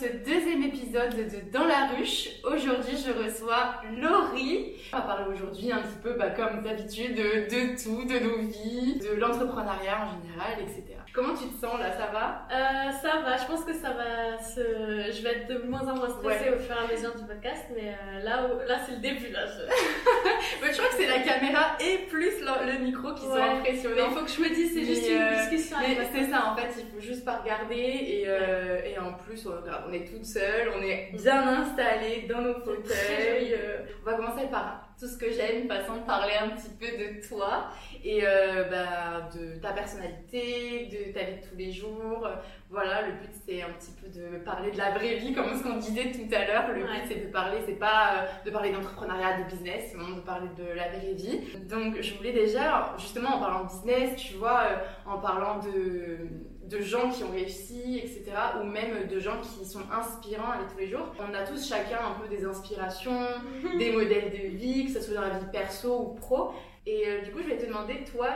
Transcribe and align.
ce 0.00 0.06
deuxième 0.24 0.62
épisode 0.62 1.14
de 1.14 1.52
Dans 1.52 1.66
la 1.66 1.88
ruche. 1.88 2.30
Aujourd'hui, 2.42 2.96
je 2.96 3.12
reçois 3.12 3.82
Laurie. 3.98 4.72
On 4.94 4.96
va 4.96 5.02
parler 5.02 5.34
aujourd'hui 5.34 5.70
un 5.70 5.82
petit 5.82 5.98
peu, 6.02 6.14
bah, 6.14 6.30
comme 6.30 6.62
d'habitude, 6.62 7.14
de, 7.16 7.44
de, 7.50 7.76
tout, 7.76 8.06
de 8.06 8.18
nos 8.18 8.38
vies, 8.38 8.98
de 8.98 9.20
l'entrepreneuriat 9.20 10.06
en 10.06 10.22
général, 10.22 10.58
etc. 10.62 10.89
Comment 11.12 11.34
tu 11.34 11.48
te 11.48 11.60
sens 11.60 11.78
là 11.78 11.90
Ça 11.92 12.06
va? 12.12 12.46
Euh, 12.50 12.90
Ça 13.02 13.20
va, 13.20 13.36
je 13.36 13.44
pense 13.46 13.64
que 13.64 13.72
ça 13.72 13.90
va 13.90 14.38
se... 14.38 14.60
Je 14.60 15.22
vais 15.22 15.30
être 15.30 15.48
de 15.48 15.58
moins 15.66 15.82
en 15.88 15.96
moins 15.96 16.08
stressée 16.08 16.50
au 16.50 16.58
fur 16.58 16.74
et 16.74 16.84
à 16.84 16.92
mesure 16.92 17.14
du 17.16 17.24
podcast, 17.24 17.66
mais 17.74 17.88
euh, 17.88 18.22
là, 18.22 18.48
là 18.66 18.78
c'est 18.86 18.92
le 18.92 18.98
début. 18.98 19.28
Là, 19.28 19.46
je... 19.46 20.66
je 20.66 20.76
crois 20.76 20.88
que 20.88 20.94
c'est 20.94 21.08
la 21.08 21.20
caméra 21.20 21.76
et 21.80 22.06
plus 22.06 22.40
le, 22.40 22.78
micro 22.78 23.12
qui 23.14 23.22
sont 23.22 23.34
impressionnants. 23.34 24.08
il 24.08 24.14
faut 24.14 24.24
que 24.24 24.30
je 24.30 24.40
me 24.40 24.54
dise, 24.54 24.72
c'est 24.72 24.84
juste 24.84 25.08
une 25.08 25.20
euh, 25.20 25.48
discussion. 25.50 25.76
c'est 26.12 26.30
ça, 26.30 26.52
en 26.52 26.56
fait, 26.56 26.68
il 26.78 26.86
faut 26.94 27.00
juste 27.00 27.24
pas 27.24 27.38
regarder 27.38 27.74
et, 27.74 28.24
euh, 28.26 28.80
et 28.84 28.98
en 28.98 29.14
plus, 29.14 29.46
on, 29.46 29.92
est 29.92 30.04
toute 30.04 30.24
seule, 30.24 30.70
on 30.76 30.82
est 30.82 31.10
bien 31.14 31.60
installés 31.60 32.26
dans 32.28 32.40
nos 32.40 32.54
fauteuils. 32.54 33.56
on 34.00 34.10
va 34.10 34.16
commencer 34.16 34.46
par 34.50 34.89
tout 35.00 35.08
ce 35.08 35.16
que 35.16 35.32
j'aime, 35.32 35.66
façon 35.66 35.96
de 35.96 36.02
parler 36.02 36.34
un 36.38 36.50
petit 36.50 36.68
peu 36.78 36.86
de 36.86 37.26
toi 37.26 37.70
et 38.04 38.20
euh, 38.22 38.64
bah, 38.64 39.30
de 39.34 39.58
ta 39.58 39.72
personnalité, 39.72 40.90
de 40.92 41.12
ta 41.12 41.24
vie 41.24 41.36
de 41.40 41.48
tous 41.48 41.56
les 41.56 41.72
jours. 41.72 42.28
Voilà, 42.70 43.02
le 43.02 43.12
but 43.14 43.30
c'est 43.44 43.62
un 43.62 43.70
petit 43.70 43.90
peu 44.00 44.08
de 44.08 44.38
parler 44.44 44.70
de 44.70 44.78
la 44.78 44.92
vraie 44.92 45.16
vie, 45.16 45.32
comme 45.32 45.56
ce 45.56 45.62
qu'on 45.64 45.76
disait 45.78 46.12
tout 46.12 46.32
à 46.32 46.46
l'heure. 46.46 46.68
Le 46.68 46.84
but 46.84 46.88
c'est 47.08 47.26
de 47.26 47.32
parler, 47.32 47.58
c'est 47.66 47.78
pas 47.78 48.12
euh, 48.12 48.44
de 48.46 48.50
parler 48.50 48.70
d'entrepreneuriat, 48.70 49.42
de 49.42 49.50
business, 49.50 49.88
c'est 49.90 49.96
vraiment 49.96 50.16
de 50.16 50.22
parler 50.22 50.46
de 50.56 50.64
la 50.76 50.88
vraie 50.88 51.14
vie. 51.14 51.40
Donc 51.68 52.00
je 52.00 52.14
voulais 52.14 52.32
déjà, 52.32 52.94
justement 52.98 53.36
en 53.36 53.40
parlant 53.40 53.64
de 53.64 53.70
business, 53.70 54.14
tu 54.16 54.34
vois, 54.34 54.60
euh, 54.60 55.10
en 55.10 55.18
parlant 55.18 55.58
de, 55.58 56.28
de 56.70 56.80
gens 56.80 57.10
qui 57.10 57.24
ont 57.24 57.32
réussi, 57.32 57.98
etc., 57.98 58.30
ou 58.60 58.64
même 58.64 59.08
de 59.08 59.18
gens 59.18 59.40
qui 59.40 59.66
sont 59.66 59.82
inspirants 59.90 60.52
avec 60.52 60.68
tous 60.68 60.78
les 60.78 60.86
jours. 60.86 61.12
On 61.18 61.34
a 61.34 61.42
tous 61.42 61.68
chacun 61.68 61.98
un 61.98 62.20
peu 62.20 62.28
des 62.28 62.44
inspirations, 62.44 63.26
des 63.78 63.90
modèles 63.90 64.30
de 64.30 64.46
vie, 64.56 64.86
que 64.86 64.92
ce 64.92 65.00
soit 65.00 65.14
dans 65.14 65.22
la 65.22 65.38
vie 65.38 65.50
perso 65.50 66.02
ou 66.02 66.14
pro. 66.14 66.52
Et 66.86 67.06
euh, 67.06 67.20
du 67.22 67.30
coup, 67.30 67.40
je 67.42 67.48
vais 67.48 67.58
te 67.58 67.66
demander, 67.66 68.04
toi, 68.04 68.28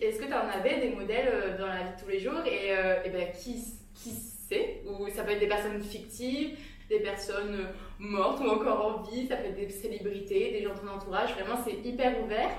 est-ce 0.00 0.18
que 0.18 0.24
tu 0.24 0.32
en 0.32 0.48
avais 0.48 0.80
des 0.80 0.90
modèles 0.90 1.28
euh, 1.32 1.58
dans 1.58 1.66
la 1.66 1.82
vie 1.82 1.96
de 1.96 2.02
tous 2.02 2.08
les 2.08 2.20
jours? 2.20 2.40
Et, 2.46 2.76
euh, 2.76 3.02
et 3.04 3.10
ben, 3.10 3.30
qui, 3.32 3.62
qui 4.02 4.12
c'est 4.48 4.82
Ou 4.86 5.08
ça 5.14 5.22
peut 5.22 5.32
être 5.32 5.40
des 5.40 5.46
personnes 5.46 5.82
fictives, 5.82 6.58
des 6.88 7.00
personnes 7.00 7.68
mortes 8.00 8.40
ou 8.40 8.48
encore 8.48 8.86
en 8.86 9.02
vie, 9.02 9.26
ça 9.26 9.36
peut 9.36 9.48
être 9.48 9.56
des 9.56 9.68
célébrités, 9.68 10.50
des 10.52 10.62
gens 10.62 10.74
de 10.74 10.80
ton 10.80 10.88
entourage, 10.88 11.34
vraiment 11.34 11.60
c'est 11.62 11.86
hyper 11.86 12.22
ouvert. 12.24 12.50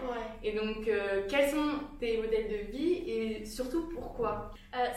Et 0.43 0.53
donc, 0.53 0.89
quels 1.27 1.49
sont 1.49 1.79
tes 1.99 2.17
modèles 2.17 2.47
de 2.47 2.71
vie 2.71 2.93
et 3.07 3.45
surtout 3.45 3.89
pourquoi? 3.89 4.51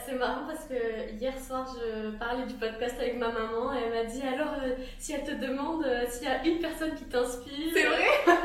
C'est 0.05 0.15
marrant 0.15 0.47
parce 0.47 0.65
que 0.65 1.11
hier 1.13 1.37
soir 1.37 1.67
je 1.75 2.15
parlais 2.17 2.45
du 2.45 2.53
podcast 2.53 2.95
avec 2.99 3.17
ma 3.17 3.29
maman 3.29 3.73
et 3.73 3.79
elle 3.85 3.91
m'a 3.91 4.09
dit 4.09 4.21
alors 4.21 4.53
si 4.97 5.13
elle 5.13 5.23
te 5.23 5.31
demande 5.31 5.85
s'il 6.07 6.27
y 6.27 6.31
a 6.31 6.45
une 6.45 6.59
personne 6.59 6.95
qui 6.95 7.03
t'inspire. 7.05 7.71
C'est 7.73 7.83
vrai 7.83 8.05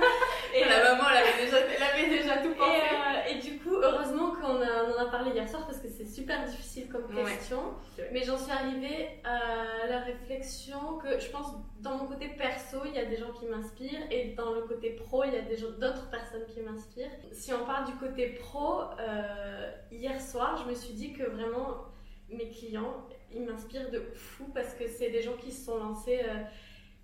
Et 0.54 0.64
la 0.64 0.82
maman 0.82 1.04
elle 1.10 1.28
avait 1.28 1.44
déjà, 1.44 1.58
elle 1.58 1.82
avait 1.82 2.18
déjà 2.18 2.38
tout 2.38 2.54
pensé. 2.54 2.80
Et, 3.28 3.36
et, 3.36 3.38
du 3.40 3.58
coup, 3.58 3.76
heureusement 3.76 4.32
qu'on 4.32 4.56
en 4.56 4.98
a 4.98 5.10
parlé 5.10 5.30
hier 5.30 5.48
soir 5.48 5.66
parce 5.66 5.78
que 5.78 5.88
c'est 5.88 6.06
super 6.06 6.44
difficile 6.44 6.88
comme 6.88 7.06
question. 7.24 7.74
Mais 8.12 8.22
j'en 8.24 8.38
suis 8.38 8.50
arrivée 8.50 9.20
à 9.24 9.86
la 9.88 10.00
réflexion 10.00 10.98
que 11.02 11.18
je 11.18 11.30
pense 11.30 11.54
dans 11.82 11.96
mon 11.96 12.06
côté 12.06 12.28
perso, 12.28 12.78
il 12.84 12.94
y 12.94 12.98
a 12.98 13.06
des 13.06 13.16
gens 13.16 13.32
qui 13.32 13.46
m'inspirent 13.46 14.10
et 14.10 14.34
dans 14.36 14.52
le 14.52 14.62
côté 14.62 14.90
pro, 14.90 15.24
il 15.24 15.32
y 15.32 15.36
a 15.36 15.42
d'autres 15.42 16.10
personnes 16.10 16.44
qui 16.52 16.60
m'inspirent. 16.60 17.10
Si 17.32 17.52
on 17.54 17.64
parle 17.64 17.86
du 17.86 17.94
côté 17.94 18.28
pro, 18.28 18.82
euh, 18.98 19.70
hier 19.90 20.20
soir, 20.20 20.62
je 20.62 20.70
me 20.70 20.74
suis 20.74 20.92
dit 20.92 21.12
que 21.12 21.22
vraiment 21.22 21.86
mes 22.28 22.48
clients, 22.50 23.06
ils 23.34 23.44
m'inspirent 23.44 23.90
de 23.90 24.00
fou 24.14 24.44
parce 24.54 24.74
que 24.74 24.86
c'est 24.86 25.10
des 25.10 25.22
gens 25.22 25.36
qui 25.36 25.52
se 25.52 25.64
sont 25.64 25.78
lancés. 25.78 26.20
Euh, 26.24 26.34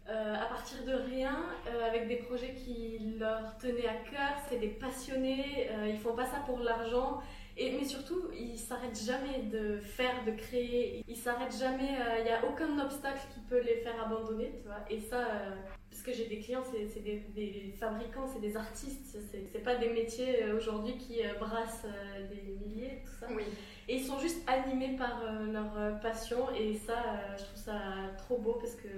euh, 0.09 0.35
à 0.35 0.47
partir 0.47 0.85
de 0.85 0.93
rien, 0.93 1.47
avec 1.85 2.07
des 2.07 2.15
projets 2.15 2.55
qui 2.55 3.17
leur 3.19 3.59
tenaient 3.59 3.89
à 3.89 4.09
cœur, 4.09 4.37
c'est 4.49 4.59
des 4.59 4.69
passionnés, 4.69 5.69
ils 5.89 5.99
font 5.99 6.15
pas 6.15 6.27
ça 6.27 6.45
pour 6.47 6.61
l'argent, 6.61 7.21
et, 7.57 7.73
mais 7.73 7.85
surtout 7.85 8.31
ils 8.33 8.59
s'arrêtent 8.59 9.01
jamais 9.01 9.43
de 9.51 9.79
faire, 9.79 10.25
de 10.25 10.33
créer, 10.33 11.05
ils 11.09 11.17
s'arrêtent 11.17 11.57
jamais, 11.59 11.91
il 12.19 12.25
n'y 12.25 12.31
a 12.31 12.45
aucun 12.45 12.79
obstacle 12.79 13.21
qui 13.33 13.41
peut 13.49 13.61
les 13.61 13.77
faire 13.77 14.03
abandonner, 14.05 14.53
tu 14.61 14.67
vois, 14.67 14.85
et 14.91 15.01
ça, 15.01 15.27
parce 15.91 16.03
que 16.03 16.13
j'ai 16.13 16.27
des 16.27 16.41
clients, 16.41 16.63
c'est 16.65 17.03
des, 17.03 17.23
des, 17.35 17.75
fabricants, 17.79 18.27
c'est 18.27 18.41
des 18.41 18.57
artistes, 18.57 19.19
c'est 19.31 19.63
pas 19.63 19.77
des 19.77 19.89
métiers 19.89 20.53
aujourd'hui 20.53 20.99
qui 20.99 21.21
brassent 21.39 21.87
des 22.31 22.53
milliers, 22.53 23.03
tout 23.05 23.19
ça. 23.21 23.27
Et 23.89 23.97
ils 23.97 24.05
sont 24.05 24.19
juste 24.19 24.43
animés 24.49 24.97
par 24.97 25.23
leur 25.53 26.01
passion, 26.01 26.49
et 26.55 26.75
ça, 26.75 27.03
je 27.39 27.45
trouve 27.45 27.63
ça 27.63 27.81
trop 28.19 28.39
beau 28.39 28.55
parce 28.55 28.75
que 28.75 28.89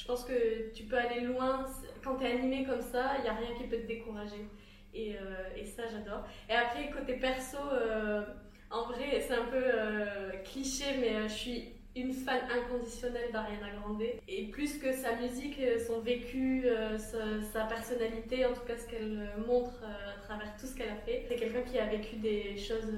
je 0.00 0.06
pense 0.06 0.24
que 0.24 0.72
tu 0.72 0.84
peux 0.84 0.96
aller 0.96 1.20
loin. 1.20 1.66
Quand 2.02 2.16
tu 2.16 2.24
es 2.24 2.32
animé 2.32 2.64
comme 2.64 2.80
ça, 2.80 3.16
il 3.18 3.22
n'y 3.22 3.28
a 3.28 3.34
rien 3.34 3.54
qui 3.56 3.64
peut 3.64 3.76
te 3.76 3.86
décourager. 3.86 4.46
Et, 4.94 5.16
euh, 5.16 5.56
et 5.56 5.64
ça, 5.64 5.82
j'adore. 5.90 6.24
Et 6.48 6.54
après, 6.54 6.90
côté 6.90 7.14
perso, 7.14 7.58
euh, 7.72 8.22
en 8.70 8.84
vrai, 8.84 9.20
c'est 9.20 9.34
un 9.34 9.44
peu 9.44 9.62
euh, 9.62 10.30
cliché, 10.44 10.84
mais 11.00 11.28
je 11.28 11.34
suis 11.34 11.68
une 11.96 12.12
fan 12.12 12.40
inconditionnelle 12.50 13.32
d'Ariana 13.32 13.70
Grande. 13.80 14.02
Et 14.28 14.44
plus 14.44 14.78
que 14.78 14.92
sa 14.92 15.16
musique, 15.16 15.60
son 15.86 16.00
vécu, 16.00 16.66
sa, 17.52 17.64
personnalité, 17.64 18.46
en 18.46 18.52
tout 18.52 18.64
cas 18.66 18.76
ce 18.76 18.86
qu'elle 18.86 19.28
montre 19.44 19.82
à 19.82 20.20
travers 20.22 20.56
tout 20.56 20.66
ce 20.66 20.76
qu'elle 20.76 20.90
a 20.90 20.96
fait, 20.96 21.24
c'est 21.28 21.34
quelqu'un 21.34 21.62
qui 21.62 21.78
a 21.80 21.86
vécu 21.86 22.16
des 22.16 22.56
choses 22.56 22.94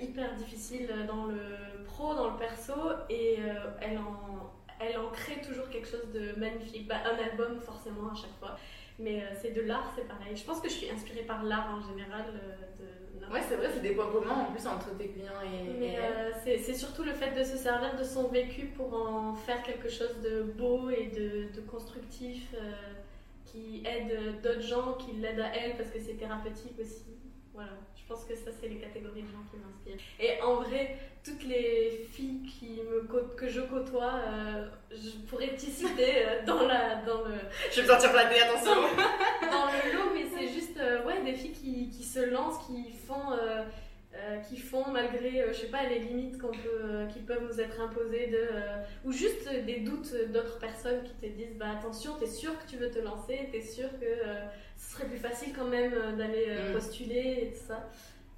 hyper 0.00 0.34
difficiles 0.34 0.88
dans 1.06 1.26
le 1.26 1.84
pro, 1.84 2.14
dans 2.14 2.30
le 2.30 2.36
perso, 2.36 2.74
et 3.08 3.38
elle 3.80 3.98
en 3.98 4.52
elle 4.84 4.98
en 4.98 5.10
crée 5.10 5.40
toujours 5.40 5.68
quelque 5.68 5.88
chose 5.88 6.10
de 6.12 6.38
magnifique. 6.38 6.88
Bah, 6.88 6.96
un 7.04 7.30
album, 7.30 7.60
forcément, 7.60 8.10
à 8.10 8.14
chaque 8.14 8.36
fois. 8.38 8.56
Mais 9.02 9.20
euh, 9.20 9.34
c'est 9.40 9.50
de 9.50 9.62
l'art, 9.62 9.92
c'est 9.96 10.06
pareil. 10.06 10.36
Je 10.36 10.44
pense 10.44 10.60
que 10.60 10.68
je 10.68 10.74
suis 10.74 10.90
inspirée 10.90 11.22
par 11.22 11.42
l'art 11.42 11.74
en 11.74 11.80
général. 11.88 12.24
Euh, 12.28 13.26
de... 13.26 13.32
Ouais, 13.32 13.40
c'est 13.48 13.56
vrai, 13.56 13.68
c'est 13.72 13.80
des 13.80 13.94
points 13.94 14.10
communs 14.10 14.46
en 14.48 14.52
plus 14.52 14.66
entre 14.66 14.96
tes 14.96 15.08
clients 15.08 15.40
et. 15.44 15.78
Mais 15.78 15.96
euh, 15.98 16.30
c'est 16.44 16.74
surtout 16.74 17.02
le 17.02 17.12
fait 17.12 17.32
de 17.32 17.42
se 17.42 17.56
servir 17.56 17.96
de 17.96 18.04
son 18.04 18.28
vécu 18.28 18.66
pour 18.66 18.94
en 18.94 19.34
faire 19.34 19.62
quelque 19.62 19.88
chose 19.88 20.20
de 20.22 20.42
beau 20.42 20.90
et 20.90 21.06
de, 21.06 21.54
de 21.54 21.60
constructif 21.66 22.54
qui 23.46 23.82
aide 23.86 24.40
d'autres 24.42 24.62
gens, 24.62 24.94
qui 24.94 25.12
l'aident 25.12 25.40
à 25.40 25.56
elle 25.56 25.76
parce 25.76 25.90
que 25.90 25.98
c'est 25.98 26.14
thérapeutique 26.14 26.78
aussi. 26.80 27.04
Voilà, 27.54 27.72
je 27.94 28.02
pense 28.08 28.24
que 28.24 28.34
ça, 28.34 28.50
c'est 28.58 28.68
les 28.68 28.78
catégories 28.78 29.22
de 29.22 29.28
gens 29.28 29.44
qui 29.50 29.58
m'inspirent. 29.58 30.02
Et 30.18 30.40
en 30.42 30.62
vrai, 30.62 30.96
toutes 31.22 31.44
les 31.44 32.08
filles 32.10 32.40
qui 32.42 32.80
me 32.82 33.02
que 33.36 33.48
je 33.48 33.60
côtoie, 33.60 34.14
euh, 34.26 34.68
je 34.90 35.10
pourrais 35.28 35.54
t'y 35.54 35.70
citer 35.70 36.26
euh, 36.26 36.42
dans, 36.46 36.66
la, 36.66 36.96
dans 37.02 37.22
le. 37.22 37.34
Je 37.70 37.76
vais 37.76 37.82
me 37.82 37.92
sentir 37.92 38.10
flattée, 38.10 38.40
attention 38.40 38.74
Dans 39.52 39.66
le 39.66 39.92
lot, 39.92 40.10
mais 40.14 40.24
c'est 40.34 40.48
juste 40.48 40.78
euh, 40.78 41.04
ouais, 41.04 41.22
des 41.22 41.34
filles 41.34 41.52
qui, 41.52 41.90
qui, 41.90 42.04
se 42.04 42.20
lancent, 42.20 42.66
qui 42.66 42.90
font. 43.06 43.36
Qui 44.48 44.58
font 44.58 44.90
malgré, 44.90 45.44
je 45.48 45.52
sais 45.54 45.66
pas, 45.68 45.84
les 45.88 45.98
limites 45.98 46.38
qu'on 46.38 46.50
peut, 46.50 47.06
qui 47.12 47.20
peuvent 47.20 47.42
nous 47.42 47.60
être 47.60 47.80
imposées, 47.80 48.26
de, 48.26 48.46
ou 49.04 49.12
juste 49.12 49.48
des 49.64 49.80
doutes 49.80 50.14
d'autres 50.32 50.58
personnes 50.58 51.02
qui 51.02 51.14
te 51.14 51.26
disent 51.26 51.56
bah 51.56 51.70
attention, 51.78 52.14
t'es 52.18 52.26
sûr 52.26 52.58
que 52.58 52.68
tu 52.68 52.76
veux 52.76 52.90
te 52.90 52.98
lancer, 52.98 53.48
t'es 53.50 53.62
sûr 53.62 53.88
que 53.98 54.06
ce 54.76 54.92
serait 54.92 55.06
plus 55.06 55.18
facile 55.18 55.54
quand 55.56 55.66
même 55.66 56.16
d'aller 56.16 56.46
mm. 56.46 56.72
postuler 56.72 57.38
et 57.42 57.52
tout 57.52 57.66
ça. 57.66 57.88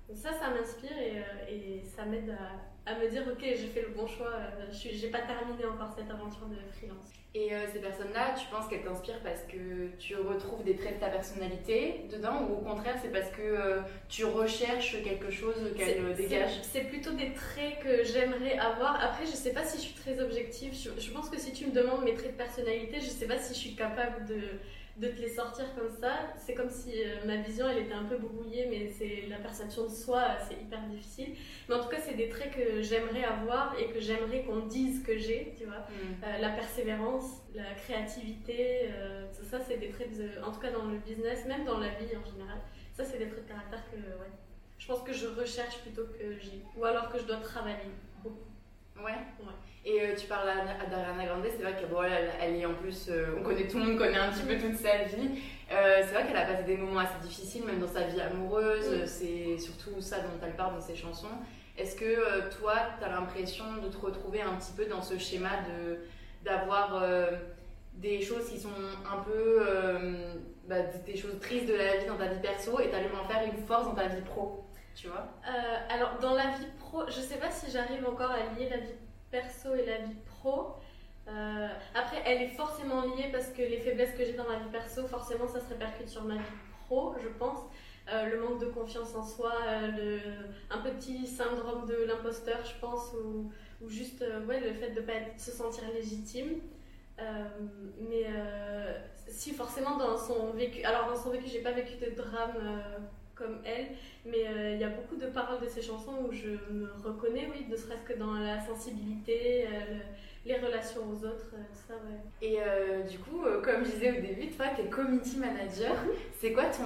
Donc 0.08 0.18
ça, 0.18 0.32
ça 0.32 0.50
m'inspire 0.50 0.96
et, 0.98 1.54
et 1.54 1.82
ça 1.84 2.04
m'aide 2.04 2.30
à, 2.30 2.74
à 2.86 2.98
me 2.98 3.08
dire 3.08 3.22
ok 3.30 3.40
j'ai 3.40 3.68
fait 3.68 3.82
le 3.82 3.88
bon 3.88 4.06
choix, 4.06 4.32
euh, 4.32 4.66
j'ai 4.70 5.10
pas 5.10 5.22
terminé 5.22 5.64
encore 5.64 5.92
cette 5.96 6.10
aventure 6.10 6.46
de 6.46 6.56
freelance. 6.72 7.10
Et 7.36 7.52
euh, 7.52 7.66
ces 7.72 7.80
personnes-là, 7.80 8.36
tu 8.38 8.46
penses 8.46 8.68
qu'elles 8.68 8.84
t'inspirent 8.84 9.20
parce 9.24 9.40
que 9.42 9.88
tu 9.98 10.14
retrouves 10.14 10.62
des 10.62 10.76
traits 10.76 10.96
de 10.96 11.00
ta 11.00 11.08
personnalité 11.08 12.06
dedans 12.08 12.46
ou 12.48 12.54
au 12.54 12.58
contraire 12.58 12.94
c'est 13.02 13.10
parce 13.10 13.28
que 13.30 13.42
euh, 13.42 13.80
tu 14.08 14.24
recherches 14.24 15.02
quelque 15.02 15.32
chose 15.32 15.56
qu'elles 15.76 16.14
dégagent? 16.14 16.62
C'est 16.62 16.84
plutôt 16.84 17.10
des 17.10 17.32
traits 17.32 17.80
que 17.82 18.04
j'aimerais 18.04 18.56
avoir. 18.56 19.02
Après 19.02 19.26
je 19.26 19.32
sais 19.32 19.52
pas 19.52 19.64
si 19.64 19.78
je 19.78 19.82
suis 19.82 19.94
très 19.94 20.20
objective, 20.20 20.74
je, 20.74 21.00
je 21.00 21.10
pense 21.10 21.28
que 21.28 21.40
si 21.40 21.52
tu 21.52 21.66
me 21.66 21.72
demandes 21.72 22.04
mes 22.04 22.14
traits 22.14 22.32
de 22.32 22.36
personnalité, 22.36 23.00
je 23.00 23.06
sais 23.06 23.26
pas 23.26 23.38
si 23.38 23.52
je 23.52 23.58
suis 23.58 23.74
capable 23.74 24.26
de 24.26 24.38
de 24.96 25.08
te 25.08 25.20
les 25.20 25.28
sortir 25.28 25.64
comme 25.74 25.90
ça, 26.00 26.12
c'est 26.36 26.54
comme 26.54 26.70
si 26.70 26.92
euh, 26.92 27.26
ma 27.26 27.36
vision 27.36 27.68
elle 27.68 27.78
était 27.78 27.94
un 27.94 28.04
peu 28.04 28.16
brouillée, 28.16 28.66
mais 28.70 28.88
c'est 28.96 29.28
la 29.28 29.38
perception 29.38 29.84
de 29.84 29.90
soi, 29.90 30.22
c'est 30.48 30.54
hyper 30.54 30.80
difficile. 30.82 31.34
Mais 31.68 31.74
en 31.74 31.80
tout 31.82 31.88
cas, 31.88 31.98
c'est 32.00 32.14
des 32.14 32.28
traits 32.28 32.52
que 32.54 32.80
j'aimerais 32.80 33.24
avoir 33.24 33.74
et 33.78 33.86
que 33.86 33.98
j'aimerais 33.98 34.42
qu'on 34.42 34.66
dise 34.66 35.02
que 35.02 35.18
j'ai, 35.18 35.54
tu 35.58 35.64
vois. 35.64 35.78
Mm. 35.78 36.24
Euh, 36.24 36.38
la 36.40 36.50
persévérance, 36.50 37.23
la 37.54 37.74
créativité, 37.74 38.88
euh, 38.90 39.26
ça, 39.32 39.58
c'est 39.60 39.78
des 39.78 39.90
traits, 39.90 40.10
en 40.44 40.52
tout 40.52 40.60
cas 40.60 40.70
dans 40.70 40.86
le 40.86 40.98
business, 40.98 41.46
même 41.46 41.64
dans 41.64 41.78
la 41.78 41.88
vie 41.88 42.16
en 42.16 42.24
général. 42.30 42.58
Ça, 42.92 43.04
c'est 43.04 43.18
des 43.18 43.28
traits 43.28 43.44
de 43.44 43.48
caractère 43.48 43.82
que, 43.90 43.96
ouais, 43.96 44.30
je 44.78 44.86
pense 44.86 45.02
que 45.02 45.12
je 45.12 45.26
recherche 45.26 45.78
plutôt 45.78 46.04
que 46.04 46.38
j'ai, 46.40 46.62
ou 46.76 46.84
alors 46.84 47.10
que 47.10 47.18
je 47.18 47.24
dois 47.24 47.36
travailler 47.36 47.90
beaucoup. 48.22 48.38
Ouais. 48.96 49.12
ouais. 49.40 49.54
Et 49.84 50.00
euh, 50.00 50.14
tu 50.16 50.26
parles 50.26 50.46
d'Ariana 50.90 51.26
Grande, 51.26 51.44
c'est 51.44 51.62
vrai 51.62 51.74
qu'elle 51.74 51.90
elle, 52.40 52.56
est 52.56 52.64
en 52.64 52.74
plus, 52.74 53.08
euh, 53.10 53.36
on 53.38 53.42
connaît 53.42 53.68
tout 53.68 53.78
le 53.78 53.84
monde 53.84 53.98
connaît 53.98 54.16
un 54.16 54.30
petit 54.30 54.44
peu 54.44 54.56
toute 54.56 54.76
sa 54.76 55.04
vie. 55.04 55.42
Euh, 55.70 56.02
c'est 56.02 56.14
vrai 56.14 56.26
qu'elle 56.26 56.36
a 56.36 56.46
passé 56.46 56.62
des 56.62 56.78
moments 56.78 57.00
assez 57.00 57.18
difficiles, 57.20 57.64
même 57.64 57.80
dans 57.80 57.88
sa 57.88 58.04
vie 58.04 58.20
amoureuse. 58.20 59.04
C'est 59.04 59.58
surtout 59.58 60.00
ça 60.00 60.20
dont 60.20 60.40
elle 60.42 60.56
parle 60.56 60.74
dans 60.74 60.80
ses 60.80 60.96
chansons. 60.96 61.28
Est-ce 61.76 61.96
que 61.96 62.48
toi, 62.56 62.74
tu 62.98 63.04
as 63.04 63.10
l'impression 63.10 63.64
de 63.82 63.88
te 63.88 63.96
retrouver 63.98 64.40
un 64.40 64.54
petit 64.54 64.72
peu 64.72 64.86
dans 64.86 65.02
ce 65.02 65.18
schéma 65.18 65.50
de 65.68 65.98
d'avoir 66.44 67.02
des 67.94 68.20
choses 68.20 68.48
qui 68.50 68.60
sont 68.60 68.68
un 69.10 69.22
peu 69.22 69.64
bah, 70.68 70.82
des 71.06 71.16
choses 71.16 71.38
tristes 71.40 71.66
de 71.66 71.74
la 71.74 71.96
vie 71.96 72.06
dans 72.06 72.16
ta 72.16 72.26
vie 72.26 72.40
perso 72.40 72.78
et 72.80 72.90
t'allais 72.90 73.10
en 73.10 73.26
faire 73.26 73.42
une 73.46 73.64
force 73.66 73.86
dans 73.86 73.94
ta 73.94 74.08
vie 74.08 74.22
pro 74.22 74.64
tu 74.94 75.08
vois 75.08 75.26
Alors 75.90 76.18
dans 76.20 76.34
la 76.34 76.50
vie 76.56 76.66
pro, 76.78 77.02
je 77.08 77.20
sais 77.20 77.36
pas 77.36 77.50
si 77.50 77.70
j'arrive 77.70 78.06
encore 78.06 78.30
à 78.30 78.38
lier 78.56 78.68
la 78.70 78.78
vie 78.78 78.94
perso 79.30 79.74
et 79.74 79.84
la 79.84 79.98
vie 79.98 80.16
pro. 80.26 80.76
Euh, 81.26 81.68
après, 81.94 82.22
elle 82.24 82.42
est 82.42 82.48
forcément 82.48 83.02
liée 83.02 83.28
parce 83.32 83.48
que 83.48 83.62
les 83.62 83.80
faiblesses 83.80 84.12
que 84.16 84.24
j'ai 84.24 84.34
dans 84.34 84.44
ma 84.44 84.58
vie 84.58 84.70
perso, 84.70 85.06
forcément, 85.06 85.48
ça 85.48 85.60
se 85.60 85.68
répercute 85.68 86.08
sur 86.08 86.24
ma 86.24 86.34
vie 86.34 86.40
pro, 86.86 87.14
je 87.22 87.28
pense. 87.28 87.60
Euh, 88.12 88.26
le 88.26 88.38
manque 88.38 88.60
de 88.60 88.66
confiance 88.66 89.14
en 89.14 89.24
soi, 89.24 89.52
euh, 89.66 90.18
un 90.70 90.78
petit 90.78 91.26
syndrome 91.26 91.86
de 91.86 92.04
l'imposteur, 92.06 92.58
je 92.64 92.78
pense, 92.78 93.14
ou, 93.14 93.50
juste 93.88 94.24
ouais, 94.46 94.60
le 94.60 94.72
fait 94.72 94.90
de 94.90 95.00
ne 95.00 95.06
pas 95.06 95.12
se 95.38 95.50
sentir 95.50 95.84
légitime. 95.94 96.60
mais 98.08 98.26
si 99.26 99.52
forcément 99.52 99.96
dans 99.96 100.16
son 100.16 100.52
vécu, 100.52 100.82
alors 100.84 101.08
dans 101.08 101.16
son 101.16 101.30
vécu, 101.30 101.46
j'ai 101.48 101.60
pas 101.62 101.72
vécu 101.72 101.94
de 101.96 102.14
drame 102.14 102.82
comme 103.34 103.58
elle, 103.64 103.88
mais 104.24 104.44
il 104.72 104.80
y 104.80 104.84
a 104.84 104.88
beaucoup 104.88 105.16
de 105.16 105.26
paroles 105.26 105.60
de 105.60 105.68
ces 105.68 105.82
chansons 105.82 106.14
où 106.26 106.32
je 106.32 106.50
me 106.72 106.90
reconnais, 107.04 107.48
oui, 107.50 107.66
ne 107.68 107.76
serait-ce 107.76 108.04
que 108.04 108.18
dans 108.18 108.34
la 108.34 108.60
sensibilité, 108.60 109.66
les 110.44 110.58
relations 110.58 111.00
aux 111.10 111.24
autres, 111.24 111.54
euh, 111.54 111.62
ça, 111.72 111.94
ouais. 111.94 112.20
Et 112.42 112.60
euh, 112.60 113.02
du 113.02 113.18
coup, 113.18 113.44
euh, 113.44 113.62
comme 113.62 113.84
je 113.84 113.92
disais 113.92 114.10
au 114.10 114.20
début, 114.20 114.48
toi, 114.48 114.66
tu 114.76 114.82
es 114.82 114.90
community 114.90 115.38
manager. 115.38 115.96
C'est 116.38 116.52
quoi, 116.52 116.64
ton, 116.64 116.84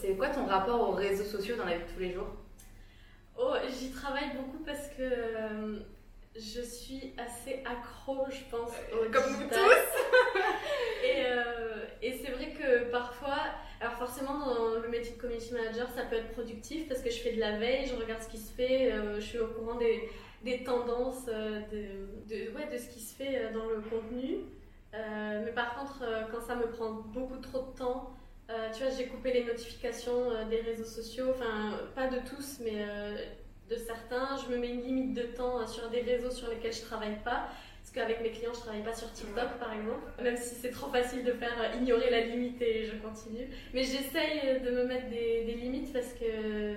c'est 0.00 0.14
quoi 0.16 0.28
ton 0.28 0.46
rapport 0.46 0.88
aux 0.88 0.92
réseaux 0.92 1.24
sociaux 1.24 1.56
dans 1.56 1.64
la 1.64 1.76
vie 1.76 1.84
de 1.84 1.92
tous 1.92 2.00
les 2.00 2.12
jours? 2.12 2.28
Oh, 3.36 3.54
j'y 3.68 3.90
travaille 3.90 4.36
beaucoup 4.36 4.62
parce 4.64 4.88
que 4.96 5.02
je 6.36 6.60
suis 6.60 7.12
assez 7.18 7.62
accro, 7.64 8.26
je 8.30 8.48
pense, 8.50 8.70
au 8.92 9.10
Comme 9.10 9.32
nous 9.32 9.48
tous 9.48 9.56
Et, 11.04 12.06
et 12.06 12.12
c'est 12.12 12.30
vrai 12.32 12.52
que 12.52 12.90
parfois, 12.90 13.38
alors 13.80 13.94
forcément 13.94 14.38
dans 14.38 14.78
le 14.80 14.88
métier 14.88 15.14
de 15.14 15.20
community 15.20 15.54
manager, 15.54 15.88
ça 15.96 16.02
peut 16.02 16.16
être 16.16 16.32
productif 16.32 16.86
parce 16.86 17.00
que 17.00 17.10
je 17.10 17.18
fais 17.18 17.32
de 17.32 17.40
la 17.40 17.58
veille, 17.58 17.86
je 17.86 17.94
regarde 17.94 18.22
ce 18.22 18.28
qui 18.28 18.38
se 18.38 18.52
fait, 18.52 18.92
je 19.14 19.20
suis 19.20 19.38
au 19.38 19.48
courant 19.48 19.76
des 19.76 20.08
des 20.42 20.64
tendances 20.64 21.26
euh, 21.28 21.60
de, 21.70 22.54
ouais, 22.56 22.66
de 22.72 22.78
ce 22.78 22.88
qui 22.88 23.00
se 23.00 23.14
fait 23.14 23.36
euh, 23.36 23.52
dans 23.52 23.68
le 23.68 23.80
contenu. 23.80 24.38
Euh, 24.94 25.42
mais 25.44 25.52
par 25.52 25.76
contre, 25.76 26.02
quand 26.32 26.40
ça 26.40 26.56
me 26.56 26.66
prend 26.66 26.90
beaucoup 26.90 27.38
trop 27.38 27.70
de 27.72 27.78
temps, 27.78 28.10
tu 28.76 28.82
vois, 28.82 28.90
j'ai 28.90 29.06
coupé 29.06 29.32
les 29.32 29.44
notifications 29.44 30.30
des 30.48 30.60
réseaux 30.60 30.82
sociaux, 30.82 31.26
enfin, 31.30 31.78
pas 31.94 32.08
de 32.08 32.16
tous, 32.28 32.58
mais 32.64 32.84
de 33.70 33.76
certains. 33.76 34.36
Je 34.38 34.52
me 34.52 34.58
mets 34.58 34.70
une 34.70 34.82
limite 34.82 35.14
de 35.14 35.22
temps 35.22 35.64
sur 35.68 35.88
des 35.88 36.00
réseaux 36.00 36.32
sur 36.32 36.50
lesquels 36.50 36.72
je 36.72 36.82
travaille 36.82 37.22
pas. 37.22 37.46
Parce 37.80 37.92
qu'avec 37.92 38.20
mes 38.20 38.32
clients, 38.32 38.52
je 38.52 38.58
travaille 38.58 38.82
pas 38.82 38.92
sur 38.92 39.12
TikTok 39.12 39.58
par 39.60 39.72
exemple, 39.72 40.02
même 40.20 40.36
si 40.36 40.56
c'est 40.56 40.70
trop 40.70 40.90
facile 40.90 41.22
de 41.22 41.32
faire 41.32 41.76
ignorer 41.80 42.10
la 42.10 42.22
limite 42.22 42.60
et 42.60 42.86
je 42.86 42.96
continue. 42.96 43.48
Mais 43.72 43.84
j'essaye 43.84 44.60
de 44.60 44.70
me 44.70 44.84
mettre 44.84 45.08
des, 45.10 45.44
limites 45.54 45.92
parce 45.92 46.12
que 46.14 46.74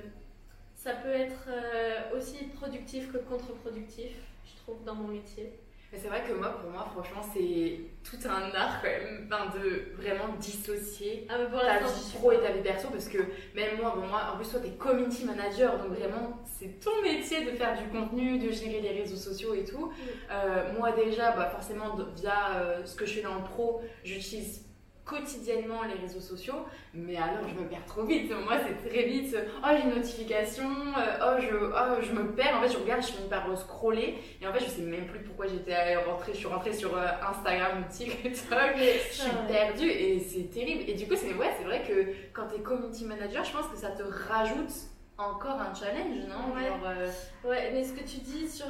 ça 0.84 0.92
peut 0.96 1.14
être 1.14 1.48
euh, 1.48 2.18
aussi 2.18 2.46
productif 2.60 3.10
que 3.12 3.18
contre-productif, 3.18 4.12
je 4.46 4.62
trouve, 4.62 4.84
dans 4.84 4.96
mon 4.96 5.08
métier. 5.08 5.54
Mais 5.94 6.00
c'est 6.00 6.10
vrai 6.10 6.24
que 6.28 6.34
moi, 6.34 6.50
pour 6.60 6.72
moi, 6.72 6.90
franchement, 6.92 7.22
c'est 7.34 7.80
tout 8.04 8.18
un 8.28 8.52
art 8.54 8.82
quand 8.82 8.90
même, 8.90 9.30
de 9.54 9.96
vraiment 9.96 10.34
dissocier 10.40 11.26
ah, 11.30 11.36
ta 11.38 11.80
vie 11.80 12.14
pro 12.16 12.32
et 12.34 12.40
ta 12.42 12.52
vie 12.52 12.62
perso, 12.62 12.90
parce 12.90 13.08
que 13.08 13.20
même 13.56 13.78
moi, 13.80 13.94
bon, 13.96 14.08
moi 14.08 14.32
en 14.34 14.38
plus, 14.38 14.50
toi, 14.50 14.60
t'es 14.60 14.72
community 14.72 15.24
manager, 15.24 15.78
donc 15.78 15.96
vraiment, 15.96 16.44
c'est 16.46 16.80
ton 16.82 17.02
métier 17.02 17.46
de 17.46 17.52
faire 17.52 17.78
du 17.78 17.88
contenu, 17.90 18.40
de 18.40 18.52
gérer 18.52 18.82
les 18.82 19.02
réseaux 19.02 19.16
sociaux 19.16 19.54
et 19.54 19.64
tout. 19.64 19.94
Euh, 20.32 20.74
moi, 20.78 20.92
déjà, 20.92 21.32
bah, 21.32 21.50
forcément, 21.50 21.96
via 22.18 22.58
euh, 22.58 22.84
ce 22.84 22.96
que 22.96 23.06
je 23.06 23.14
fais 23.14 23.22
dans 23.22 23.36
le 23.36 23.44
pro, 23.44 23.82
j'utilise 24.04 24.66
quotidiennement 25.06 25.84
les 25.84 25.96
réseaux 25.96 26.22
sociaux, 26.22 26.66
mais 26.94 27.18
alors 27.18 27.48
je 27.48 27.56
me 27.62 27.68
perds 27.68 27.86
trop 27.86 28.04
vite. 28.04 28.32
Moi, 28.32 28.54
c'est 28.66 28.90
très 28.90 29.04
vite, 29.04 29.36
oh 29.62 29.68
j'ai 29.72 29.84
une 29.84 29.96
notification, 29.96 30.70
euh, 30.98 31.18
oh, 31.22 31.42
je, 31.42 31.56
oh 31.56 32.02
je 32.02 32.12
me 32.14 32.32
perds. 32.32 32.58
En 32.58 32.62
fait, 32.62 32.70
je 32.70 32.78
regarde, 32.78 33.02
je 33.02 33.08
finis 33.08 33.30
par 33.30 33.46
scroller, 33.58 34.16
et 34.42 34.48
en 34.48 34.54
fait, 34.54 34.60
je 34.60 34.70
sais 34.70 34.82
même 34.82 35.08
plus 35.08 35.20
pourquoi 35.20 35.48
j'étais 35.48 35.96
rentrée. 35.98 36.32
Je 36.34 36.38
suis 36.38 36.48
rentrée 36.48 36.74
sur 36.74 36.96
euh, 36.96 37.08
Instagram 37.30 37.82
ou 37.82 37.92
TikTok, 37.92 38.76
je 38.78 39.14
suis 39.14 39.32
perdue, 39.48 39.90
et 39.90 40.20
c'est 40.20 40.50
terrible. 40.50 40.84
Et 40.88 40.94
du 40.94 41.06
coup, 41.08 41.16
c'est 41.16 41.34
ouais, 41.34 41.52
c'est 41.58 41.66
vrai 41.66 41.84
que 41.86 42.14
quand 42.32 42.48
tu 42.48 42.56
es 42.56 42.60
community 42.60 43.06
manager, 43.06 43.44
je 43.44 43.52
pense 43.52 43.68
que 43.68 43.78
ça 43.78 43.90
te 43.90 44.04
rajoute 44.04 44.72
encore 45.18 45.60
un 45.60 45.74
challenge, 45.74 46.16
non? 46.30 46.56
Ouais. 46.56 46.72
Euh, 46.86 47.12
ouais, 47.48 47.72
mais 47.74 47.84
ce 47.84 47.92
que 47.94 48.04
tu 48.04 48.20
dis 48.20 48.48
sur. 48.48 48.68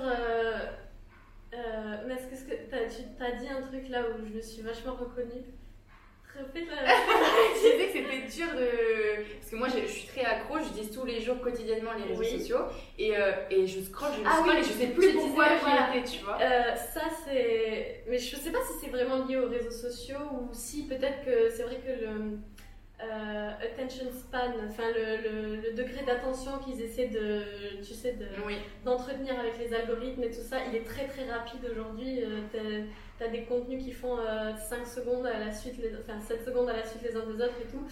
mais 1.51 2.13
est-ce 2.15 2.45
que, 2.45 2.53
tu 2.69 3.23
as 3.23 3.31
dit 3.33 3.49
un 3.49 3.61
truc 3.61 3.87
là 3.89 4.01
où 4.01 4.17
je 4.17 4.35
me 4.35 4.41
suis 4.41 4.63
vachement 4.63 4.93
reconnue 4.93 5.43
Répète 6.35 6.67
Je 7.55 7.71
disais 7.71 7.87
que 7.87 7.93
c'était 7.93 8.43
dur 8.43 8.55
de. 8.55 9.23
Parce 9.37 9.51
que 9.51 9.55
moi, 9.55 9.67
je, 9.67 9.85
suis 9.87 10.07
très 10.07 10.25
accro, 10.25 10.57
je 10.57 10.81
dis 10.81 10.89
tous 10.89 11.05
les 11.05 11.21
jours, 11.21 11.39
quotidiennement, 11.39 11.91
les 11.93 12.11
réseaux 12.13 12.37
sociaux. 12.39 12.65
Et, 12.97 13.15
euh, 13.15 13.31
et 13.51 13.67
je 13.67 13.81
scroll, 13.81 14.09
je 14.17 14.23
ah 14.25 14.37
scroll 14.39 14.57
et 14.57 14.63
je 14.63 14.69
sais 14.69 14.87
plus 14.87 15.13
pourquoi 15.13 15.45
j'y 15.49 15.99
étais, 15.99 16.09
tu 16.09 16.23
vois. 16.23 16.39
Euh, 16.41 16.75
ça, 16.75 17.01
c'est. 17.25 18.03
Mais 18.07 18.17
je 18.17 18.35
sais 18.35 18.51
pas 18.51 18.59
si 18.65 18.73
c'est 18.81 18.89
vraiment 18.89 19.25
lié 19.25 19.37
aux 19.37 19.47
réseaux 19.47 19.69
sociaux 19.69 20.17
ou 20.31 20.49
si 20.53 20.87
peut-être 20.87 21.23
que 21.23 21.49
c'est 21.51 21.63
vrai 21.63 21.79
que 21.85 22.03
le. 22.03 22.39
Euh, 23.03 23.51
attention 23.61 24.05
span, 24.11 24.53
enfin 24.69 24.83
le, 24.95 25.57
le, 25.61 25.73
degré 25.73 26.05
d'attention 26.05 26.51
qu'ils 26.59 26.81
essaient 26.81 27.09
de, 27.09 27.43
tu 27.83 27.93
sais, 27.93 28.17
d'entretenir 28.85 29.37
avec 29.39 29.57
les 29.59 29.73
algorithmes 29.73 30.23
et 30.23 30.29
tout 30.29 30.41
ça, 30.41 30.57
il 30.67 30.75
est 30.75 30.85
très 30.85 31.07
très 31.07 31.29
rapide 31.29 31.69
aujourd'hui 31.69 32.21
tu 33.17 33.23
as 33.23 33.27
des 33.27 33.43
contenus 33.43 33.83
qui 33.83 33.91
font 33.91 34.17
5 34.17 34.23
euh, 34.23 34.85
secondes 34.85 35.25
à 35.25 35.39
la 35.39 35.51
suite, 35.51 35.77
les, 35.77 35.91
enfin 35.97 36.19
7 36.19 36.45
secondes 36.45 36.69
à 36.69 36.73
la 36.73 36.85
suite 36.85 37.03
les 37.03 37.15
uns 37.15 37.25
des 37.25 37.41
autres 37.41 37.59
et 37.61 37.71
tout. 37.71 37.85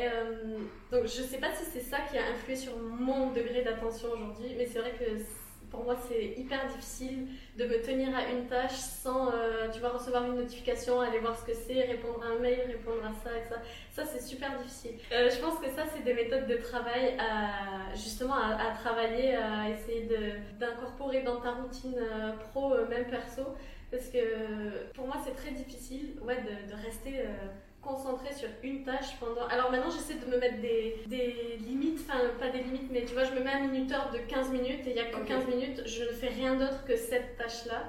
Euh, 0.00 0.58
donc 0.92 1.04
je 1.04 1.22
sais 1.22 1.38
pas 1.38 1.52
si 1.52 1.64
c'est 1.64 1.80
ça 1.80 1.98
qui 2.10 2.18
a 2.18 2.28
influé 2.30 2.56
sur 2.56 2.76
mon 2.78 3.32
degré 3.32 3.62
d'attention 3.62 4.08
aujourd'hui, 4.12 4.54
mais 4.56 4.66
c'est 4.66 4.78
vrai 4.78 4.92
que 4.92 5.04
pour 5.70 5.84
moi 5.84 5.96
c'est 6.08 6.34
hyper 6.36 6.66
difficile 6.68 7.28
de 7.56 7.64
me 7.64 7.80
tenir 7.82 8.16
à 8.16 8.30
une 8.30 8.46
tâche 8.46 8.72
sans, 8.72 9.28
euh, 9.28 9.68
tu 9.72 9.80
vas 9.80 9.90
recevoir 9.90 10.24
une 10.26 10.36
notification, 10.36 11.00
aller 11.00 11.18
voir 11.18 11.38
ce 11.38 11.44
que 11.44 11.54
c'est, 11.54 11.82
répondre 11.82 12.22
à 12.24 12.36
un 12.36 12.38
mail, 12.38 12.60
répondre 12.66 13.04
à 13.04 13.12
ça 13.24 13.36
et 13.36 13.48
ça. 13.48 13.56
Ça 13.92 14.04
c'est 14.04 14.22
super 14.22 14.56
difficile. 14.58 14.92
je 15.10 15.40
pense 15.40 15.58
que 15.58 15.68
ça 15.70 15.84
c'est 15.94 16.04
des 16.04 16.14
méthodes 16.14 16.46
de 16.46 16.56
travail 16.56 17.16
à 17.18 17.94
justement 17.94 18.34
à, 18.34 18.70
travailler, 18.80 19.34
à 19.34 19.70
essayer 19.70 20.08
d'incorporer 20.58 21.22
dans 21.22 21.40
ta 21.40 21.52
routine 21.52 21.98
pro, 22.50 22.74
même 22.88 23.06
perso. 23.08 23.42
Parce 23.90 24.08
que 24.08 24.92
pour 24.92 25.06
moi, 25.06 25.16
c'est 25.24 25.34
très 25.34 25.50
difficile 25.52 26.18
ouais, 26.22 26.36
de 26.36 26.74
rester 26.84 27.24
euh, 27.88 27.94
concentré 27.94 28.32
sur 28.34 28.48
une 28.62 28.84
tâche 28.84 29.16
pendant. 29.20 29.46
Alors 29.48 29.70
maintenant, 29.70 29.90
j'essaie 29.90 30.14
de 30.14 30.26
me 30.26 30.38
mettre 30.38 30.60
des, 30.60 30.96
des 31.06 31.58
limites, 31.66 32.00
enfin, 32.08 32.20
pas 32.38 32.48
des 32.48 32.62
limites, 32.62 32.90
mais 32.90 33.04
tu 33.04 33.14
vois, 33.14 33.24
je 33.24 33.32
me 33.32 33.40
mets 33.40 33.50
un 33.50 33.66
minuteur 33.66 34.10
de 34.12 34.18
15 34.18 34.50
minutes 34.50 34.86
et 34.86 34.90
il 34.90 34.94
n'y 34.94 35.00
a 35.00 35.06
que 35.06 35.26
15 35.26 35.46
minutes, 35.46 35.82
je 35.86 36.04
ne 36.04 36.10
fais 36.10 36.28
rien 36.28 36.54
d'autre 36.56 36.84
que 36.84 36.96
cette 36.96 37.36
tâche-là. 37.36 37.84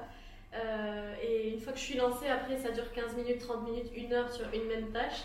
Euh, 0.52 1.14
et 1.22 1.50
une 1.50 1.60
fois 1.60 1.72
que 1.72 1.78
je 1.78 1.84
suis 1.84 1.96
lancée, 1.96 2.28
après, 2.28 2.56
ça 2.58 2.70
dure 2.70 2.90
15 2.92 3.16
minutes, 3.16 3.40
30 3.40 3.64
minutes, 3.64 3.90
1 3.96 4.12
heure 4.12 4.32
sur 4.32 4.46
une 4.52 4.66
même 4.66 4.90
tâche. 4.90 5.24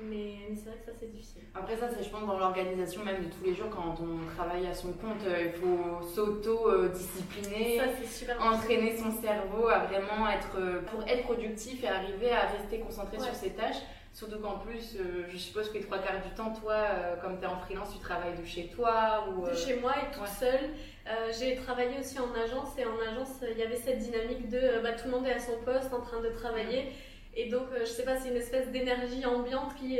Mais, 0.00 0.38
c'est 0.56 0.70
vrai 0.70 0.78
que 0.78 0.86
ça, 0.86 0.92
c'est 0.98 1.12
difficile. 1.12 1.42
Après, 1.54 1.76
ça, 1.76 1.88
c'est, 1.88 2.02
je 2.02 2.10
pense, 2.10 2.26
dans 2.26 2.36
l'organisation 2.36 3.04
même 3.04 3.24
de 3.24 3.28
tous 3.28 3.44
les 3.44 3.54
jours, 3.54 3.70
quand 3.70 3.96
on 4.00 4.34
travaille 4.34 4.66
à 4.66 4.74
son 4.74 4.92
compte, 4.92 5.22
euh, 5.24 5.46
il 5.46 5.52
faut 5.52 6.02
s'auto-discipliner, 6.02 7.80
entraîner 8.40 8.96
son 8.96 9.12
cerveau 9.12 9.68
à 9.68 9.80
vraiment 9.80 10.28
être, 10.28 10.58
euh, 10.58 10.82
pour 10.82 11.06
être 11.06 11.22
productif 11.22 11.84
et 11.84 11.88
arriver 11.88 12.32
à 12.32 12.48
rester 12.48 12.80
concentré 12.80 13.20
sur 13.20 13.34
ses 13.34 13.50
tâches. 13.50 13.82
Surtout 14.14 14.38
qu'en 14.38 14.58
plus, 14.58 14.96
euh, 14.96 15.24
je 15.28 15.36
suppose 15.36 15.68
que 15.68 15.74
les 15.74 15.80
trois 15.82 15.98
quarts 15.98 16.22
du 16.22 16.30
temps, 16.34 16.52
toi, 16.52 16.86
comme 17.20 17.36
tu 17.38 17.44
es 17.44 17.46
en 17.46 17.58
freelance, 17.58 17.92
tu 17.92 17.98
travailles 17.98 18.38
de 18.40 18.46
chez 18.46 18.68
toi 18.68 19.26
ou, 19.28 19.46
De 19.46 19.54
chez 19.54 19.76
moi 19.80 19.92
et 19.98 20.14
toute 20.14 20.28
seule. 20.28 20.70
j'ai 21.38 21.56
travaillé 21.56 21.98
aussi 21.98 22.18
en 22.18 22.32
agence 22.32 22.78
et 22.78 22.84
en 22.84 22.96
agence, 23.10 23.42
il 23.50 23.58
y 23.58 23.62
avait 23.62 23.76
cette 23.76 23.98
dynamique 23.98 24.48
de 24.48 24.80
bah, 24.82 24.92
tout 24.92 25.06
le 25.06 25.10
monde 25.10 25.26
est 25.26 25.32
à 25.32 25.40
son 25.40 25.58
poste 25.64 25.92
en 25.92 26.00
train 26.00 26.20
de 26.20 26.28
travailler. 26.28 26.92
Et 27.36 27.48
donc, 27.50 27.66
je 27.78 27.86
sais 27.86 28.04
pas, 28.04 28.16
c'est 28.16 28.28
une 28.28 28.36
espèce 28.36 28.68
d'énergie 28.68 29.26
ambiante 29.26 29.74
qui 29.74 29.98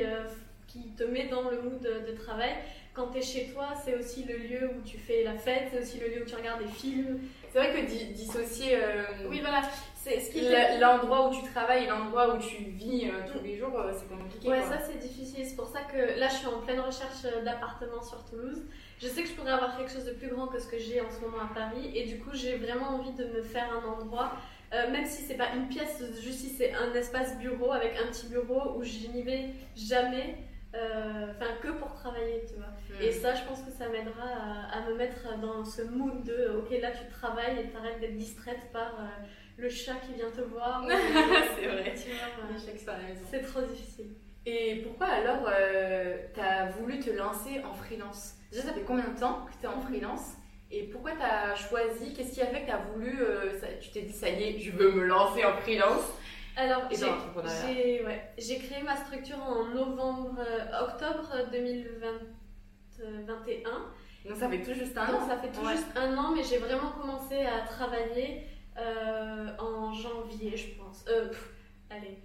qui 0.75 0.91
te 0.97 1.05
met 1.05 1.29
dans 1.29 1.51
le 1.51 1.63
mood 1.63 1.81
de, 1.81 2.13
travail. 2.17 2.53
Quand 2.93 3.09
tu 3.09 3.19
es 3.19 3.23
chez 3.23 3.49
toi, 3.53 3.69
c'est 3.85 3.97
aussi 3.97 4.25
le 4.25 4.37
lieu 4.37 4.71
où 4.77 4.83
tu 4.85 4.99
fais 4.99 5.23
la 5.25 5.35
fête, 5.35 5.69
c'est 5.71 5.81
aussi 5.81 5.99
le 5.99 6.09
lieu 6.09 6.23
où 6.23 6.25
tu 6.25 6.35
regardes 6.35 6.63
des 6.63 6.71
films. 6.71 7.21
C'est 7.53 7.59
vrai 7.59 7.73
que 7.73 8.13
dissocier 8.13 8.77
euh, 8.77 9.05
oui, 9.29 9.41
voilà. 9.41 9.63
C'est 10.05 10.21
ce 10.21 10.31
qui 10.31 10.43
l'endroit 10.81 11.29
où 11.29 11.35
tu 11.35 11.43
travailles 11.51 11.87
l'endroit 11.87 12.35
où 12.35 12.39
tu 12.39 12.65
vis 12.65 13.09
euh, 13.09 13.33
tous 13.33 13.43
les 13.43 13.57
jours, 13.57 13.77
euh, 13.79 13.93
c'est 13.93 14.09
compliqué. 14.09 14.49
Ouais, 14.49 14.63
ça 14.63 14.79
c'est 14.79 14.99
difficile. 14.99 15.45
C'est 15.47 15.57
pour 15.57 15.69
ça 15.69 15.81
que 15.81 16.19
là, 16.19 16.29
je 16.29 16.35
suis 16.35 16.47
en 16.47 16.61
pleine 16.61 16.81
recherche 16.81 17.23
d'appartement 17.45 18.03
sur 18.03 18.25
Toulouse. 18.25 18.63
Je 18.99 19.09
sais 19.09 19.23
que 19.23 19.29
je 19.29 19.35
pourrais 19.35 19.53
avoir 19.53 19.77
quelque 19.77 19.91
chose 19.91 20.05
de 20.05 20.13
plus 20.13 20.29
grand 20.29 20.47
que 20.47 20.61
ce 20.61 20.69
que 20.69 20.79
j'ai 20.79 21.01
en 21.01 21.11
ce 21.11 21.21
moment 21.21 21.43
à 21.43 21.55
Paris, 21.55 21.91
et 21.95 22.05
du 22.07 22.19
coup, 22.19 22.31
j'ai 22.33 22.57
vraiment 22.57 22.91
envie 22.97 23.13
de 23.13 23.25
me 23.25 23.43
faire 23.43 23.69
un 23.73 23.89
endroit 23.89 24.33
euh, 24.75 24.91
même 24.91 25.07
si 25.07 25.23
c'est 25.23 25.37
pas 25.37 25.55
une 25.55 25.69
pièce, 25.69 26.03
juste 26.21 26.41
si 26.41 26.49
c'est 26.49 26.73
un 26.73 26.93
espace 26.95 27.39
bureau 27.39 27.71
avec 27.73 27.97
un 27.97 28.11
petit 28.11 28.27
bureau 28.27 28.77
où 28.77 28.83
je 28.83 29.07
n'y 29.09 29.23
vais 29.23 29.51
jamais, 29.77 30.39
euh, 30.75 31.27
enfin 31.31 31.53
que 31.63 31.69
pour 31.69 31.93
travailler, 31.93 32.43
tu 32.49 32.55
vois. 32.57 32.73
Et 33.01 33.13
ça, 33.13 33.35
je 33.35 33.43
pense 33.45 33.63
que 33.63 33.71
ça 33.71 33.89
m'aidera 33.89 34.29
à, 34.71 34.89
me 34.89 34.95
mettre 34.95 35.39
dans 35.41 35.65
ce 35.65 35.83
mood 35.83 36.23
de 36.25 36.59
ok, 36.59 36.71
là 36.81 36.91
tu 36.91 37.09
travailles 37.09 37.61
et 37.61 37.71
t'arrêtes 37.71 38.01
d'être 38.01 38.17
distraite 38.17 38.71
par 38.73 38.95
euh, 39.01 39.27
le 39.57 39.69
chat 39.69 39.95
qui 40.07 40.15
vient 40.15 40.31
te 40.31 40.41
voir. 40.41 40.85
c'est 41.57 41.67
vrai, 41.67 41.95
tu 41.95 42.11
vois. 42.11 42.95
C'est 43.31 43.43
trop 43.43 43.63
difficile. 43.63 44.15
Et 44.47 44.83
pourquoi 44.87 45.07
alors 45.07 45.49
euh, 45.49 46.19
t'as 46.35 46.67
voulu 46.67 46.99
te 47.01 47.11
lancer 47.11 47.63
en 47.65 47.73
freelance? 47.73 48.35
Déjà, 48.51 48.65
ça 48.65 48.73
fait 48.73 48.83
combien 48.83 49.09
de 49.09 49.19
temps 49.19 49.47
que 49.47 49.53
tu 49.59 49.65
es 49.65 49.69
en 49.69 49.81
freelance? 49.81 50.35
Et 50.71 50.85
pourquoi 50.85 51.13
tu 51.13 51.23
as 51.23 51.55
choisi 51.55 52.13
Qu'est-ce 52.13 52.33
qui 52.33 52.43
a 52.43 52.47
fait 52.47 52.63
que 52.63 52.67
tu 52.67 52.73
as 52.73 52.85
voulu 52.93 53.19
Tu 53.81 53.91
t'es 53.91 54.03
dit, 54.03 54.13
ça 54.13 54.29
y 54.29 54.43
est, 54.43 54.59
je 54.59 54.73
veux 54.73 54.93
me 54.93 55.05
lancer 55.05 55.45
en 55.45 55.57
freelance? 55.59 56.13
Alors, 56.57 56.83
j'ai 58.39 58.59
créé 58.59 58.83
ma 58.83 58.97
structure 58.97 59.43
en 59.43 59.65
novembre, 59.67 60.39
euh, 60.39 60.85
octobre 60.85 61.29
2021. 61.51 62.44
Donc 64.27 64.37
ça 64.37 64.49
fait 64.49 64.63
tout 64.63 64.75
juste 64.75 64.97
un 64.97 65.15
an 65.15 65.29
Ça 65.29 65.37
fait 65.37 65.49
tout 65.49 65.69
juste 65.69 65.87
un 65.97 66.17
an, 66.17 66.33
mais 66.35 66.43
j'ai 66.43 66.59
vraiment 66.59 66.91
commencé 67.01 67.45
à 67.45 67.61
travailler 67.67 68.43
euh, 68.79 69.57
en 69.59 69.93
janvier, 69.93 70.57
je 70.57 70.75
pense. 70.79 71.05
Euh, 71.09 71.29
allez, 71.91 72.19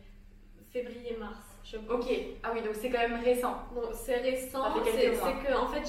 février-mars. 0.71 1.37
Ok, 1.87 2.07
ah 2.41 2.49
oui, 2.53 2.61
donc 2.63 2.73
c'est 2.73 2.89
quand 2.89 3.07
même 3.07 3.21
récent. 3.23 3.55
Bon, 3.75 3.81
c'est 3.93 4.17
récent, 4.17 4.63
c'est 4.85 5.47
que 5.47 5.53
en 5.55 5.67
fait 5.67 5.83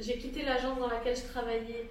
j'ai 0.00 0.18
quitté 0.18 0.42
l'agence 0.42 0.78
dans 0.78 0.88
laquelle 0.88 1.16
je 1.16 1.28
travaillais 1.28 1.88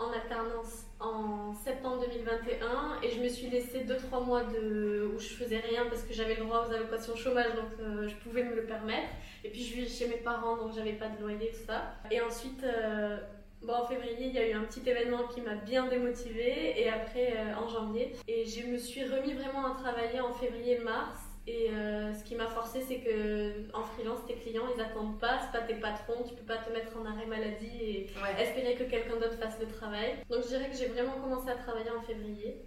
en 0.00 0.12
alternance 0.12 0.86
en 0.98 1.52
septembre 1.54 2.00
2021 2.00 3.02
et 3.02 3.10
je 3.10 3.20
me 3.20 3.28
suis 3.28 3.48
laissé 3.48 3.84
2-3 3.84 4.24
mois 4.24 4.44
de, 4.44 5.10
où 5.14 5.18
je 5.18 5.28
faisais 5.28 5.58
rien 5.58 5.86
parce 5.88 6.02
que 6.02 6.12
j'avais 6.12 6.34
le 6.34 6.44
droit 6.44 6.66
aux 6.66 6.72
allocations 6.72 7.14
chômage 7.14 7.54
donc 7.54 7.70
euh, 7.80 8.08
je 8.08 8.14
pouvais 8.16 8.42
me 8.42 8.54
le 8.54 8.64
permettre. 8.64 9.08
Et 9.44 9.50
puis 9.50 9.62
je 9.62 9.74
vivais 9.74 9.88
chez 9.88 10.08
mes 10.08 10.16
parents 10.16 10.56
donc 10.56 10.72
j'avais 10.74 10.94
pas 10.94 11.08
de 11.08 11.20
loyer, 11.20 11.50
tout 11.50 11.66
ça. 11.66 11.94
Et 12.10 12.20
ensuite, 12.20 12.64
euh, 12.64 13.18
bon, 13.62 13.74
en 13.74 13.86
février, 13.86 14.26
il 14.26 14.32
y 14.32 14.38
a 14.38 14.48
eu 14.48 14.52
un 14.52 14.64
petit 14.64 14.88
événement 14.88 15.26
qui 15.28 15.40
m'a 15.42 15.54
bien 15.54 15.86
démotivée 15.86 16.80
et 16.80 16.88
après 16.88 17.34
euh, 17.36 17.54
en 17.54 17.68
janvier. 17.68 18.14
Et 18.26 18.44
je 18.44 18.66
me 18.66 18.78
suis 18.78 19.04
remis 19.04 19.34
vraiment 19.34 19.66
à 19.66 19.74
travailler 19.74 20.20
en 20.20 20.32
février-mars 20.32 21.29
et 21.46 21.70
euh, 21.70 22.12
ce 22.12 22.22
qui 22.22 22.34
m'a 22.34 22.46
forcé, 22.46 22.80
c'est 22.82 22.98
que 22.98 23.74
en 23.74 23.82
freelance, 23.82 24.24
tes 24.26 24.34
clients, 24.34 24.66
ils 24.76 24.80
attendent 24.80 25.18
pas, 25.18 25.40
c'est 25.40 25.58
pas 25.58 25.66
tes 25.66 25.74
patrons, 25.74 26.22
tu 26.22 26.34
peux 26.34 26.44
pas 26.44 26.58
te 26.58 26.70
mettre 26.70 26.96
en 26.98 27.04
arrêt 27.06 27.26
maladie 27.26 27.80
et 27.80 28.10
espérer 28.38 28.74
que 28.74 28.84
quelqu'un 28.84 29.16
d'autre 29.16 29.38
fasse 29.38 29.58
le 29.58 29.66
travail. 29.66 30.16
Donc 30.28 30.42
je 30.42 30.48
dirais 30.48 30.68
que 30.70 30.76
j'ai 30.76 30.86
vraiment 30.86 31.14
commencé 31.14 31.48
à 31.48 31.54
travailler 31.54 31.90
en 31.90 32.02
février. 32.02 32.62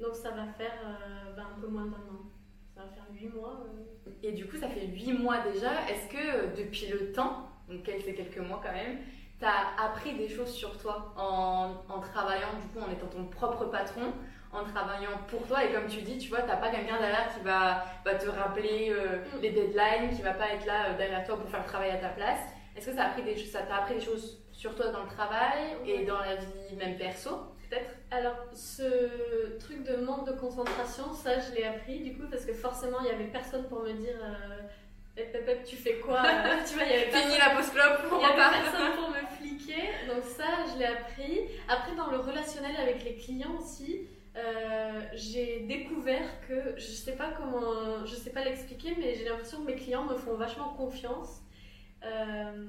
Donc 0.00 0.14
ça 0.14 0.30
va 0.30 0.46
faire 0.46 0.74
euh, 0.84 1.34
ben, 1.34 1.46
un 1.56 1.60
peu 1.60 1.66
moins 1.66 1.86
d'un 1.86 1.96
an. 1.96 2.30
Ça 2.74 2.82
va 2.82 2.88
faire 2.88 3.06
8 3.12 3.28
mois. 3.28 3.64
Euh. 3.64 4.10
Et 4.22 4.32
du 4.32 4.46
coup, 4.46 4.56
ça 4.56 4.68
fait 4.68 4.86
8 4.86 5.12
mois 5.14 5.38
déjà. 5.52 5.72
Est-ce 5.90 6.08
que 6.08 6.56
depuis 6.56 6.86
le 6.88 7.12
temps, 7.12 7.48
donc 7.68 7.80
c'est 7.84 8.14
quelques 8.14 8.38
mois 8.38 8.60
quand 8.62 8.72
même, 8.72 8.98
tu 9.38 9.44
as 9.44 9.82
appris 9.82 10.14
des 10.14 10.28
choses 10.28 10.52
sur 10.52 10.78
toi 10.78 11.14
en, 11.16 11.74
en 11.88 12.00
travaillant, 12.00 12.52
du 12.62 12.68
coup, 12.68 12.86
en 12.86 12.92
étant 12.92 13.08
ton 13.08 13.24
propre 13.26 13.64
patron? 13.66 14.12
En 14.56 14.64
travaillant 14.64 15.18
pour 15.28 15.46
toi. 15.46 15.64
Et 15.64 15.72
comme 15.72 15.86
tu 15.86 16.02
dis, 16.02 16.18
tu 16.18 16.28
vois, 16.28 16.42
t'as 16.42 16.56
pas 16.56 16.70
quelqu'un 16.70 16.98
derrière 16.98 17.28
qui 17.34 17.44
va, 17.44 17.84
te 18.16 18.28
rappeler 18.28 18.90
euh, 18.90 19.18
mm. 19.18 19.40
les 19.42 19.50
deadlines, 19.50 20.16
qui 20.16 20.22
va 20.22 20.32
pas 20.32 20.52
être 20.54 20.66
là 20.66 20.90
euh, 20.90 20.96
derrière 20.96 21.24
toi 21.24 21.36
pour 21.36 21.48
faire 21.48 21.60
le 21.60 21.66
travail 21.66 21.90
à 21.90 21.98
ta 21.98 22.08
place. 22.08 22.40
Est-ce 22.76 22.86
que 22.86 22.96
ça 22.96 23.04
appris 23.04 23.22
des 23.22 23.36
ça 23.36 23.60
t'a 23.62 23.76
appris 23.76 23.94
des 23.94 24.00
choses 24.00 24.42
sur 24.52 24.74
toi 24.74 24.88
dans 24.88 25.04
le 25.04 25.08
travail 25.08 25.76
et 25.86 26.04
dans 26.04 26.18
la 26.18 26.36
vie 26.36 26.76
même 26.76 26.96
perso 26.96 27.30
peut-être? 27.68 27.90
Alors, 28.10 28.36
ce 28.52 29.58
truc 29.58 29.82
de 29.82 29.96
manque 29.96 30.26
de 30.26 30.32
concentration, 30.32 31.12
ça 31.12 31.38
je 31.38 31.54
l'ai 31.54 31.64
appris 31.64 32.00
du 32.00 32.16
coup 32.16 32.26
parce 32.30 32.44
que 32.44 32.52
forcément 32.52 32.98
il 33.00 33.06
y 33.06 33.10
avait 33.10 33.24
personne 33.24 33.66
pour 33.68 33.82
me 33.82 33.92
dire. 33.92 34.16
Euh, 34.22 34.62
tu 35.64 35.76
fais 35.76 35.94
quoi? 35.94 36.22
Tu 36.68 36.74
vois, 36.74 36.84
il 36.84 36.90
y 36.90 36.94
avait 36.94 37.10
Fini 37.10 37.38
la 37.38 37.56
pause 37.56 37.70
clope 37.70 38.00
Il 38.12 38.20
y 38.20 38.24
avait 38.24 38.62
personne 38.62 38.96
pour 38.96 39.08
me 39.08 39.26
fliquer. 39.36 39.88
Donc 40.08 40.24
ça, 40.24 40.44
je 40.70 40.78
l'ai 40.78 40.84
appris. 40.84 41.48
Après, 41.68 41.94
dans 41.94 42.10
le 42.10 42.18
relationnel 42.18 42.76
avec 42.76 43.02
les 43.02 43.14
clients 43.14 43.56
aussi, 43.58 44.06
euh, 44.36 45.00
j'ai 45.14 45.60
découvert 45.60 46.40
que 46.46 46.74
je 46.76 46.90
sais 46.90 47.16
pas 47.16 47.30
comment, 47.30 48.04
je 48.04 48.14
sais 48.14 48.30
pas 48.30 48.44
l'expliquer, 48.44 48.94
mais 48.98 49.14
j'ai 49.14 49.24
l'impression 49.24 49.62
que 49.62 49.66
mes 49.66 49.76
clients 49.76 50.04
me 50.04 50.16
font 50.16 50.34
vachement 50.34 50.74
confiance. 50.74 51.40
Euh, 52.04 52.66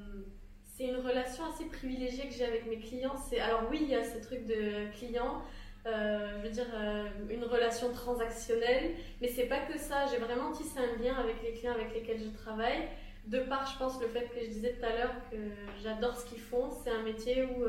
c'est 0.63 0.85
une 0.85 0.97
relation 0.97 1.43
assez 1.45 1.65
privilégiée 1.65 2.27
que 2.27 2.33
j'ai 2.33 2.45
avec 2.45 2.67
mes 2.67 2.79
clients. 2.79 3.17
C'est 3.17 3.39
alors 3.39 3.63
oui, 3.69 3.79
il 3.81 3.89
y 3.89 3.95
a 3.95 4.03
ce 4.03 4.17
truc 4.19 4.45
de 4.45 4.89
client. 4.97 5.41
Euh, 5.85 6.37
je 6.37 6.47
veux 6.47 6.53
dire 6.53 6.67
une 7.29 7.43
relation 7.43 7.91
transactionnelle, 7.91 8.91
mais 9.19 9.27
c'est 9.27 9.47
pas 9.47 9.59
que 9.59 9.77
ça. 9.77 10.05
J'ai 10.05 10.17
vraiment 10.17 10.51
tissé 10.51 10.79
un 10.79 11.01
lien 11.03 11.15
avec 11.15 11.41
les 11.43 11.51
clients 11.51 11.73
avec 11.73 11.93
lesquels 11.93 12.19
je 12.19 12.29
travaille. 12.29 12.87
De 13.25 13.39
part, 13.39 13.69
je 13.69 13.77
pense, 13.77 13.99
le 14.01 14.07
fait 14.07 14.29
que 14.33 14.39
je 14.39 14.47
disais 14.47 14.73
tout 14.79 14.85
à 14.85 14.95
l'heure 14.95 15.15
que 15.29 15.37
j'adore 15.83 16.15
ce 16.15 16.25
qu'ils 16.25 16.39
font. 16.39 16.71
C'est 16.71 16.91
un 16.91 17.03
métier 17.03 17.43
où 17.43 17.65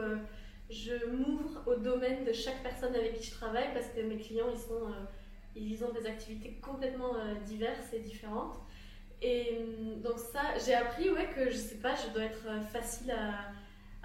je 0.70 1.06
m'ouvre 1.06 1.62
au 1.66 1.76
domaine 1.76 2.24
de 2.24 2.32
chaque 2.32 2.62
personne 2.62 2.94
avec 2.94 3.14
qui 3.14 3.24
je 3.24 3.30
travaille 3.32 3.72
parce 3.72 3.86
que 3.88 4.00
mes 4.00 4.18
clients, 4.18 4.50
ils, 4.52 4.58
sont, 4.58 4.88
euh, 4.88 5.86
ont 5.86 5.92
des 5.92 6.06
activités 6.06 6.58
complètement 6.62 7.16
euh, 7.16 7.34
diverses 7.46 7.92
et 7.92 8.00
différentes. 8.00 8.58
Et 9.22 9.58
hum, 9.58 10.00
donc 10.02 10.18
ça, 10.18 10.42
j'ai 10.64 10.74
appris 10.74 11.10
ouais, 11.10 11.28
que 11.34 11.50
je 11.50 11.56
sais 11.56 11.76
pas, 11.76 11.94
je 11.94 12.12
dois 12.12 12.24
être 12.24 12.46
euh, 12.46 12.60
facile 12.60 13.10
à, 13.10 13.52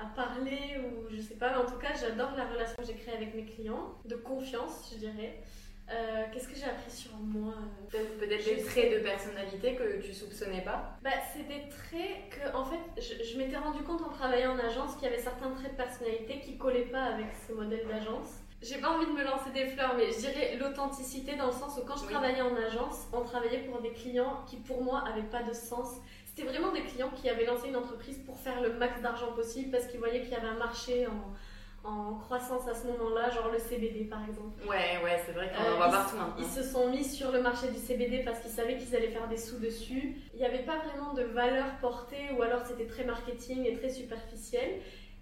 à 0.02 0.08
parler 0.16 0.80
ou 0.80 1.14
je 1.14 1.22
sais 1.22 1.36
pas, 1.36 1.52
mais 1.52 1.64
en 1.64 1.66
tout 1.66 1.78
cas, 1.78 1.94
j'adore 2.00 2.32
la 2.36 2.46
relation 2.46 2.76
que 2.78 2.86
j'ai 2.86 2.96
créée 2.96 3.16
avec 3.16 3.36
mes 3.36 3.46
clients, 3.46 3.96
de 4.06 4.16
confiance, 4.16 4.90
je 4.94 5.00
dirais. 5.00 5.44
Euh, 5.92 6.24
qu'est-ce 6.32 6.48
que 6.48 6.56
j'ai 6.56 6.64
appris 6.64 6.92
sur 6.92 7.12
moi 7.18 7.54
euh, 7.94 7.98
Peut-être 8.20 8.48
des 8.48 8.64
traits 8.64 8.94
de 8.94 9.00
personnalité 9.00 9.76
que 9.76 10.02
tu 10.02 10.14
soupçonnais 10.14 10.62
pas 10.62 10.98
bah, 11.04 11.12
C'est 11.34 11.44
des 11.44 11.68
traits 11.68 12.30
que, 12.30 12.56
en 12.56 12.64
fait, 12.64 12.80
je, 13.02 13.38
m'étais 13.38 13.58
rendu 13.58 13.84
compte 13.84 14.02
en 14.02 14.10
travaillant 14.10 14.54
en 14.54 14.60
agence 14.60 14.96
qu'il 14.96 15.04
y 15.04 15.08
avait 15.08 15.22
certains 15.22 15.52
traits 15.52 15.74
de 15.74 15.78
personnalité 15.78 16.40
qui 16.40 16.58
collaient 16.58 16.86
pas 16.86 17.04
avec 17.04 17.28
ce 17.48 17.54
modèle 17.54 17.86
d'agence. 17.88 18.30
J'ai 18.62 18.78
pas 18.78 18.92
envie 18.92 19.08
de 19.08 19.12
me 19.12 19.26
lancer 19.26 19.52
des 19.54 19.66
fleurs, 19.68 19.96
mais 19.98 20.10
je 20.10 20.20
dirais 20.20 20.56
l'authenticité 20.58 21.36
dans 21.36 21.48
le 21.48 21.52
sens 21.52 21.78
où 21.78 21.86
quand 21.86 21.98
je 21.98 22.06
travaillais 22.06 22.42
en 22.42 22.56
agence, 22.56 23.08
on 23.12 23.22
travaillait 23.22 23.64
pour 23.64 23.82
des 23.82 23.92
clients 23.92 24.42
qui 24.48 24.56
pour 24.56 24.82
moi 24.82 25.04
avaient 25.06 25.28
pas 25.28 25.44
de 25.44 25.52
sens. 25.52 25.98
C'était 26.26 26.48
vraiment 26.48 26.72
des 26.72 26.84
clients 26.84 27.12
qui 27.14 27.30
avaient 27.30 27.46
lancé 27.46 27.68
une 27.68 27.76
entreprise 27.76 28.20
pour 28.26 28.40
faire 28.40 28.62
le 28.62 28.72
max 28.74 29.02
d'argent 29.02 29.34
possible 29.34 29.70
parce 29.70 29.86
qu'ils 29.88 30.00
voyaient 30.00 30.22
qu'il 30.22 30.32
y 30.32 30.36
avait 30.36 30.48
un 30.48 30.58
marché 30.58 31.06
en 31.08 31.34
en 31.84 32.16
croissance 32.16 32.68
à 32.68 32.74
ce 32.74 32.88
moment-là, 32.88 33.30
genre 33.30 33.50
le 33.52 33.60
CBD 33.60 34.06
par 34.06 34.24
exemple. 34.24 34.62
Ouais, 34.68 35.04
ouais, 35.04 35.22
c'est 35.26 35.34
vrai 35.34 35.52
qu'on 35.52 35.74
en 35.74 35.76
voit 35.76 35.90
partout 35.90 36.16
maintenant. 36.16 36.36
Ils 36.40 36.46
se 36.46 36.64
sont 36.64 36.90
mis 36.90 37.04
sur 37.04 37.32
le 37.32 37.42
marché 37.42 37.68
du 37.70 37.78
CBD 37.78 38.24
parce 38.24 38.40
qu'ils 38.40 38.52
savaient 38.52 38.78
qu'ils 38.78 38.96
allaient 38.96 39.12
faire 39.12 39.28
des 39.28 39.38
sous 39.38 39.60
dessus. 39.60 40.16
Il 40.34 40.40
n'y 40.40 40.46
avait 40.46 40.64
pas 40.64 40.78
vraiment 40.78 41.14
de 41.14 41.24
valeur 41.24 41.66
portée 41.82 42.30
ou 42.38 42.42
alors 42.42 42.66
c'était 42.66 42.88
très 42.88 43.04
marketing 43.04 43.66
et 43.66 43.74
très 43.74 43.90
superficiel. 43.90 44.80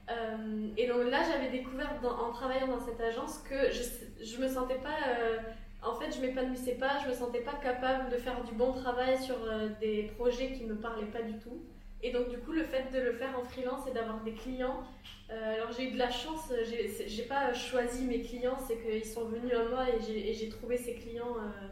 Euh, 0.09 0.67
et 0.77 0.87
donc 0.87 1.09
là, 1.09 1.19
j'avais 1.23 1.49
découvert 1.49 1.93
en 2.03 2.31
travaillant 2.31 2.67
dans 2.67 2.79
cette 2.79 2.99
agence 2.99 3.39
que 3.39 3.71
je, 3.71 4.23
je 4.23 4.41
me 4.41 4.47
sentais 4.47 4.79
pas. 4.79 4.97
Euh, 5.07 5.37
en 5.83 5.95
fait, 5.95 6.11
je 6.15 6.21
m'épanouissais 6.21 6.75
pas, 6.75 6.99
je 7.03 7.09
me 7.09 7.13
sentais 7.13 7.41
pas 7.41 7.53
capable 7.53 8.11
de 8.11 8.17
faire 8.17 8.43
du 8.43 8.53
bon 8.53 8.71
travail 8.71 9.17
sur 9.21 9.35
euh, 9.43 9.69
des 9.79 10.11
projets 10.17 10.51
qui 10.51 10.65
me 10.65 10.75
parlaient 10.75 11.07
pas 11.07 11.23
du 11.23 11.39
tout. 11.39 11.63
Et 12.03 12.11
donc, 12.11 12.29
du 12.29 12.37
coup, 12.39 12.51
le 12.51 12.63
fait 12.63 12.91
de 12.91 12.99
le 12.99 13.13
faire 13.13 13.37
en 13.37 13.43
freelance 13.43 13.87
et 13.87 13.91
d'avoir 13.91 14.21
des 14.21 14.33
clients, 14.33 14.83
euh, 15.29 15.53
alors 15.55 15.71
j'ai 15.71 15.89
eu 15.89 15.91
de 15.91 15.97
la 15.97 16.09
chance, 16.09 16.51
j'ai 17.07 17.23
pas 17.23 17.53
choisi 17.53 18.05
mes 18.05 18.21
clients, 18.21 18.57
c'est 18.67 18.77
qu'ils 18.77 19.05
sont 19.05 19.25
venus 19.25 19.53
à 19.53 19.69
moi 19.69 19.85
et 19.89 20.33
j'ai 20.33 20.49
trouvé 20.49 20.77
ces 20.77 20.95
clients 20.95 21.37
euh, 21.37 21.67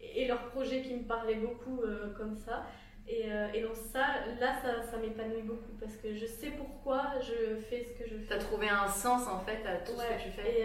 et 0.00 0.26
leurs 0.26 0.50
projets 0.50 0.82
qui 0.82 0.94
me 0.94 1.02
parlaient 1.02 1.36
beaucoup 1.36 1.82
euh, 1.82 2.12
comme 2.16 2.36
ça. 2.36 2.66
Et, 3.06 3.26
et, 3.52 3.60
donc, 3.60 3.76
ça, 3.92 4.06
là, 4.40 4.54
ça, 4.62 4.82
ça 4.90 4.96
m'épanouit 4.96 5.42
beaucoup 5.42 5.72
parce 5.78 5.94
que 5.96 6.14
je 6.14 6.24
sais 6.24 6.52
pourquoi 6.56 7.12
je 7.20 7.56
fais 7.68 7.84
ce 7.84 8.02
que 8.02 8.08
je 8.08 8.16
fais. 8.16 8.26
Tu 8.28 8.32
as 8.32 8.38
trouvé 8.38 8.66
un 8.70 8.88
sens 8.88 9.28
en 9.28 9.40
fait 9.40 9.60
à 9.66 9.76
tout 9.76 9.92
ce 9.92 10.06
que 10.06 10.22
tu 10.22 10.30
fais. 10.30 10.62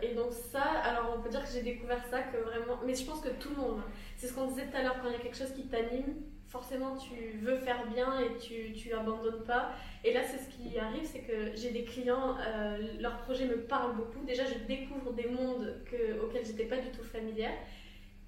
Et, 0.00 0.10
et, 0.10 0.14
donc, 0.14 0.32
ça, 0.32 0.62
alors 0.62 1.16
on 1.18 1.20
peut 1.20 1.28
dire 1.28 1.44
que 1.44 1.50
j'ai 1.50 1.62
découvert 1.62 2.00
ça 2.08 2.22
que 2.22 2.36
vraiment. 2.36 2.78
Mais 2.86 2.94
je 2.94 3.04
pense 3.04 3.20
que 3.20 3.30
tout 3.30 3.48
le 3.48 3.56
monde, 3.56 3.80
c'est 4.16 4.28
ce 4.28 4.32
qu'on 4.32 4.46
disait 4.46 4.66
tout 4.66 4.76
à 4.76 4.82
l'heure, 4.84 4.94
quand 5.02 5.08
il 5.08 5.14
y 5.14 5.16
a 5.16 5.18
quelque 5.18 5.36
chose 5.36 5.52
qui 5.54 5.66
t'anime, 5.66 6.22
forcément 6.52 6.96
tu 6.96 7.38
veux 7.38 7.56
faire 7.56 7.86
bien 7.86 8.20
et 8.20 8.36
tu, 8.36 8.72
tu 8.74 8.92
abandonnes 8.92 9.42
pas. 9.44 9.72
Et 10.04 10.12
là, 10.12 10.20
c'est 10.22 10.36
ce 10.36 10.48
qui 10.50 10.78
arrive, 10.78 11.04
c'est 11.04 11.20
que 11.20 11.56
j'ai 11.56 11.70
des 11.70 11.84
clients, 11.84 12.36
euh, 12.46 12.76
leur 13.00 13.16
projet 13.22 13.46
me 13.46 13.62
parle 13.62 13.96
beaucoup. 13.96 14.22
Déjà, 14.26 14.44
je 14.44 14.58
découvre 14.66 15.12
des 15.14 15.28
mondes 15.28 15.82
que, 15.90 16.20
auxquels 16.20 16.44
j'étais 16.44 16.66
pas 16.66 16.76
du 16.76 16.90
tout 16.90 17.02
familière. 17.02 17.54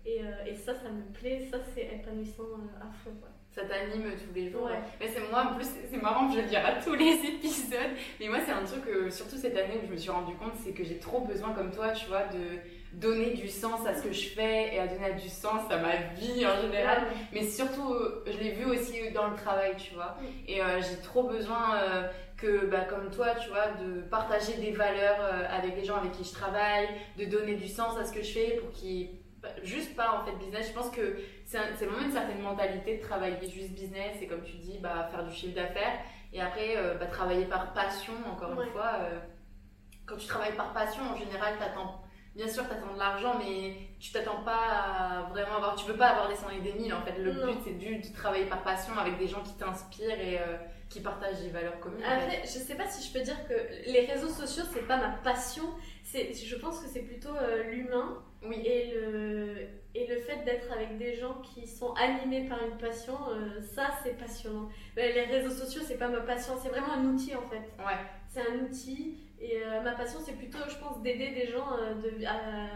Et, 0.07 0.21
euh, 0.23 0.47
et, 0.47 0.55
ça, 0.55 0.75
ça 0.75 0.89
me 0.89 1.03
plaît, 1.13 1.47
ça 1.51 1.59
c'est 1.75 1.87
épanouissant 1.95 2.43
euh, 2.43 2.85
à 2.85 2.91
fond. 2.93 3.13
Ça 3.55 3.63
t'anime 3.63 4.11
tous 4.17 4.35
les 4.35 4.51
jours. 4.51 4.69
Mais 5.01 5.09
c'est 5.09 5.31
moi, 5.31 5.51
en 5.51 5.55
plus, 5.55 5.69
c'est 5.91 6.03
marrant, 6.03 6.31
je 6.31 6.41
le 6.41 6.47
dire 6.47 6.65
à 6.67 6.73
tous 6.83 6.95
les 6.95 7.13
épisodes. 7.13 7.95
Mais 8.19 8.29
moi, 8.29 8.39
c'est 8.45 8.53
un 8.53 8.65
truc, 8.65 8.83
surtout 9.13 9.37
cette 9.37 9.57
année, 9.57 9.79
où 9.83 9.87
je 9.87 9.93
me 9.93 9.97
suis 9.97 10.11
rendu 10.11 10.35
compte, 10.35 10.55
c'est 10.65 10.73
que 10.73 10.83
j'ai 10.83 10.99
trop 10.99 11.21
besoin, 11.21 11.53
comme 11.53 11.71
toi, 11.71 11.93
tu 11.93 12.07
vois, 12.07 12.25
de 12.25 12.59
donner 13.01 13.35
du 13.35 13.49
sens 13.49 13.87
à 13.87 13.95
ce 13.95 14.03
que 14.03 14.13
je 14.13 14.29
fais 14.31 14.75
et 14.75 14.79
à 14.79 14.87
donner 14.87 15.15
du 15.21 15.29
sens 15.29 15.71
à 15.71 15.79
ma 15.79 15.97
vie 16.19 16.47
en 16.47 16.61
général. 16.61 17.07
Mais 17.33 17.43
surtout, 17.43 17.93
euh, 17.93 18.25
je 18.27 18.39
l'ai 18.39 18.53
vu 18.53 18.65
aussi 18.65 19.11
dans 19.13 19.29
le 19.29 19.37
travail, 19.37 19.75
tu 19.77 19.95
vois. 19.95 20.17
Et 20.47 20.63
euh, 20.63 20.81
j'ai 20.81 21.01
trop 21.03 21.25
besoin 21.25 21.77
euh, 21.77 22.09
que, 22.37 22.67
bah, 22.67 22.83
comme 22.83 23.11
toi, 23.11 23.29
tu 23.41 23.49
vois, 23.49 23.69
de 23.83 24.03
partager 24.03 24.55
des 24.55 24.73
valeurs 24.73 25.21
avec 25.51 25.77
les 25.77 25.85
gens 25.85 25.97
avec 25.97 26.13
qui 26.13 26.25
je 26.25 26.33
travaille, 26.33 26.89
de 27.19 27.25
donner 27.25 27.55
du 27.55 27.69
sens 27.69 27.99
à 27.99 28.05
ce 28.05 28.13
que 28.13 28.23
je 28.23 28.33
fais 28.33 28.51
pour 28.61 28.71
qu'ils 28.71 29.11
juste 29.63 29.97
pas 29.97 30.13
en 30.13 30.25
fait 30.25 30.37
business. 30.37 30.69
Je 30.69 30.73
pense 30.73 30.91
que 30.91 31.17
c'est 31.45 31.59
vraiment 31.59 32.07
une 32.07 32.13
certaine 32.13 32.41
mentalité 32.41 32.99
de 32.99 33.03
travailler 33.03 33.37
juste 33.49 33.73
business 33.73 34.21
et 34.21 34.27
comme 34.27 34.43
tu 34.43 34.57
dis, 34.57 34.79
bah, 34.79 35.09
faire 35.11 35.25
du 35.25 35.35
chiffre 35.35 35.55
d'affaires 35.55 35.99
et 36.33 36.41
après 36.41 36.77
euh, 36.77 36.95
bah, 36.95 37.07
travailler 37.07 37.47
par 37.47 37.73
passion, 37.73 38.13
encore 38.31 38.61
une 38.61 38.71
fois. 38.71 38.93
Euh, 39.01 39.21
quand 40.05 40.17
tu 40.17 40.27
travailles 40.27 40.57
par 40.57 40.73
passion, 40.75 41.03
en 41.03 41.17
général, 41.17 41.55
t'attends. 41.59 42.03
Bien 42.35 42.49
sûr, 42.49 42.67
tu 42.67 42.75
attends 42.75 42.93
de 42.93 42.99
l'argent, 42.99 43.39
mais 43.39 43.77
tu 44.01 44.13
t'attends 44.13 44.43
pas 44.43 44.59
à 44.59 45.23
vraiment 45.31 45.57
avoir. 45.57 45.77
Tu 45.77 45.87
veux 45.87 45.97
pas 45.97 46.09
avoir 46.09 46.29
des 46.29 46.35
cent 46.35 46.51
et 46.51 46.61
des 46.61 46.73
mille 46.73 46.93
en 46.93 47.01
fait. 47.03 47.17
Le 47.19 47.33
but, 47.33 47.59
c'est 47.65 47.79
de 47.79 48.15
travailler 48.15 48.47
par 48.47 48.63
passion 48.65 48.99
avec 48.99 49.17
des 49.19 49.29
gens 49.29 49.41
qui 49.43 49.55
t'inspirent 49.55 50.21
et 50.21 50.41
euh, 50.41 50.57
qui 50.91 51.01
partagent 51.01 51.41
des 51.41 51.51
valeurs 51.51 51.79
communes. 51.79 52.05
Après, 52.05 52.43
je 52.43 52.59
sais 52.59 52.75
pas 52.75 52.89
si 52.89 53.07
je 53.07 53.17
peux 53.17 53.25
dire 53.25 53.47
que 53.49 53.55
les 53.89 54.05
réseaux 54.07 54.29
sociaux, 54.29 54.65
c'est 54.73 54.87
pas 54.87 54.97
ma 54.97 55.11
passion. 55.23 55.65
Je 56.13 56.57
pense 56.57 56.81
que 56.81 56.89
c'est 56.89 57.03
plutôt 57.03 57.35
l'humain 57.71 58.23
oui. 58.47 58.63
Et 58.65 58.93
le, 58.95 59.69
et 59.95 60.07
le 60.07 60.17
fait 60.17 60.45
d'être 60.45 60.73
avec 60.73 60.99
des 60.99 61.15
gens 61.15 61.41
qui 61.43 61.67
sont 61.67 61.93
animés 61.95 62.49
par 62.49 62.59
une 62.65 62.77
passion, 62.79 63.17
euh, 63.31 63.61
ça 63.61 63.89
c'est 64.03 64.19
passionnant. 64.19 64.69
les 64.97 65.23
réseaux 65.23 65.55
sociaux, 65.55 65.83
c'est 65.85 65.99
pas 65.99 66.09
ma 66.09 66.21
passion, 66.21 66.55
c'est 66.61 66.69
vraiment 66.69 66.93
un 66.93 67.05
outil 67.05 67.35
en 67.35 67.43
fait. 67.43 67.73
Ouais. 67.79 67.99
C'est 68.29 68.41
un 68.41 68.65
outil 68.65 69.19
et 69.41 69.63
euh, 69.63 69.83
ma 69.83 69.93
passion 69.93 70.19
c'est 70.25 70.37
plutôt, 70.37 70.59
je 70.69 70.77
pense, 70.79 71.01
d'aider 71.03 71.31
des 71.31 71.47
gens 71.47 71.77
euh, 71.79 71.95
de, 71.95 72.25
à, 72.25 72.69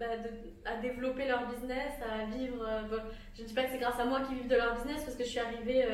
bah, 0.00 0.06
à, 0.64 0.76
développer 0.80 1.28
leur 1.28 1.46
business, 1.46 1.92
à 2.02 2.24
vivre. 2.34 2.66
je 3.36 3.42
ne 3.42 3.46
dis 3.46 3.54
pas 3.54 3.64
que 3.64 3.70
c'est 3.70 3.78
grâce 3.78 4.00
à 4.00 4.04
moi 4.06 4.22
qu'ils 4.22 4.38
vivent 4.38 4.48
de 4.48 4.56
leur 4.56 4.74
business 4.74 5.04
parce 5.04 5.16
que 5.16 5.22
je 5.24 5.28
suis 5.28 5.38
arrivée 5.38 5.84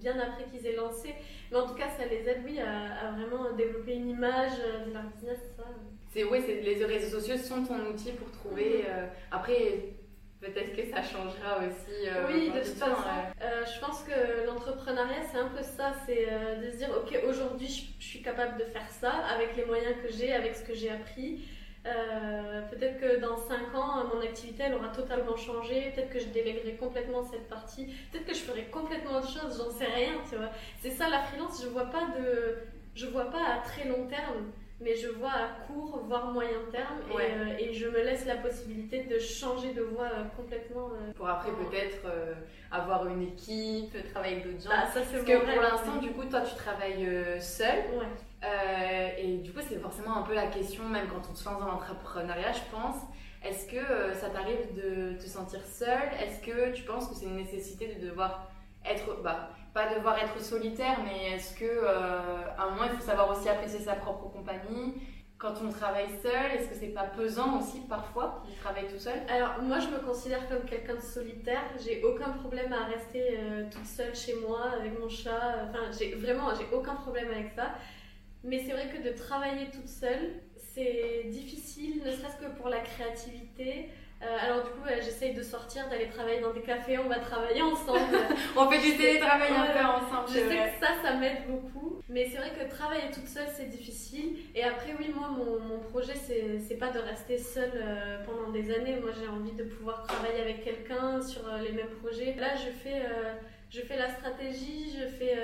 bien 0.00 0.18
après 0.18 0.44
qu'ils 0.44 0.66
aient 0.66 0.76
lancé, 0.76 1.14
mais 1.50 1.56
en 1.56 1.66
tout 1.66 1.74
cas 1.74 1.88
ça 1.88 2.04
les 2.04 2.28
aide, 2.28 2.42
oui, 2.44 2.60
à, 2.60 3.08
à 3.08 3.12
vraiment 3.12 3.52
développer 3.52 3.94
une 3.94 4.08
image 4.10 4.58
de 4.86 4.92
leur 4.92 5.04
business. 5.04 5.38
Ça 5.56 5.64
c'est 6.12 6.24
ouais, 6.24 6.40
les 6.40 6.84
réseaux 6.84 7.18
sociaux 7.18 7.38
sont 7.38 7.64
ton 7.64 7.86
outil 7.86 8.12
pour 8.12 8.30
trouver. 8.30 8.84
Euh, 8.86 9.06
après, 9.30 9.94
peut-être 10.40 10.76
que 10.76 10.84
ça 10.84 11.02
changera 11.02 11.58
aussi. 11.58 12.06
Euh, 12.06 12.26
oui, 12.28 12.50
de 12.50 12.58
toute 12.58 12.76
façon. 12.76 12.92
Euh, 13.40 13.64
je 13.64 13.80
pense 13.80 14.02
que 14.02 14.46
l'entrepreneuriat, 14.46 15.22
c'est 15.30 15.38
un 15.38 15.48
peu 15.48 15.62
ça 15.62 15.94
c'est 16.04 16.26
de 16.62 16.70
se 16.70 16.76
dire 16.76 16.90
ok, 16.90 17.18
aujourd'hui, 17.26 17.66
je, 17.98 18.04
suis 18.04 18.20
capable 18.20 18.58
de 18.58 18.64
faire 18.64 18.88
ça 18.90 19.10
avec 19.34 19.56
les 19.56 19.64
moyens 19.64 19.94
que 20.02 20.12
j'ai, 20.12 20.34
avec 20.34 20.54
ce 20.54 20.62
que 20.64 20.74
j'ai 20.74 20.90
appris. 20.90 21.48
Peut-être 21.84 23.00
que 23.00 23.20
dans 23.20 23.36
5 23.36 23.74
ans, 23.74 24.04
mon 24.14 24.20
activité 24.20 24.64
elle 24.66 24.74
aura 24.74 24.88
totalement 24.88 25.36
changé. 25.36 25.92
Peut-être 25.94 26.10
que 26.10 26.20
je 26.20 26.28
déléguerai 26.28 26.76
complètement 26.76 27.22
cette 27.22 27.48
partie. 27.48 27.86
Peut-être 28.10 28.26
que 28.26 28.34
je 28.34 28.40
ferai 28.40 28.64
complètement 28.64 29.18
autre 29.18 29.28
chose. 29.28 29.58
J'en 29.58 29.70
sais 29.70 29.86
rien, 29.86 30.14
tu 30.28 30.36
vois. 30.36 30.50
C'est 30.80 30.90
ça 30.90 31.08
la 31.08 31.20
freelance. 31.20 31.62
Je 31.62 31.68
vois 31.68 31.86
pas 31.86 32.06
de, 32.18 32.58
je 32.94 33.06
vois 33.06 33.30
pas 33.30 33.44
à 33.44 33.58
très 33.58 33.88
long 33.88 34.06
terme 34.06 34.52
mais 34.82 34.96
je 34.96 35.08
vois 35.08 35.30
à 35.30 35.48
court, 35.66 36.02
voire 36.06 36.32
moyen 36.32 36.58
terme, 36.70 36.98
et, 37.10 37.14
euh, 37.14 37.56
et, 37.58 37.72
je 37.72 37.86
me 37.88 38.02
laisse 38.02 38.26
la 38.26 38.36
possibilité 38.36 39.04
de 39.04 39.18
changer 39.18 39.72
de 39.72 39.82
voie 39.82 40.06
euh, 40.06 40.24
complètement. 40.36 40.88
Euh, 40.88 41.12
pour 41.14 41.28
après 41.28 41.50
peut-être 41.50 42.06
avoir 42.70 43.06
une 43.06 43.22
équipe, 43.22 43.96
travailler 44.12 44.36
avec 44.36 44.46
d'autres 44.46 44.64
gens. 44.64 44.70
Ah, 44.72 44.86
ça, 44.92 45.00
Parce 45.00 45.24
que 45.24 45.38
pour 45.38 45.62
l'instant, 45.62 45.96
du 45.96 46.10
coup, 46.10 46.24
toi, 46.24 46.40
tu 46.40 46.54
travailles 46.56 47.40
seul. 47.40 47.78
Ouais. 47.96 48.06
Et 49.18 49.38
du 49.38 49.52
coup, 49.52 49.60
c'est 49.66 49.78
forcément 49.78 50.16
un 50.16 50.22
peu 50.22 50.34
la 50.34 50.46
question, 50.46 50.88
même 50.88 51.06
quand 51.08 51.28
on 51.30 51.34
se 51.34 51.48
lance 51.48 51.60
dans 51.60 51.66
l'entrepreneuriat, 51.66 52.52
je 52.52 52.76
pense. 52.76 52.96
Est-ce 53.44 53.66
que 53.66 54.14
ça 54.20 54.30
t'arrive 54.30 54.74
de 54.74 55.16
te 55.18 55.26
sentir 55.26 55.60
seul 55.66 56.08
Est-ce 56.20 56.40
que 56.40 56.72
tu 56.72 56.84
penses 56.84 57.08
que 57.08 57.14
c'est 57.14 57.26
une 57.26 57.36
nécessité 57.36 57.94
de 57.94 58.08
devoir 58.08 58.50
être. 58.84 59.20
Bah, 59.22 59.50
pas 59.72 59.94
devoir 59.94 60.18
être 60.18 60.38
solitaire, 60.40 60.98
mais 61.04 61.32
est-ce 61.32 61.54
que 61.54 61.64
euh, 61.64 62.44
à 62.58 62.64
un 62.64 62.70
moment 62.70 62.84
il 62.84 62.90
faut 62.90 63.04
savoir 63.04 63.30
aussi 63.30 63.48
apprécier 63.48 63.80
sa 63.80 63.94
propre 63.94 64.28
compagnie? 64.28 64.94
Quand 65.38 65.54
on 65.64 65.72
travaille 65.72 66.08
seul, 66.22 66.52
est-ce 66.54 66.68
que 66.68 66.74
c'est 66.74 66.88
pas 66.88 67.04
pesant 67.04 67.58
aussi 67.58 67.80
parfois 67.88 68.44
de 68.46 68.54
travailler 68.60 68.86
tout 68.86 68.98
seul? 68.98 69.14
Alors 69.28 69.60
moi 69.62 69.80
je 69.80 69.88
me 69.88 69.98
considère 69.98 70.46
comme 70.48 70.64
quelqu'un 70.64 70.94
de 70.96 71.00
solitaire. 71.00 71.62
J'ai 71.84 72.02
aucun 72.04 72.30
problème 72.30 72.72
à 72.72 72.84
rester 72.84 73.38
euh, 73.38 73.64
toute 73.70 73.86
seule 73.86 74.14
chez 74.14 74.34
moi 74.34 74.60
avec 74.78 74.98
mon 75.00 75.08
chat. 75.08 75.66
Enfin 75.68 75.90
j'ai 75.98 76.14
vraiment 76.14 76.50
j'ai 76.54 76.66
aucun 76.72 76.94
problème 76.94 77.30
avec 77.30 77.52
ça. 77.56 77.72
Mais 78.44 78.58
c'est 78.64 78.72
vrai 78.72 78.88
que 78.88 79.02
de 79.02 79.16
travailler 79.16 79.66
toute 79.70 79.88
seule 79.88 80.40
c'est 80.74 81.24
difficile, 81.28 82.02
ne 82.04 82.10
serait-ce 82.10 82.36
que 82.36 82.50
pour 82.56 82.68
la 82.68 82.80
créativité. 82.80 83.88
Euh, 84.22 84.36
alors 84.40 84.64
du 84.64 84.70
coup, 84.70 84.86
j'essaye 85.00 85.34
de 85.34 85.42
sortir, 85.42 85.88
d'aller 85.88 86.06
travailler 86.06 86.40
dans 86.40 86.52
des 86.52 86.60
cafés, 86.60 86.96
on 86.98 87.08
va 87.08 87.18
travailler 87.18 87.60
ensemble. 87.60 88.16
on 88.56 88.70
fait 88.70 88.80
du 88.80 88.96
télétravail 88.96 89.50
un 89.52 89.66
peu 89.66 89.84
ensemble. 89.84 90.28
Je 90.28 90.34
sais 90.34 90.70
que 90.70 90.86
ça, 90.86 90.92
ça 91.02 91.14
m'aide 91.14 91.42
beaucoup. 91.48 92.00
Mais 92.08 92.28
c'est 92.30 92.38
vrai 92.38 92.50
que 92.50 92.70
travailler 92.70 93.10
toute 93.12 93.26
seule, 93.26 93.48
c'est 93.52 93.68
difficile. 93.68 94.36
Et 94.54 94.62
après, 94.62 94.94
oui, 94.98 95.12
moi, 95.14 95.28
mon, 95.28 95.58
mon 95.58 95.78
projet, 95.80 96.14
c'est 96.14 96.76
pas 96.76 96.90
de 96.90 97.00
rester 97.00 97.36
seule 97.36 97.72
euh, 97.74 98.24
pendant 98.24 98.50
des 98.50 98.72
années. 98.72 98.96
Moi, 99.00 99.10
j'ai 99.18 99.26
envie 99.26 99.52
de 99.52 99.64
pouvoir 99.64 100.04
travailler 100.04 100.40
avec 100.40 100.62
quelqu'un 100.62 101.20
sur 101.20 101.42
euh, 101.48 101.58
les 101.58 101.72
mêmes 101.72 101.90
projets. 102.00 102.36
Là, 102.38 102.54
je 102.54 102.70
fais 102.70 103.02
je 103.72 103.80
fais 103.80 103.96
la 103.96 104.10
stratégie, 104.10 104.94
je 104.98 105.06
fais 105.06 105.34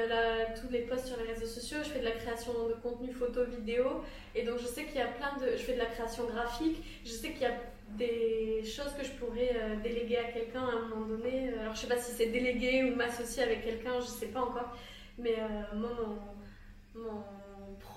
tous 0.60 0.70
les 0.70 0.80
posts 0.80 1.06
sur 1.06 1.16
les 1.16 1.32
réseaux 1.32 1.46
sociaux, 1.46 1.78
je 1.82 1.88
fais 1.88 2.00
de 2.00 2.04
la 2.04 2.12
création 2.12 2.52
de 2.68 2.74
contenu 2.74 3.10
photo, 3.10 3.44
vidéo. 3.44 4.02
Et 4.34 4.42
donc 4.42 4.58
je 4.58 4.66
sais 4.66 4.84
qu'il 4.84 4.96
y 4.96 5.00
a 5.00 5.06
plein 5.06 5.34
de... 5.40 5.52
Je 5.52 5.62
fais 5.62 5.72
de 5.72 5.78
la 5.78 5.86
création 5.86 6.26
graphique, 6.26 6.84
je 7.04 7.10
sais 7.10 7.32
qu'il 7.32 7.42
y 7.42 7.46
a 7.46 7.56
des 7.96 8.62
choses 8.64 8.92
que 8.98 9.04
je 9.04 9.12
pourrais 9.12 9.56
euh, 9.56 9.76
déléguer 9.76 10.18
à 10.18 10.24
quelqu'un 10.24 10.62
à 10.62 10.72
un 10.72 10.88
moment 10.88 11.06
donné. 11.06 11.54
Alors 11.58 11.74
je 11.74 11.80
sais 11.80 11.86
pas 11.86 11.96
si 11.96 12.12
c'est 12.12 12.26
déléguer 12.26 12.84
ou 12.84 12.96
m'associer 12.96 13.44
avec 13.44 13.64
quelqu'un, 13.64 13.98
je 14.00 14.06
sais 14.06 14.26
pas 14.26 14.42
encore. 14.42 14.76
Mais 15.16 15.36
euh, 15.38 15.76
moi, 15.76 15.90
mon, 16.94 17.00
mon, 17.00 17.24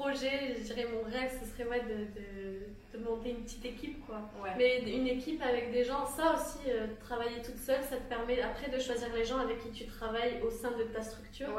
projet, 0.02 0.56
je 0.58 0.64
dirais 0.64 0.88
mon 0.92 1.04
rêve, 1.04 1.32
ce 1.40 1.48
serait 1.52 1.70
ouais, 1.70 1.82
de, 1.82 2.98
de, 2.98 3.04
monter 3.04 3.32
une 3.32 3.44
petite 3.44 3.66
équipe. 3.66 4.06
quoi. 4.06 4.20
Mais 4.58 4.80
une 4.80 5.08
équipe 5.08 5.42
avec 5.42 5.72
des 5.72 5.84
gens, 5.84 6.06
ça 6.06 6.36
aussi, 6.36 6.70
euh, 6.70 6.88
travailler 7.04 7.42
toute 7.44 7.58
seule, 7.58 7.82
ça 7.84 7.98
te 7.98 8.08
permet 8.10 8.42
après 8.42 8.70
de 8.70 8.80
choisir 8.80 9.08
les 9.16 9.26
gens 9.26 9.40
avec 9.40 9.60
qui 9.60 9.72
tu 9.72 9.86
travailles 9.86 10.40
au 10.46 10.52
sein 10.52 10.72
de 10.72 10.84
ta 10.84 11.02
structure. 11.02 11.50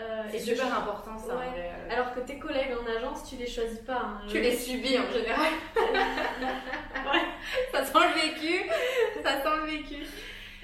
Euh, 0.00 0.22
c'est 0.30 0.38
super 0.38 0.78
important 0.78 1.18
ça. 1.18 1.32
Euh. 1.32 1.90
Alors 1.90 2.14
que 2.14 2.20
tes 2.20 2.38
collègues 2.38 2.72
en 2.72 2.96
agence, 2.96 3.28
tu 3.28 3.36
les 3.36 3.48
choisis 3.48 3.80
pas. 3.80 4.00
Hein. 4.00 4.20
Tu 4.28 4.40
les 4.40 4.56
subis 4.56 4.96
en 4.96 5.10
général. 5.10 5.52
ouais. 5.76 7.20
Ça 7.72 7.84
sent 7.84 7.92
le 8.14 8.20
vécu. 8.20 8.70
Ça 9.24 9.42
sent 9.42 9.56
le 9.60 9.66
vécu. 9.66 10.06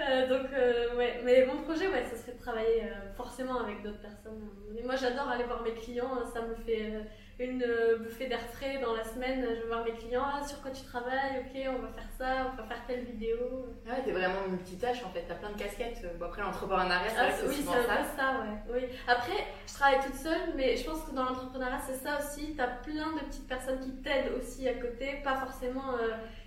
Euh, 0.00 0.28
donc, 0.28 0.48
ouais. 0.96 1.20
Mais 1.24 1.46
mon 1.46 1.62
projet, 1.62 1.88
ouais, 1.88 2.04
ça 2.04 2.16
serait 2.16 2.32
de 2.32 2.40
travailler 2.40 2.82
forcément 3.16 3.60
avec 3.60 3.82
d'autres 3.82 4.00
personnes. 4.00 4.48
moi, 4.84 4.96
j'adore 4.96 5.28
aller 5.28 5.44
voir 5.44 5.62
mes 5.62 5.74
clients. 5.74 6.10
Hein. 6.14 6.24
Ça 6.32 6.42
me 6.42 6.54
fait 6.54 7.04
une 7.38 7.62
euh, 7.62 7.98
bouffée 7.98 8.26
d'air 8.26 8.40
frais 8.52 8.78
dans 8.80 8.94
la 8.94 9.02
semaine, 9.02 9.44
je 9.48 9.62
vais 9.62 9.66
voir 9.66 9.84
mes 9.84 9.92
clients, 9.92 10.24
ah, 10.24 10.46
sur 10.46 10.62
quoi 10.62 10.70
tu 10.70 10.84
travailles, 10.84 11.40
ok, 11.40 11.60
on 11.68 11.82
va 11.82 11.88
faire 11.88 12.08
ça, 12.16 12.52
on 12.52 12.56
va 12.56 12.68
faire 12.68 12.86
telle 12.86 13.04
vidéo. 13.04 13.38
Ah 13.86 13.94
ouais, 13.94 14.02
t'es 14.04 14.12
vraiment 14.12 14.46
multitâche 14.48 15.02
en 15.04 15.10
fait, 15.10 15.24
t'as 15.26 15.34
plein 15.34 15.50
de 15.50 15.58
casquettes. 15.58 16.06
Bon, 16.18 16.26
après, 16.26 16.42
l'entrepreneuriat, 16.42 17.08
c'est 17.08 17.16
ah, 17.18 17.48
Oui, 17.48 17.56
c'est 17.56 17.64
ça. 17.64 18.04
ça, 18.16 18.40
ouais. 18.40 18.72
Oui. 18.72 18.96
Après, 19.08 19.46
je 19.66 19.74
travaille 19.74 20.00
toute 20.04 20.14
seule, 20.14 20.54
mais 20.54 20.76
je 20.76 20.88
pense 20.88 21.02
que 21.02 21.14
dans 21.14 21.24
l'entrepreneuriat, 21.24 21.80
c'est 21.84 21.94
ça 21.94 22.18
aussi, 22.18 22.54
t'as 22.56 22.68
plein 22.68 23.12
de 23.14 23.20
petites 23.26 23.48
personnes 23.48 23.80
qui 23.80 23.90
t'aident 23.96 24.32
aussi 24.38 24.68
à 24.68 24.74
côté, 24.74 25.20
pas 25.24 25.34
forcément. 25.34 25.94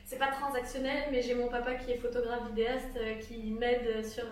Euh, 0.08 0.10
c'est 0.10 0.18
pas 0.18 0.32
transactionnel, 0.32 1.10
mais 1.12 1.22
j'ai 1.22 1.36
mon 1.36 1.50
papa 1.50 1.76
qui 1.76 1.92
est 1.92 1.98
photographe 1.98 2.48
vidéaste 2.48 2.98
euh, 2.98 3.16
qui 3.16 3.52
m'aide 3.52 4.06
sur. 4.06 4.26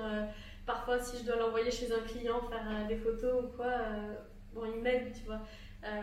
parfois, 0.66 1.00
si 1.00 1.18
je 1.20 1.26
dois 1.26 1.36
l'envoyer 1.36 1.72
chez 1.72 1.92
un 1.92 2.00
client 2.00 2.42
faire 2.50 2.88
des 2.88 2.98
photos 2.98 3.44
ou 3.44 3.48
quoi, 3.56 3.72
bon, 4.54 4.64
il 4.74 4.82
m'aide, 4.82 5.14
tu 5.14 5.26
vois. 5.26 5.42
Euh, 5.86 6.02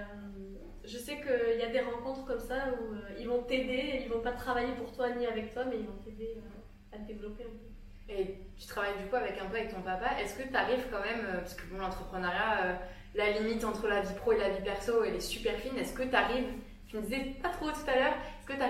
je 0.85 0.99
sais 0.99 1.17
qu'il 1.17 1.59
y 1.59 1.63
a 1.63 1.69
des 1.69 1.81
rencontres 1.81 2.25
comme 2.25 2.41
ça 2.41 2.67
où 2.79 2.95
euh, 2.95 3.17
ils 3.19 3.27
vont 3.27 3.43
t'aider, 3.43 4.03
ils 4.05 4.09
vont 4.09 4.21
pas 4.21 4.33
travailler 4.33 4.73
pour 4.75 4.93
toi 4.93 5.11
ni 5.11 5.27
avec 5.27 5.53
toi, 5.53 5.65
mais 5.65 5.77
ils 5.77 5.87
vont 5.87 5.99
t'aider 6.05 6.37
euh, 6.37 6.97
à 6.97 6.99
te 6.99 7.07
développer 7.07 7.45
un 7.45 7.47
peu. 7.47 8.13
Et 8.13 8.39
tu 8.59 8.67
travailles 8.67 8.97
du 9.03 9.09
coup 9.09 9.17
avec 9.17 9.41
un 9.41 9.47
peu 9.47 9.57
avec 9.57 9.71
ton 9.71 9.81
papa. 9.81 10.21
Est-ce 10.21 10.37
que 10.37 10.47
tu 10.47 10.55
arrives 10.55 10.87
quand 10.91 11.01
même, 11.01 11.27
parce 11.39 11.55
que 11.55 11.63
bon, 11.67 11.79
l'entrepreneuriat, 11.79 12.81
la 13.15 13.31
limite 13.31 13.65
entre 13.65 13.89
la 13.89 14.03
vie 14.03 14.15
pro 14.15 14.33
et 14.33 14.39
la 14.39 14.51
vie 14.51 14.63
perso, 14.63 15.03
elle 15.05 15.17
est 15.17 15.21
super 15.21 15.55
fine. 15.57 15.77
Est-ce 15.79 15.95
que 15.95 16.03
tu 16.03 16.15
arrives, 16.15 16.49
tu 16.87 16.97
me 16.97 17.03
disais 17.03 17.37
pas 17.43 17.49
trop 17.49 17.71
tout 17.71 17.89
à 17.91 17.95
l'heure, 17.95 18.15
est-ce 18.39 18.47
que 18.47 18.53
tu 18.53 18.62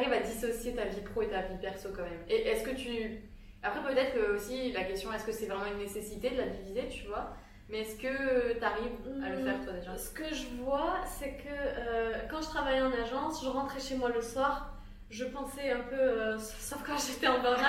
dissocier 0.46 0.74
ta 0.74 0.84
vie 0.84 1.00
pro 1.00 1.22
et 1.22 1.28
ta 1.28 1.42
vie 1.42 1.58
perso 1.60 1.90
quand 1.94 2.02
même 2.02 2.24
Et 2.28 2.48
est-ce 2.48 2.64
que 2.64 2.74
tu. 2.74 3.20
Après, 3.62 3.80
peut-être 3.82 4.14
que 4.14 4.34
aussi 4.34 4.72
la 4.72 4.84
question, 4.84 5.12
est-ce 5.12 5.24
que 5.24 5.32
c'est 5.32 5.46
vraiment 5.46 5.70
une 5.72 5.78
nécessité 5.78 6.30
de 6.30 6.36
la 6.38 6.46
diviser, 6.46 6.88
tu 6.88 7.06
vois? 7.06 7.36
Mais 7.68 7.80
est-ce 7.80 7.96
que 7.96 8.58
tu 8.58 8.64
arrives 8.64 9.24
à 9.24 9.30
le 9.30 9.44
faire 9.44 9.64
toi 9.64 9.72
déjà? 9.72 9.96
Ce 9.96 10.10
que 10.10 10.34
je 10.34 10.46
vois, 10.62 10.96
c'est 11.06 11.34
que 11.36 11.48
euh, 11.48 12.12
quand 12.28 12.42
je 12.42 12.48
travaillais 12.48 12.82
en 12.82 12.92
agence, 12.92 13.42
je 13.44 13.48
rentrais 13.48 13.80
chez 13.80 13.96
moi 13.96 14.10
le 14.10 14.20
soir, 14.20 14.74
je 15.10 15.24
pensais 15.24 15.70
un 15.70 15.80
peu, 15.80 15.94
euh, 15.94 16.38
sauf 16.38 16.82
quand 16.84 16.98
j'étais 16.98 17.28
en 17.28 17.40
burn 17.40 17.62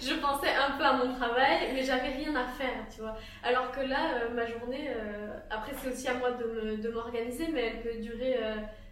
je 0.00 0.14
pensais 0.14 0.54
un 0.54 0.78
peu 0.78 0.84
à 0.84 0.92
mon 0.92 1.12
travail, 1.14 1.72
mais 1.74 1.82
j'avais 1.82 2.10
rien 2.10 2.34
à 2.36 2.46
faire, 2.46 2.86
tu 2.94 3.00
vois. 3.00 3.16
Alors 3.42 3.72
que 3.72 3.80
là, 3.80 4.22
euh, 4.22 4.34
ma 4.34 4.46
journée, 4.46 4.88
après 5.50 5.72
c'est 5.82 5.90
aussi 5.90 6.06
à 6.08 6.14
moi 6.14 6.30
de 6.30 6.88
m'organiser, 6.90 7.48
mais 7.52 7.72
elle 7.74 7.82
peut 7.82 7.98
durer 8.00 8.38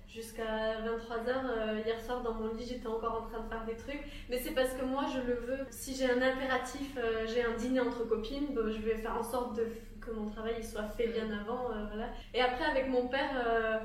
jusqu'à 0.09 0.81
23h. 0.81 1.85
hier 1.85 2.01
soir, 2.01 2.23
dans 2.23 2.35
mon 2.35 2.55
lit, 2.55 2.67
j'étais 2.67 2.87
encore 2.87 3.23
en 3.23 3.31
train 3.31 3.45
de 3.45 3.49
faire 3.49 3.65
des 3.65 3.77
trucs. 3.77 4.03
Mais 4.29 4.39
c'est 4.39 4.53
parce 4.53 4.73
que 4.73 4.85
moi, 4.85 5.05
je 5.15 5.21
le 5.21 5.35
veux. 5.35 5.67
Si 5.71 5.95
j'ai 5.95 6.11
un 6.11 6.23
impératif, 6.23 6.99
j'ai 7.27 7.45
un 7.45 7.57
dîner 7.57 7.81
entre 7.81 8.05
copines, 8.09 8.49
je 8.55 8.79
vais 8.79 8.97
faire 8.97 9.17
en 9.17 9.23
sorte 9.23 9.57
de 9.57 9.65
mon 10.13 10.29
travail 10.29 10.63
soit 10.63 10.89
fait 10.97 11.09
bien 11.09 11.27
avant. 11.31 11.71
Euh, 11.71 11.87
voilà. 11.89 12.09
Et 12.35 12.41
après, 12.41 12.65
avec 12.65 12.89
mon 12.89 13.09
père, 13.09 13.31
euh, 13.47 13.79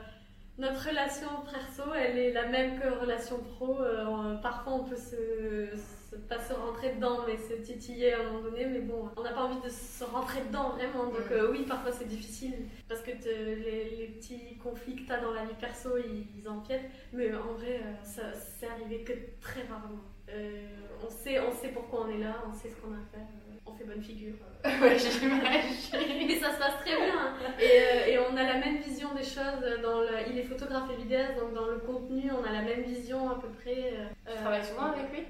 notre 0.57 0.87
relation 0.87 1.27
perso, 1.51 1.93
elle 1.95 2.17
est 2.17 2.31
la 2.31 2.47
même 2.47 2.79
que 2.79 2.87
relation 2.99 3.39
pro. 3.39 3.81
Euh, 3.81 4.35
parfois, 4.35 4.73
on 4.73 4.83
peut 4.83 4.95
se, 4.95 5.67
pas 6.27 6.39
se 6.39 6.53
rentrer 6.53 6.93
dedans, 6.95 7.19
mais 7.27 7.37
se 7.37 7.61
titiller 7.61 8.13
à 8.13 8.19
un 8.19 8.23
moment 8.23 8.41
donné. 8.41 8.65
Mais 8.65 8.79
bon, 8.79 9.09
on 9.17 9.23
n'a 9.23 9.31
pas 9.31 9.43
envie 9.43 9.61
de 9.61 9.69
se 9.69 10.03
rentrer 10.03 10.41
dedans 10.41 10.69
vraiment. 10.69 11.05
Donc 11.05 11.31
euh, 11.31 11.51
oui, 11.51 11.65
parfois 11.67 11.91
c'est 11.91 12.07
difficile 12.07 12.53
parce 12.87 13.01
que 13.01 13.11
les, 13.11 14.13
petits 14.17 14.57
conflits 14.57 14.95
que 14.95 15.05
tu 15.05 15.11
as 15.11 15.19
dans 15.19 15.31
la 15.31 15.45
vie 15.45 15.55
perso, 15.59 15.91
ils, 15.97 16.47
empiètent. 16.47 16.89
Mais 17.11 17.33
en 17.33 17.53
vrai, 17.53 17.81
euh, 17.83 18.03
ça 18.03 18.23
c'est 18.33 18.67
arrivé 18.67 19.03
que 19.03 19.13
très 19.41 19.61
rarement. 19.63 20.01
Euh, 20.29 20.67
on, 21.05 21.09
sait, 21.09 21.39
on 21.39 21.51
sait 21.51 21.69
pourquoi 21.69 22.05
on 22.07 22.09
est 22.09 22.19
là, 22.19 22.43
on 22.47 22.53
sait 22.53 22.69
ce 22.69 22.75
qu'on 22.75 22.93
a 22.93 22.97
à 22.97 23.05
faire 23.11 23.27
on 23.65 23.71
fait 23.71 23.85
bonne 23.85 24.01
figure. 24.01 24.33
ouais, 24.65 24.97
j'imagine. 24.99 26.29
Et 26.29 26.37
ça 26.37 26.51
se 26.51 26.59
passe 26.59 26.79
très 26.81 26.95
bien. 26.97 27.33
Et, 27.57 28.11
et, 28.11 28.19
on 28.19 28.35
a 28.35 28.43
la 28.43 28.55
même 28.55 28.77
vision 28.77 29.13
des 29.15 29.23
choses. 29.23 29.63
Dans 29.81 30.01
le, 30.01 30.09
il 30.29 30.37
est 30.37 30.43
photographe 30.43 30.89
et 30.91 31.01
vidéaste, 31.01 31.39
donc 31.39 31.53
dans 31.53 31.67
le 31.67 31.77
contenu, 31.77 32.29
on 32.31 32.43
a 32.43 32.51
la 32.51 32.61
même 32.61 32.81
vision 32.81 33.29
à 33.29 33.39
peu 33.39 33.47
près. 33.47 33.93
tu 34.27 34.35
travailles 34.35 34.65
souvent 34.65 34.91
avec 34.91 35.11
lui? 35.13 35.23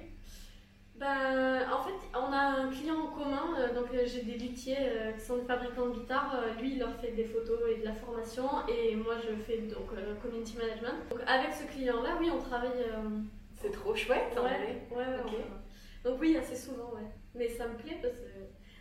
Ben, 1.03 1.69
en 1.69 1.83
fait, 1.83 2.17
on 2.17 2.31
a 2.31 2.61
un 2.61 2.69
client 2.71 2.95
en 2.95 3.07
commun, 3.07 3.59
euh, 3.59 3.73
donc 3.75 3.93
euh, 3.93 4.05
j'ai 4.05 4.21
des 4.21 4.37
luthiers 4.37 4.77
euh, 4.79 5.11
qui 5.11 5.19
sont 5.19 5.35
des 5.35 5.43
fabricants 5.43 5.87
de 5.87 5.99
guitares. 5.99 6.33
lui, 6.61 6.73
il 6.73 6.79
leur 6.79 6.95
fait 6.95 7.11
des 7.11 7.25
photos 7.25 7.59
et 7.75 7.81
de 7.81 7.83
la 7.83 7.93
formation, 7.93 8.45
et 8.69 8.95
moi, 8.95 9.15
je 9.17 9.35
fais 9.43 9.57
donc 9.63 9.89
community 10.21 10.55
management. 10.57 11.09
Donc, 11.09 11.19
avec 11.27 11.51
ce 11.53 11.65
client-là, 11.65 12.11
oui, 12.21 12.29
on 12.33 12.39
travaille. 12.39 12.85
C'est 13.61 13.71
trop 13.71 13.93
chouette, 13.93 14.33
ouais, 14.37 14.95
ouais, 14.95 15.05
ouais, 15.05 15.45
Donc, 16.05 16.21
oui, 16.21 16.37
assez 16.37 16.55
souvent, 16.55 16.93
ouais. 16.95 17.09
Mais 17.35 17.49
ça 17.49 17.67
me 17.67 17.75
plaît 17.75 17.97
parce 18.01 18.15
que 18.15 18.27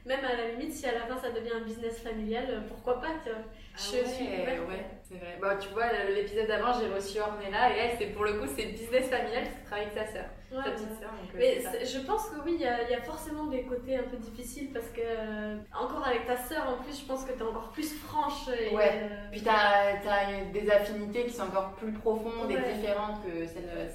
même 0.05 0.25
à 0.25 0.37
la 0.37 0.49
limite, 0.49 0.73
si 0.73 0.87
à 0.87 0.93
la 0.93 1.01
fin 1.01 1.17
ça 1.17 1.31
devient 1.31 1.53
un 1.53 1.65
business 1.65 2.01
familial, 2.01 2.65
pourquoi 2.69 3.01
pas, 3.01 3.09
tu 3.25 3.31
vois. 3.31 3.41
Ah 3.75 3.79
je 3.79 4.07
suis 4.07 4.25
ouais, 4.25 4.85
c'est 5.03 5.15
vrai. 5.15 5.39
Bon, 5.41 5.49
tu 5.59 5.69
vois, 5.71 5.87
l'épisode 6.15 6.47
d'avant, 6.47 6.79
j'ai 6.79 6.93
reçu 6.93 7.19
Ornella 7.21 7.75
et 7.75 7.79
elle, 7.79 7.97
c'est 7.99 8.07
pour 8.07 8.25
le 8.25 8.35
coup, 8.35 8.47
c'est 8.55 8.67
business 8.67 9.09
familial 9.09 9.45
qui 9.45 9.65
travaille 9.65 9.87
avec 9.87 9.97
sa 9.97 10.13
sœur, 10.13 10.25
sa 10.51 10.71
petite 10.73 11.01
sœur. 11.01 11.11
Euh, 11.11 11.39
Mais 11.39 11.87
je 11.87 11.99
pense 12.01 12.29
que 12.29 12.37
oui, 12.45 12.57
il 12.57 12.61
y, 12.61 12.67
a 12.67 13.01
forcément 13.01 13.47
des 13.47 13.63
côtés 13.63 13.97
un 13.97 14.03
peu 14.03 14.19
difficiles 14.19 14.73
parce 14.75 14.89
que, 14.91 15.01
euh, 15.01 15.57
encore 15.75 16.07
avec 16.07 16.27
ta 16.27 16.37
sœur, 16.37 16.69
en 16.69 16.83
plus, 16.83 17.01
je 17.01 17.07
pense 17.07 17.25
que 17.25 17.33
tu 17.33 17.39
es 17.39 17.43
encore 17.43 17.71
plus 17.71 17.95
franche. 17.95 18.49
Et, 18.49 18.75
ouais. 18.75 18.91
Euh, 19.05 19.29
Puis 19.31 19.41
tu 19.43 19.49
as, 19.49 20.53
des 20.53 20.71
affinités 20.71 21.25
qui 21.25 21.33
sont 21.33 21.45
encore 21.45 21.73
plus 21.73 21.93
profondes 21.93 22.51
et 22.51 22.75
différentes 22.75 23.25
que 23.25 23.47
celles 23.47 23.89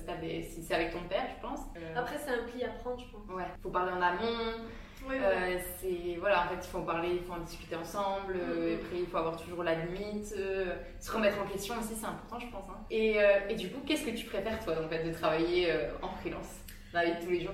si 0.43 0.63
c'est 0.63 0.73
avec 0.73 0.91
ton 0.91 1.03
père, 1.07 1.25
je 1.35 1.47
pense. 1.47 1.59
Après, 1.95 2.17
c'est 2.17 2.31
un 2.31 2.43
pli 2.47 2.63
à 2.63 2.69
prendre, 2.69 2.99
je 2.99 3.11
pense. 3.11 3.35
Ouais, 3.35 3.45
faut 3.61 3.69
parler 3.69 3.91
en 3.91 4.01
amont. 4.01 4.65
Euh, 5.11 5.57
c'est 5.79 6.17
voilà, 6.19 6.45
en 6.45 6.47
fait, 6.49 6.63
il 6.63 6.67
faut 6.67 6.79
en 6.79 6.83
parler, 6.83 7.09
il 7.13 7.23
faut 7.23 7.33
en 7.33 7.39
discuter 7.39 7.75
ensemble. 7.75 8.35
Euh, 8.35 8.71
et 8.71 8.75
après, 8.75 8.99
il 8.99 9.05
faut 9.05 9.17
avoir 9.17 9.37
toujours 9.37 9.63
la 9.63 9.75
limite, 9.75 10.33
euh, 10.37 10.75
se 10.99 11.11
remettre 11.11 11.39
en 11.41 11.45
question 11.45 11.75
aussi, 11.79 11.95
c'est 11.95 12.05
important, 12.05 12.39
je 12.39 12.47
pense. 12.47 12.65
Hein. 12.69 12.79
Et, 12.89 13.17
et, 13.49 13.55
du 13.55 13.69
coup, 13.69 13.81
qu'est-ce 13.85 14.05
que 14.05 14.15
tu 14.15 14.25
préfères 14.25 14.63
toi, 14.63 14.75
en 14.83 14.87
fait, 14.87 15.03
de 15.03 15.13
travailler 15.13 15.73
en 16.01 16.09
freelance 16.09 16.61
dans 16.93 16.99
la 16.99 17.05
vie 17.05 17.19
de 17.19 17.25
tous 17.25 17.31
les 17.31 17.41
jours 17.41 17.53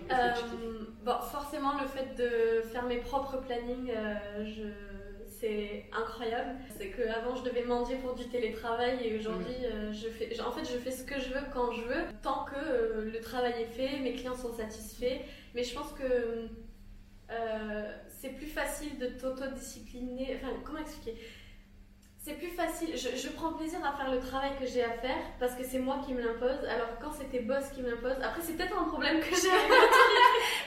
Bon, 1.03 1.19
forcément, 1.19 1.73
le 1.79 1.87
fait 1.87 2.15
de 2.15 2.61
faire 2.69 2.83
mes 2.83 2.97
propres 2.97 3.37
plannings, 3.37 3.91
je 4.43 4.67
c'est 5.39 5.87
incroyable. 5.91 6.51
C'est 6.77 6.89
qu'avant 6.91 7.35
je 7.35 7.43
devais 7.43 7.65
mendier 7.65 7.97
pour 7.97 8.15
du 8.15 8.29
télétravail 8.29 9.05
et 9.05 9.17
aujourd'hui 9.17 9.55
je 9.91 10.07
fais, 10.07 10.39
en 10.39 10.51
fait 10.51 10.63
je 10.63 10.77
fais 10.77 10.91
ce 10.91 11.03
que 11.03 11.19
je 11.19 11.33
veux 11.33 11.43
quand 11.53 11.73
je 11.73 11.81
veux, 11.81 12.03
tant 12.21 12.45
que 12.45 13.01
le 13.01 13.19
travail 13.19 13.53
est 13.59 13.65
fait, 13.65 13.99
mes 13.99 14.13
clients 14.13 14.37
sont 14.37 14.53
satisfaits. 14.53 15.19
Mais 15.53 15.63
je 15.63 15.75
pense 15.75 15.91
que 15.91 16.47
euh, 17.33 17.91
c'est 18.07 18.29
plus 18.29 18.47
facile 18.47 18.97
de 18.97 19.07
t'autodiscipliner. 19.07 20.37
Enfin, 20.37 20.53
comment 20.63 20.79
expliquer? 20.79 21.17
C'est 22.25 22.35
plus 22.35 22.51
facile, 22.51 22.95
je, 22.95 23.27
prends 23.31 23.51
plaisir 23.51 23.79
à 23.83 23.97
faire 23.97 24.09
le 24.09 24.17
travail 24.17 24.51
que 24.57 24.65
j'ai 24.65 24.81
à 24.81 24.91
faire 24.91 25.17
parce 25.41 25.55
que 25.55 25.63
c'est 25.65 25.79
moi 25.79 25.99
qui 26.05 26.13
me 26.13 26.21
l'impose, 26.21 26.63
alors 26.69 26.97
quand 27.01 27.11
c'était 27.11 27.41
boss 27.41 27.65
qui 27.75 27.81
me 27.81 27.89
l'impose, 27.89 28.15
après 28.23 28.41
c'est 28.41 28.53
peut-être 28.53 28.79
un 28.79 28.85
problème 28.85 29.19
que 29.19 29.35
j'ai. 29.35 29.49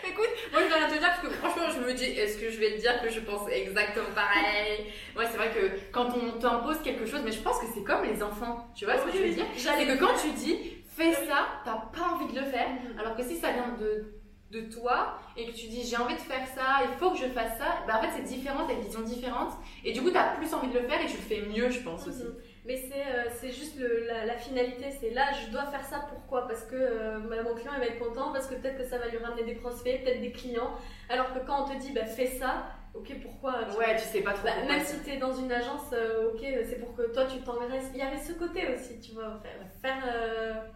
Écoute, 0.10 0.28
moi 0.52 0.60
je 0.60 0.68
vais 0.68 0.74
rien 0.74 0.88
te 0.88 0.98
dire 0.98 1.00
parce 1.00 1.20
que 1.20 1.30
franchement 1.30 1.70
je 1.74 1.80
me 1.80 1.94
dis, 1.94 2.04
est-ce 2.04 2.36
que 2.36 2.50
je 2.50 2.60
vais 2.60 2.72
te 2.72 2.80
dire 2.82 3.00
que 3.00 3.08
je 3.08 3.20
pense 3.20 3.48
exactement 3.50 4.12
pareil? 4.14 4.92
Moi 5.14 5.24
c'est 5.24 5.38
vrai 5.38 5.48
que 5.48 5.92
quand 5.92 6.08
on 6.14 6.38
t'impose 6.38 6.82
quelque 6.82 7.06
chose, 7.06 7.22
mais 7.24 7.32
je 7.32 7.40
pense 7.40 7.58
que 7.58 7.66
c'est 7.72 7.84
comme 7.84 8.04
les 8.04 8.22
enfants, 8.22 8.68
tu 8.74 8.84
vois 8.84 8.98
ce 8.98 9.06
que 9.06 9.12
je 9.12 9.22
veux 9.22 9.32
dire? 9.32 9.46
C'est 9.56 9.86
que 9.86 9.98
quand 9.98 10.14
tu 10.20 10.32
dis, 10.32 10.58
fais 10.94 11.14
ça, 11.14 11.62
t'as 11.64 11.86
pas 11.98 12.16
envie 12.16 12.34
de 12.34 12.38
le 12.38 12.44
faire, 12.44 12.68
mm-hmm. 12.68 13.00
alors 13.00 13.16
que 13.16 13.22
si 13.22 13.36
ça 13.36 13.52
vient 13.52 13.74
de 13.80 14.15
de 14.50 14.60
toi 14.60 15.18
et 15.36 15.46
que 15.46 15.52
tu 15.52 15.66
dis 15.66 15.82
j'ai 15.84 15.96
envie 15.96 16.14
de 16.14 16.20
faire 16.20 16.46
ça, 16.46 16.84
il 16.84 16.96
faut 16.98 17.10
que 17.10 17.18
je 17.18 17.26
fasse 17.26 17.58
ça, 17.58 17.78
bah 17.86 17.94
en 17.98 18.02
fait 18.02 18.10
c'est 18.16 18.22
différent, 18.22 18.64
t'as 18.66 18.74
une 18.74 18.82
vision 18.82 19.00
différente 19.00 19.52
et 19.84 19.92
du 19.92 20.02
coup 20.02 20.10
tu 20.10 20.16
as 20.16 20.34
plus 20.36 20.52
envie 20.54 20.68
de 20.68 20.78
le 20.78 20.86
faire 20.86 21.00
et 21.00 21.06
tu 21.06 21.16
le 21.16 21.22
fais 21.22 21.42
mieux 21.42 21.68
je 21.70 21.80
pense 21.80 22.06
aussi. 22.06 22.22
Mhm. 22.22 22.36
Mais 22.64 22.76
c'est 22.76 23.46
euh, 23.46 23.52
juste 23.52 23.78
la, 23.78 24.36
finalité, 24.36 24.90
c'est 25.00 25.10
là 25.10 25.26
je 25.32 25.50
dois 25.50 25.66
faire 25.66 25.84
ça 25.84 26.06
pourquoi? 26.08 26.46
Parce 26.46 26.64
que 26.64 26.74
euh, 26.74 27.18
bah, 27.20 27.42
mon 27.42 27.54
client 27.54 27.72
il 27.74 27.80
va 27.80 27.86
être 27.86 27.98
content, 27.98 28.32
parce 28.32 28.46
que 28.46 28.54
peut-être 28.54 28.78
que 28.78 28.84
ça 28.84 28.98
va 28.98 29.08
lui 29.08 29.18
ramener 29.18 29.44
des 29.44 29.56
crossfits, 29.56 29.98
peut-être 29.98 30.20
des 30.20 30.32
clients. 30.32 30.72
Alors 31.08 31.32
que 31.32 31.40
quand 31.46 31.64
on 31.64 31.74
te 31.74 31.80
dit 31.80 31.92
bah, 31.92 32.04
fais 32.04 32.26
ça, 32.26 32.66
ok 32.94 33.20
pourquoi? 33.22 33.68
Ouais 33.78 33.96
tu 33.96 34.04
sais 34.04 34.20
pas 34.20 34.32
trop. 34.32 34.44
Bah, 34.44 34.64
même 34.66 34.84
si 34.84 35.00
tu 35.02 35.10
es 35.10 35.16
dans 35.16 35.32
une 35.32 35.50
agence, 35.50 35.90
euh, 35.92 36.32
ok 36.32 36.40
c'est 36.40 36.80
pour 36.80 36.94
que 36.94 37.12
toi 37.12 37.24
tu 37.26 37.40
t'engraisses. 37.40 37.90
Il 37.94 37.98
y 37.98 38.02
avait 38.02 38.20
ce 38.20 38.32
côté 38.32 38.68
aussi, 38.72 39.00
tu 39.00 39.12
vois, 39.12 39.40
faire, 39.42 40.02
faire 40.04 40.66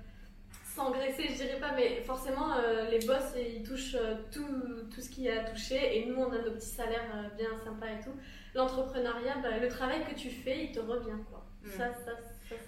s'engraisser, 0.74 1.28
je 1.28 1.34
dirais 1.34 1.58
pas, 1.60 1.72
mais 1.74 2.00
forcément, 2.02 2.54
euh, 2.54 2.88
les 2.90 3.00
boss, 3.00 3.34
ils 3.36 3.62
touchent 3.62 3.96
euh, 3.96 4.14
tout, 4.32 4.46
tout, 4.92 5.00
ce 5.00 5.10
qui 5.10 5.28
a 5.28 5.44
touché 5.44 5.98
et 5.98 6.06
nous, 6.06 6.16
on 6.16 6.30
a 6.30 6.38
nos 6.38 6.52
petits 6.52 6.66
salaires 6.66 7.10
euh, 7.14 7.36
bien 7.36 7.50
sympas 7.64 7.86
et 7.86 8.04
tout. 8.04 8.14
L'entrepreneuriat, 8.54 9.36
bah, 9.42 9.58
le 9.60 9.68
travail 9.68 10.04
que 10.08 10.14
tu 10.14 10.30
fais, 10.30 10.64
il 10.64 10.72
te 10.72 10.80
revient, 10.80 11.18
quoi. 11.28 11.44
Mm. 11.64 11.70
Ça, 11.70 11.92
ça, 11.92 12.12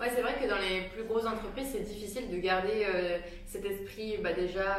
ouais, 0.00 0.10
c'est 0.14 0.22
vrai 0.22 0.34
que 0.42 0.48
dans 0.48 0.58
les 0.58 0.88
plus 0.88 1.04
grosses 1.04 1.26
entreprises, 1.26 1.68
c'est 1.72 1.80
difficile 1.80 2.30
de 2.30 2.36
garder 2.38 2.86
cet 3.46 3.64
esprit 3.64 4.18
bah, 4.18 4.32
déjà 4.32 4.78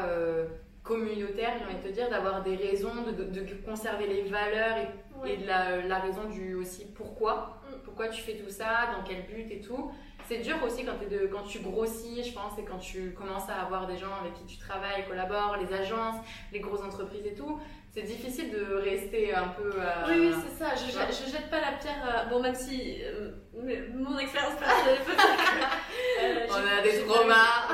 communautaire, 0.84 1.54
j'ai 1.58 1.66
envie 1.66 1.82
de 1.82 1.90
te 1.90 1.94
dire, 1.94 2.10
d'avoir 2.10 2.44
des 2.44 2.56
raisons, 2.56 2.94
de, 3.06 3.24
de, 3.24 3.54
conserver 3.66 4.06
les 4.06 4.24
valeurs 4.24 4.78
et, 4.78 5.34
et 5.34 5.38
de 5.38 5.48
la, 5.48 5.82
la, 5.82 6.00
raison 6.00 6.26
du 6.26 6.56
aussi 6.56 6.86
pourquoi. 6.94 7.62
Mm. 7.70 7.76
Pourquoi 7.86 8.08
tu 8.10 8.22
fais 8.22 8.36
tout 8.36 8.50
ça, 8.50 8.92
dans 8.96 9.08
quel 9.08 9.24
but 9.26 9.52
et 9.52 9.62
tout. 9.62 9.92
C'est 10.28 10.40
dur 10.40 10.56
aussi 10.66 10.86
quand, 10.86 11.02
es 11.02 11.08
de, 11.08 11.28
quand 11.28 11.44
tu 11.44 11.60
grossis, 11.60 12.24
je 12.24 12.34
pense, 12.34 12.58
et 12.58 12.64
quand 12.64 12.78
tu 12.78 13.12
commences 13.12 13.50
à 13.50 13.62
avoir 13.62 13.88
des 13.88 13.98
gens 13.98 14.14
avec 14.22 14.34
qui 14.34 14.46
tu 14.46 14.58
travailles, 14.58 15.06
collabores, 15.08 15.58
les 15.58 15.74
agences, 15.76 16.16
les 16.52 16.60
grosses 16.60 16.84
entreprises 16.84 17.26
et 17.26 17.34
tout. 17.34 17.60
C'est 17.94 18.02
difficile 18.02 18.52
de 18.52 18.74
rester 18.74 19.36
un 19.36 19.50
peu. 19.50 19.70
Euh, 19.70 20.08
oui, 20.08 20.14
oui 20.18 20.34
c'est 20.44 20.64
ça. 20.64 20.74
Je, 20.74 20.90
je, 20.90 21.32
jette 21.32 21.48
pas 21.52 21.62
la 21.62 21.74
pierre. 21.74 22.28
bon, 22.28 22.42
même 22.42 22.56
si 22.56 23.04
euh, 23.04 23.34
mon 23.54 24.18
expérience 24.18 24.56
personnelle 24.56 24.98
peut 25.06 25.12
euh, 26.24 26.48
On 26.50 26.80
a 26.80 26.82
des 26.82 27.04
traumas. 27.06 27.68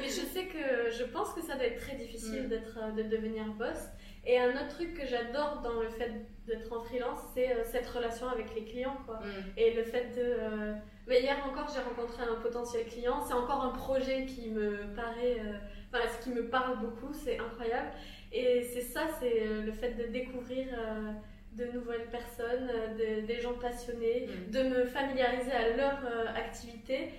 Mais 0.00 0.06
je 0.06 0.24
sais 0.24 0.44
que 0.44 0.90
je 0.96 1.02
pense 1.02 1.32
que 1.32 1.42
ça 1.42 1.56
doit 1.56 1.64
être 1.64 1.80
très 1.80 1.96
difficile 1.96 2.44
mm. 2.44 2.48
d'être, 2.48 2.94
de 2.94 3.02
devenir 3.02 3.44
boss. 3.58 3.88
Et 4.24 4.38
un 4.38 4.50
autre 4.50 4.68
truc 4.68 4.94
que 4.94 5.04
j'adore 5.04 5.62
dans 5.62 5.80
le 5.80 5.88
fait 5.88 6.12
d'être 6.46 6.72
en 6.72 6.84
freelance, 6.84 7.18
c'est 7.34 7.64
cette 7.64 7.88
relation 7.88 8.28
avec 8.28 8.54
les 8.54 8.64
clients. 8.64 8.98
Quoi. 9.04 9.16
Mm. 9.16 9.52
Et 9.56 9.74
le 9.74 9.82
fait 9.82 10.14
de 10.16 10.76
mais 11.06 11.20
hier 11.20 11.36
encore, 11.46 11.68
j'ai 11.72 11.80
rencontré 11.80 12.22
un 12.24 12.34
potentiel 12.40 12.84
client. 12.86 13.22
C'est 13.26 13.34
encore 13.34 13.64
un 13.64 13.70
projet 13.70 14.26
qui 14.26 14.50
me 14.50 14.94
paraît, 14.94 15.38
euh, 15.38 15.58
enfin, 15.92 16.04
ce 16.08 16.24
qui 16.24 16.30
me 16.30 16.48
parle 16.48 16.78
beaucoup, 16.78 17.12
c'est 17.12 17.38
incroyable. 17.38 17.90
Et 18.32 18.62
c'est 18.62 18.82
ça, 18.82 19.02
c'est 19.20 19.42
euh, 19.42 19.62
le 19.62 19.72
fait 19.72 19.92
de 19.92 20.04
découvrir 20.12 20.66
euh, 20.72 21.12
de 21.52 21.72
nouvelles 21.72 22.08
personnes, 22.10 22.70
des 22.98 23.40
gens 23.40 23.54
passionnés, 23.54 24.26
mm. 24.26 24.50
de 24.50 24.62
me 24.64 24.84
familiariser 24.84 25.52
à 25.52 25.76
leur 25.76 25.98
activité. 26.36 27.12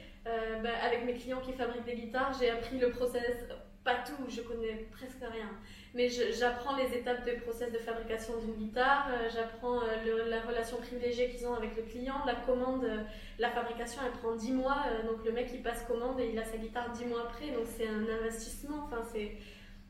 Bah, 0.62 0.69
avec 0.84 1.06
mes 1.06 1.13
clients 1.13 1.39
qui 1.39 1.54
fabriquent 1.54 1.86
des 1.86 1.95
guitares, 1.95 2.36
j'ai 2.38 2.50
appris 2.50 2.78
le 2.78 2.89
process, 2.89 3.45
pas 3.88 4.00
tout, 4.06 4.21
je 4.28 4.41
connais 4.41 4.76
presque 4.91 5.21
rien 5.21 5.50
mais 5.97 6.10
j'apprends 6.10 6.76
les 6.78 6.95
étapes 6.95 7.26
de 7.26 7.39
process 7.41 7.71
de 7.71 7.80
fabrication 7.80 8.34
d'une 8.38 8.54
guitare, 8.54 9.08
euh, 9.10 9.30
j'apprends 9.34 9.80
euh, 9.80 10.30
la 10.30 10.41
relation 10.41 10.78
privilégiée 10.78 11.30
qu'ils 11.30 11.47
ont 11.47 11.56
avec 11.56 11.76
le 11.76 11.82
client, 11.82 12.23
la 12.26 12.36
commande, 12.36 12.84
euh, 12.84 13.02
la 13.39 13.50
fabrication 13.50 14.02
elle 14.06 14.12
prend 14.19 14.36
10 14.36 14.52
mois, 14.52 14.84
donc 15.08 15.26
le 15.26 15.32
mec 15.32 15.50
il 15.54 15.63
passe 15.63 15.84
commande 15.88 16.19
et 16.19 16.30
il 16.32 16.38
a 16.38 16.45
sa 16.45 16.58
guitare 16.58 16.91
10 16.91 17.06
mois 17.06 17.21
après, 17.21 17.50
donc 17.50 17.65
c'est 17.65 17.88
un 17.88 18.06
investissement, 18.21 18.84
enfin 18.86 19.02
c'est... 19.12 19.38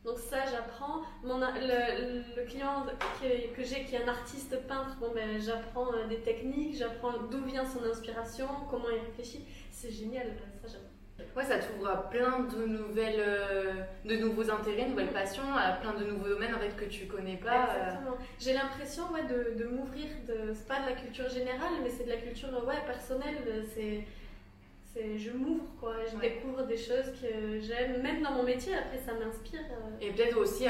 Donc 0.04 0.16
ça, 0.16 0.38
j'apprends. 0.46 1.02
Le, 1.24 2.22
le, 2.36 2.46
client 2.46 2.86
que, 3.20 3.54
que 3.54 3.64
j'ai 3.64 3.84
qui 3.84 3.96
est 3.96 4.04
un 4.04 4.08
artiste 4.08 4.56
peintre, 4.66 4.96
bon, 5.00 5.10
ben, 5.12 5.38
j'apprends 5.38 5.88
des 6.08 6.20
techniques, 6.20 6.76
j'apprends 6.76 7.12
d'où 7.30 7.44
vient 7.44 7.66
son 7.66 7.82
inspiration, 7.84 8.46
comment 8.70 8.88
il 8.90 9.00
réfléchit. 9.00 9.44
C'est 9.70 9.90
génial. 9.90 10.28
Ouais, 11.36 11.44
ça 11.44 11.58
t'ouvre 11.58 12.08
plein 12.10 12.40
de 12.40 12.66
nouvelles, 12.66 13.20
euh, 13.20 13.72
de 14.04 14.16
nouveaux 14.16 14.50
intérêts, 14.50 14.84
de 14.84 14.90
nouvelles 14.90 15.12
passions, 15.12 15.54
à 15.56 15.72
plein 15.72 15.92
de 15.94 16.04
nouveaux 16.04 16.28
domaines 16.28 16.54
en 16.54 16.58
fait 16.58 16.76
que 16.76 16.84
tu 16.84 17.06
connais 17.06 17.36
pas. 17.36 17.70
Euh. 17.70 17.78
Exactement. 17.78 18.16
J'ai 18.38 18.52
l'impression 18.52 19.04
ouais, 19.12 19.22
de, 19.22 19.60
de 19.60 19.68
m'ouvrir, 19.68 20.06
de, 20.28 20.52
c'est 20.54 20.68
pas 20.68 20.80
de 20.80 20.90
la 20.90 20.92
culture 20.92 21.28
générale, 21.28 21.72
mais 21.82 21.90
c'est 21.90 22.04
de 22.04 22.10
la 22.10 22.16
culture 22.16 22.48
ouais, 22.66 22.80
personnelle. 22.86 23.36
C'est, 23.74 24.04
c'est, 24.92 25.18
je 25.18 25.32
m'ouvre 25.32 25.64
quoi, 25.80 25.94
je 26.10 26.18
découvre 26.18 26.62
des 26.66 26.76
choses 26.76 27.12
que 27.20 27.60
j'aime, 27.60 28.00
même 28.00 28.22
dans 28.22 28.32
mon 28.32 28.44
métier. 28.44 28.74
Après, 28.74 28.98
ça 28.98 29.12
m'inspire. 29.14 29.60
Euh. 29.60 29.96
Et 30.00 30.10
peut-être 30.10 30.38
aussi 30.38 30.66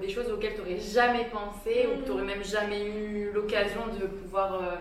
des 0.00 0.08
choses 0.08 0.30
auxquelles 0.30 0.54
tu 0.54 0.60
n'aurais 0.60 0.78
jamais 0.78 1.26
pensé 1.26 1.86
ou 1.86 2.00
que 2.00 2.04
tu 2.04 2.10
n'aurais 2.10 2.24
même 2.24 2.44
jamais 2.44 2.84
eu 2.84 3.30
l'occasion 3.32 3.86
de 3.98 4.06
pouvoir 4.06 4.78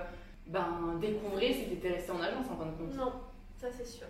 ben, 0.47 0.97
découvrir 1.01 1.53
si 1.53 1.67
tu 1.67 1.73
étais 1.73 1.91
resté 1.91 2.11
en 2.11 2.21
agence 2.21 2.47
en 2.49 2.57
fin 2.57 2.65
de 2.65 2.77
compte. 2.77 2.95
Non 2.97 3.11
Ça, 3.61 3.67
c'est 3.71 3.85
sûr. 3.85 4.07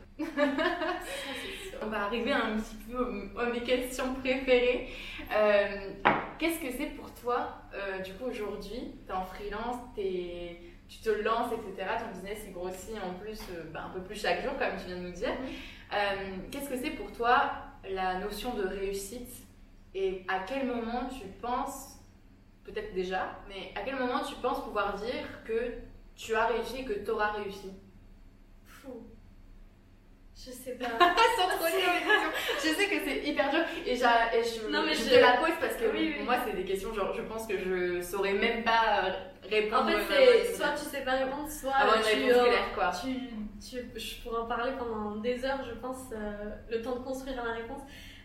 On 1.82 1.88
va 1.88 2.06
arriver 2.06 2.32
un 2.32 2.58
petit 2.58 2.76
peu 2.90 3.30
à 3.38 3.46
mes 3.48 3.60
questions 3.60 4.14
préférées. 4.14 4.88
Euh, 5.30 5.92
qu'est-ce 6.40 6.60
que 6.60 6.72
c'est 6.72 6.96
pour 6.96 7.14
toi, 7.14 7.56
euh, 7.74 8.00
du 8.00 8.14
coup, 8.14 8.26
aujourd'hui 8.26 8.96
Tu 9.06 9.12
es 9.12 9.14
en 9.14 9.26
freelance, 9.26 9.76
tu 9.96 10.98
te 11.04 11.10
lances, 11.10 11.52
etc. 11.52 11.90
Ton 12.00 12.14
business, 12.14 12.44
il 12.48 12.54
grossit 12.54 12.96
en 13.04 13.14
plus 13.16 13.42
euh, 13.52 13.64
bah, 13.74 13.88
un 13.88 13.90
peu 13.90 14.02
plus 14.02 14.22
chaque 14.22 14.42
jour, 14.42 14.54
comme 14.58 14.78
tu 14.80 14.86
viens 14.88 14.98
de 14.98 15.08
nous 15.08 15.12
dire. 15.12 15.34
Qu'est-ce 16.50 16.70
que 16.70 16.78
c'est 16.78 16.92
pour 16.92 17.12
toi 17.12 17.52
la 17.90 18.20
notion 18.20 18.54
de 18.54 18.66
réussite? 18.66 19.46
Et 19.94 20.24
à 20.30 20.40
quel 20.48 20.66
moment 20.66 21.10
tu 21.10 21.28
penses, 21.42 22.00
peut-être 22.64 22.94
déjà, 22.94 23.38
mais 23.50 23.74
à 23.76 23.84
quel 23.84 23.98
moment 23.98 24.24
tu 24.24 24.36
penses 24.36 24.64
pouvoir 24.64 24.94
dire 24.94 25.44
que 25.44 25.74
tu 26.16 26.36
as 26.36 26.46
réussi 26.46 26.78
et 26.78 26.86
que 26.86 26.94
tu 26.94 27.12
auras 27.12 27.32
réussi? 27.32 27.72
Je 30.44 30.52
sais 30.52 30.72
pas. 30.72 30.86
je 32.64 32.70
sais 32.70 32.88
que 32.88 32.96
c'est 33.06 33.30
hyper 33.30 33.52
dur 33.52 33.60
et, 33.86 33.92
et 33.92 33.96
je, 33.96 34.72
non, 34.72 34.84
mais 34.84 34.96
je, 34.96 35.08
te 35.08 35.20
la 35.20 35.34
pose 35.34 35.52
parce 35.60 35.76
que 35.76 36.24
moi, 36.24 36.38
c'est 36.44 36.56
des 36.56 36.64
questions, 36.64 36.92
genre, 36.94 37.14
je 37.16 37.22
pense 37.22 37.46
que 37.46 37.58
je 37.58 38.02
saurais 38.02 38.34
même 38.34 38.64
pas 38.64 39.06
euh, 39.06 39.12
répondre. 39.48 39.84
En 39.84 39.88
fait, 39.88 40.46
c'est 40.48 40.56
soit 40.56 40.72
tu 40.72 40.86
sais 40.86 41.02
pas 41.02 41.12
répondre, 41.12 41.48
soit 41.48 41.74
tu, 42.12 42.32
euh, 42.32 42.46
quoi. 42.74 42.92
Tu, 43.00 43.14
tu, 43.60 44.00
je 44.00 44.22
pourrais 44.24 44.42
en 44.42 44.48
parler 44.48 44.72
pendant 44.80 45.18
des 45.18 45.46
heures, 45.46 45.64
je 45.64 45.76
pense, 45.76 46.10
euh, 46.12 46.50
le 46.72 46.82
temps 46.82 46.96
de 46.96 47.04
construire 47.04 47.44
la 47.44 47.54
réponse. 47.54 47.82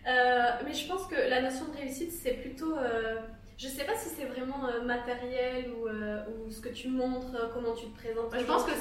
mais 0.06 0.72
je 0.72 0.88
pense 0.88 1.06
que 1.08 1.16
la 1.16 1.42
notion 1.42 1.66
de 1.66 1.76
réussite, 1.76 2.12
c'est 2.12 2.40
plutôt 2.40 2.76
je 3.58 3.68
sais 3.68 3.84
pas 3.84 3.96
si 3.96 4.10
c'est 4.10 4.26
vraiment 4.26 4.68
euh, 4.68 4.82
matériel 4.82 5.72
ou, 5.72 5.88
euh, 5.88 6.22
ou, 6.28 6.50
ce 6.50 6.60
que 6.60 6.68
tu 6.68 6.88
montres, 6.88 7.34
euh, 7.34 7.48
comment 7.54 7.72
tu 7.72 7.86
te 7.86 7.96
présentes. 7.96 8.34
Je 8.38 8.44
pense 8.44 8.64
que 8.64 8.72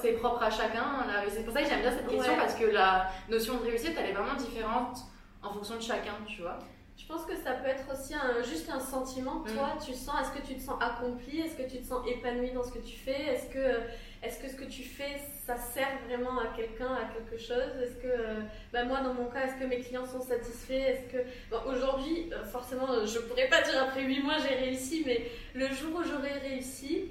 c'est 0.00 0.12
propre 0.12 0.42
à 0.42 0.50
chacun. 0.50 1.04
C'est 1.28 1.44
pour 1.44 1.52
ça 1.52 1.62
que 1.62 1.68
j'aime 1.68 1.82
bien 1.82 1.92
cette 1.92 2.08
question 2.08 2.36
parce 2.36 2.54
que 2.54 2.64
la 2.64 3.08
notion 3.28 3.58
de 3.58 3.64
réussite, 3.64 3.92
elle 3.98 4.10
est 4.10 4.14
vraiment 4.14 4.34
différente 4.34 4.98
en 5.42 5.52
fonction 5.52 5.76
de 5.76 5.82
chacun, 5.82 6.14
tu 6.26 6.40
vois. 6.40 6.58
Je 6.96 7.06
pense 7.06 7.24
que 7.24 7.36
ça 7.36 7.52
peut 7.52 7.68
être 7.68 7.84
aussi 7.92 8.14
un, 8.14 8.42
juste 8.42 8.70
un 8.70 8.80
sentiment. 8.80 9.40
Mm. 9.40 9.54
Toi, 9.54 9.68
tu 9.84 9.92
sens, 9.92 10.14
est-ce 10.20 10.40
que 10.40 10.46
tu 10.46 10.54
te 10.54 10.62
sens 10.62 10.76
accompli? 10.80 11.40
Est-ce 11.40 11.56
que 11.56 11.68
tu 11.68 11.78
te 11.78 11.86
sens 11.86 12.06
épanoui 12.06 12.52
dans 12.52 12.62
ce 12.62 12.72
que 12.72 12.78
tu 12.78 12.96
fais? 12.96 13.34
Est-ce 13.34 13.48
que 13.52 13.80
est-ce 14.22 14.38
que 14.38 14.48
ce 14.48 14.54
que 14.54 14.64
tu 14.64 14.84
fais, 14.84 15.20
ça 15.44 15.56
sert 15.56 15.98
vraiment 16.06 16.38
à 16.38 16.46
quelqu'un, 16.56 16.94
à 16.94 17.12
quelque 17.12 17.42
chose? 17.42 17.72
Est-ce 17.82 17.96
que, 17.96 18.06
euh, 18.06 18.40
bah 18.72 18.84
moi 18.84 19.00
dans 19.00 19.14
mon 19.14 19.26
cas, 19.26 19.46
est-ce 19.46 19.56
que 19.56 19.64
mes 19.64 19.80
clients 19.80 20.06
sont 20.06 20.22
satisfaits? 20.22 20.72
Est-ce 20.72 21.12
que, 21.12 21.68
aujourd'hui, 21.68 22.30
euh, 22.32 22.44
forcément, 22.44 23.04
je 23.04 23.18
pourrais 23.18 23.48
pas 23.48 23.62
dire 23.62 23.82
après 23.82 24.04
8 24.04 24.22
mois 24.22 24.36
j'ai 24.38 24.54
réussi, 24.54 25.02
mais 25.04 25.28
le 25.54 25.66
jour 25.74 25.96
où 25.96 26.04
j'aurai 26.04 26.34
réussi, 26.34 27.10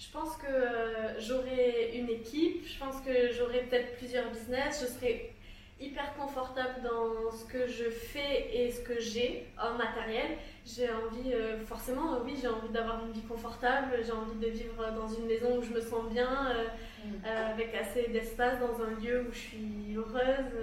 je 0.00 0.10
pense 0.10 0.36
que 0.36 0.46
euh, 0.48 1.20
j'aurai 1.20 1.92
une 1.94 2.10
équipe, 2.10 2.66
je 2.66 2.78
pense 2.80 2.96
que 3.02 3.32
j'aurai 3.32 3.60
peut-être 3.60 3.96
plusieurs 3.96 4.28
business, 4.30 4.80
je 4.82 4.86
serai 4.92 5.33
hyper 5.80 6.14
confortable 6.14 6.82
dans 6.82 7.30
ce 7.36 7.44
que 7.44 7.66
je 7.66 7.90
fais 7.90 8.48
et 8.52 8.70
ce 8.70 8.80
que 8.80 9.00
j'ai 9.00 9.46
en 9.60 9.76
matériel. 9.76 10.38
J'ai 10.64 10.88
envie, 10.88 11.32
euh, 11.32 11.58
forcément, 11.64 12.20
oui, 12.24 12.34
j'ai 12.40 12.48
envie 12.48 12.68
d'avoir 12.68 13.04
une 13.04 13.12
vie 13.12 13.22
confortable, 13.22 13.98
j'ai 14.04 14.12
envie 14.12 14.38
de 14.38 14.46
vivre 14.46 14.92
dans 14.94 15.08
une 15.08 15.26
maison 15.26 15.58
où 15.58 15.62
je 15.62 15.70
me 15.70 15.80
sens 15.80 16.08
bien, 16.10 16.48
euh, 16.50 16.64
mm. 17.04 17.12
euh, 17.26 17.52
avec 17.52 17.74
assez 17.74 18.08
d'espace, 18.08 18.58
dans 18.60 18.82
un 18.82 18.90
lieu 19.00 19.26
où 19.28 19.32
je 19.32 19.38
suis 19.38 19.94
heureuse, 19.96 20.54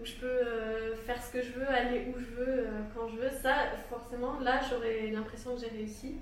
où 0.00 0.04
je 0.04 0.14
peux 0.14 0.94
faire 1.04 1.22
ce 1.22 1.32
que 1.32 1.42
je 1.42 1.52
veux, 1.52 1.68
aller 1.68 2.06
où 2.08 2.18
je 2.18 2.44
veux, 2.44 2.66
quand 2.94 3.08
je 3.08 3.16
veux. 3.16 3.30
Ça, 3.30 3.54
forcément, 3.90 4.38
là, 4.40 4.60
j'aurais 4.70 5.08
l'impression 5.08 5.54
que 5.54 5.60
j'ai 5.60 5.68
réussi. 5.68 6.16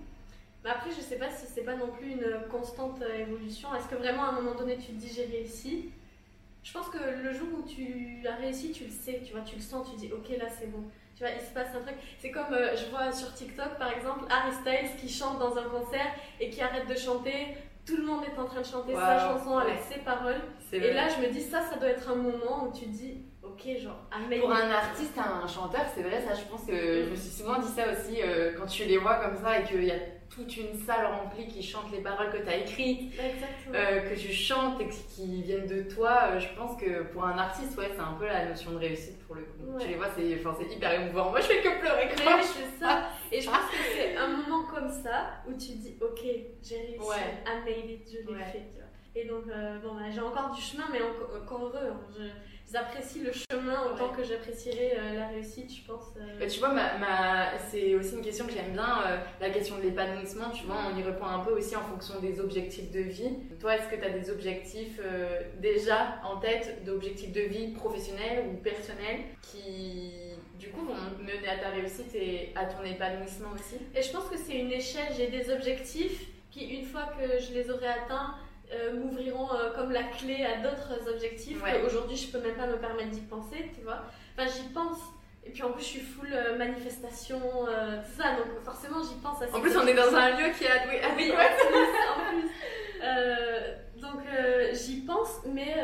Mais 0.64 0.70
après, 0.70 0.90
je 0.90 1.00
sais 1.00 1.16
pas 1.16 1.30
si 1.30 1.46
c'est 1.46 1.62
pas 1.62 1.76
non 1.76 1.88
plus 1.88 2.10
une 2.10 2.48
constante 2.50 3.02
évolution. 3.18 3.74
Est-ce 3.74 3.88
que 3.88 3.94
vraiment 3.94 4.24
à 4.24 4.28
un 4.28 4.32
moment 4.32 4.54
donné 4.54 4.76
tu 4.76 4.88
te 4.88 5.00
dis 5.00 5.10
j'ai 5.14 5.24
réussi? 5.24 5.90
Je 6.62 6.72
pense 6.72 6.88
que 6.88 6.98
le 6.98 7.32
jour 7.32 7.48
où 7.58 7.62
tu 7.66 8.22
as 8.26 8.36
réussi, 8.36 8.72
tu 8.72 8.84
le 8.84 8.90
sais, 8.90 9.20
tu 9.24 9.32
vois, 9.32 9.42
tu 9.42 9.56
le 9.56 9.62
sens, 9.62 9.88
tu 9.90 9.96
dis 9.96 10.12
ok 10.12 10.28
là 10.38 10.46
c'est 10.48 10.70
bon. 10.70 10.84
Tu 11.16 11.24
vois, 11.24 11.32
il 11.34 11.40
se 11.40 11.52
passe 11.52 11.68
un 11.74 11.80
truc. 11.80 11.96
C'est 12.18 12.30
comme 12.30 12.52
euh, 12.52 12.76
je 12.76 12.86
vois 12.90 13.12
sur 13.12 13.32
TikTok 13.34 13.78
par 13.78 13.92
exemple 13.92 14.24
Harry 14.30 14.52
Styles 14.52 14.96
qui 14.98 15.08
chante 15.08 15.38
dans 15.38 15.56
un 15.56 15.64
concert 15.64 16.06
et 16.38 16.50
qui 16.50 16.60
arrête 16.60 16.88
de 16.88 16.94
chanter. 16.94 17.56
Tout 17.86 17.96
le 17.96 18.04
monde 18.04 18.22
est 18.24 18.38
en 18.38 18.44
train 18.44 18.60
de 18.60 18.66
chanter 18.66 18.94
sa 18.94 19.18
chanson 19.18 19.56
avec 19.58 19.78
ses 19.90 20.00
paroles. 20.00 20.40
Et 20.72 20.92
là 20.92 21.08
je 21.08 21.26
me 21.26 21.32
dis 21.32 21.40
ça, 21.42 21.62
ça 21.62 21.76
doit 21.76 21.88
être 21.88 22.10
un 22.10 22.14
moment 22.16 22.68
où 22.68 22.72
tu 22.72 22.86
dis 22.86 23.22
ok 23.50 23.78
genre 23.78 23.96
Pour 24.40 24.52
un 24.52 24.70
artiste, 24.70 25.18
un 25.18 25.46
chanteur, 25.46 25.82
c'est 25.94 26.02
vrai 26.02 26.20
ça. 26.20 26.34
Je 26.34 26.44
pense 26.44 26.64
que 26.64 27.04
je 27.04 27.10
me 27.10 27.16
suis 27.16 27.30
souvent 27.30 27.58
dit 27.58 27.68
ça 27.68 27.84
aussi 27.90 28.22
euh, 28.22 28.52
quand 28.56 28.66
tu 28.66 28.84
les 28.84 28.98
vois 28.98 29.16
comme 29.16 29.36
ça 29.36 29.58
et 29.58 29.64
qu'il 29.64 29.84
y 29.84 29.90
a 29.90 29.98
toute 30.28 30.56
une 30.56 30.78
salle 30.86 31.06
remplie 31.06 31.48
qui 31.48 31.60
chante 31.60 31.90
les 31.90 32.00
paroles 32.00 32.30
que 32.30 32.36
tu 32.36 32.48
as 32.48 32.58
écrites, 32.58 33.12
euh, 33.74 34.08
que 34.08 34.18
tu 34.18 34.32
chantes 34.32 34.80
et 34.80 34.88
qui 34.88 35.42
viennent 35.42 35.66
de 35.66 35.82
toi. 35.82 36.30
Euh, 36.30 36.40
je 36.40 36.48
pense 36.56 36.80
que 36.80 37.02
pour 37.12 37.24
un 37.24 37.36
artiste, 37.36 37.76
ouais, 37.76 37.90
c'est 37.92 38.00
un 38.00 38.12
peu 38.12 38.26
la 38.26 38.46
notion 38.46 38.70
de 38.72 38.78
réussite 38.78 39.18
pour 39.26 39.34
le 39.34 39.42
coup. 39.42 39.78
Tu 39.80 39.88
les 39.88 39.96
vois, 39.96 40.06
c'est 40.16 40.72
hyper 40.72 40.92
émouvant. 40.92 41.30
Moi, 41.30 41.40
je 41.40 41.46
fais 41.46 41.60
que 41.60 41.80
pleurer 41.80 42.08
quand 42.10 42.38
je 42.38 42.46
fais 42.46 42.78
ça. 42.78 43.08
Et 43.32 43.40
je 43.40 43.50
pense 43.50 43.58
que 43.70 43.76
c'est 43.92 44.16
un 44.16 44.28
moment 44.28 44.66
comme 44.72 44.88
ça 44.88 45.42
où 45.48 45.52
tu 45.52 45.72
dis, 45.72 45.96
ok, 46.00 46.20
j'ai 46.62 46.76
réussi, 46.76 47.00
ouais. 47.00 47.42
I 47.46 47.64
made 47.64 47.90
it, 47.90 48.08
je 48.08 48.32
l'ai 48.32 48.44
fait. 48.44 48.70
Et 49.16 49.24
donc, 49.24 49.46
bon, 49.46 49.94
bah, 49.96 50.08
j'ai 50.14 50.20
encore 50.20 50.52
du 50.52 50.62
chemin, 50.62 50.84
mais 50.92 51.00
encore, 51.42 51.64
heureux. 51.64 51.90
Hein. 51.90 52.30
J'apprécie 52.72 53.20
le 53.20 53.32
chemin 53.32 53.82
autant 53.86 54.10
que 54.10 54.22
j'apprécierais 54.22 54.96
euh, 54.96 55.18
la 55.18 55.26
réussite, 55.28 55.74
je 55.74 55.84
pense. 55.84 56.14
Euh. 56.16 56.38
Bah, 56.38 56.46
tu 56.46 56.60
vois, 56.60 56.68
ma, 56.68 56.98
ma... 56.98 57.58
c'est 57.58 57.96
aussi 57.96 58.14
une 58.14 58.22
question 58.22 58.46
que 58.46 58.52
j'aime 58.52 58.72
bien, 58.72 59.02
euh, 59.06 59.16
la 59.40 59.50
question 59.50 59.76
de 59.78 59.82
l'épanouissement. 59.82 60.50
Tu 60.50 60.66
vois, 60.66 60.76
on 60.92 60.96
y 60.96 61.02
répond 61.02 61.24
un 61.24 61.40
peu 61.40 61.52
aussi 61.52 61.74
en 61.74 61.82
fonction 61.82 62.20
des 62.20 62.38
objectifs 62.38 62.92
de 62.92 63.00
vie. 63.00 63.30
Toi, 63.58 63.74
est-ce 63.74 63.88
que 63.88 63.96
tu 63.96 64.04
as 64.04 64.10
des 64.10 64.30
objectifs 64.30 65.00
déjà 65.58 66.20
en 66.24 66.36
tête, 66.36 66.84
d'objectifs 66.84 67.32
de 67.32 67.40
vie 67.40 67.72
professionnels 67.72 68.44
ou 68.48 68.56
personnels 68.58 69.22
qui, 69.42 70.12
du 70.58 70.68
coup, 70.68 70.84
vont 70.84 70.94
mener 71.18 71.48
à 71.48 71.58
ta 71.58 71.70
réussite 71.70 72.14
et 72.14 72.52
à 72.54 72.66
ton 72.66 72.84
épanouissement 72.84 73.48
aussi? 73.54 73.76
Et 73.96 74.02
je 74.02 74.12
pense 74.12 74.28
que 74.28 74.36
c'est 74.36 74.56
une 74.56 74.70
échelle. 74.70 75.12
J'ai 75.16 75.26
des 75.26 75.50
objectifs 75.50 76.26
qui, 76.52 76.66
une 76.66 76.84
fois 76.84 77.08
que 77.18 77.40
je 77.42 77.52
les 77.52 77.68
aurai 77.70 77.88
atteints, 77.88 78.34
euh, 78.72 78.92
m'ouvriront 78.94 79.52
euh, 79.52 79.72
comme 79.74 79.90
la 79.90 80.04
clé 80.04 80.44
à 80.44 80.58
d'autres 80.62 81.10
objectifs 81.12 81.60
ouais. 81.62 81.80
qu'aujourd'hui 81.80 82.16
je 82.16 82.30
peux 82.30 82.38
même 82.38 82.54
pas 82.54 82.68
me 82.68 82.76
permettre 82.76 83.10
d'y 83.10 83.20
penser, 83.22 83.70
tu 83.74 83.82
vois. 83.82 84.02
Enfin, 84.36 84.48
j'y 84.48 84.68
pense. 84.68 84.98
Et 85.44 85.50
puis 85.50 85.62
en 85.62 85.72
plus, 85.72 85.82
je 85.82 85.88
suis 85.88 86.00
full 86.00 86.28
euh, 86.32 86.56
manifestation, 86.56 87.40
tout 87.40 88.22
ça, 88.22 88.36
donc 88.36 88.62
forcément 88.62 89.02
j'y 89.02 89.18
pense 89.20 89.42
assez. 89.42 89.52
En 89.52 89.60
plus, 89.60 89.76
on 89.76 89.86
est 89.86 89.94
dans 89.94 90.14
un 90.14 90.30
lieu 90.36 90.52
qui 90.56 90.64
est 90.64 90.70
adoué. 90.70 91.00
Oui, 91.16 91.32
en 91.32 92.20
plus. 92.30 94.00
donc 94.00 94.20
j'y 94.72 95.00
pense, 95.00 95.40
mais, 95.46 95.74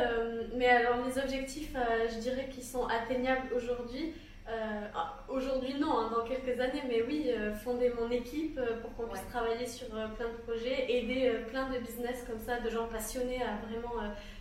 mais 0.55 0.69
alors 0.69 0.99
les 1.07 1.19
objectifs, 1.19 1.75
je 2.09 2.19
dirais 2.21 2.49
qu'ils 2.51 2.65
sont 2.65 2.87
atteignables 2.87 3.49
aujourd'hui. 3.55 4.15
Euh, 4.49 4.87
ah, 4.95 5.25
aujourd'hui, 5.29 5.75
non, 5.75 5.99
hein, 5.99 6.11
dans 6.15 6.25
quelques 6.25 6.61
années, 6.61 6.83
mais 6.87 7.03
oui, 7.03 7.31
euh, 7.31 7.53
fonder 7.53 7.93
mon 8.01 8.09
équipe 8.11 8.57
euh, 8.59 8.81
pour 8.81 8.95
qu'on 8.95 9.09
puisse 9.09 9.27
travailler 9.29 9.67
sur 9.67 9.89
plein 9.89 10.29
de 10.29 10.37
projets, 10.47 10.87
aider 10.89 11.33
plein 11.49 11.69
de 11.71 11.79
business 11.81 12.25
comme 12.29 12.39
ça, 12.39 12.61
de 12.61 12.71
gens 12.71 12.87
passionnés 12.87 13.43
à 13.43 13.57
vraiment 13.67 13.95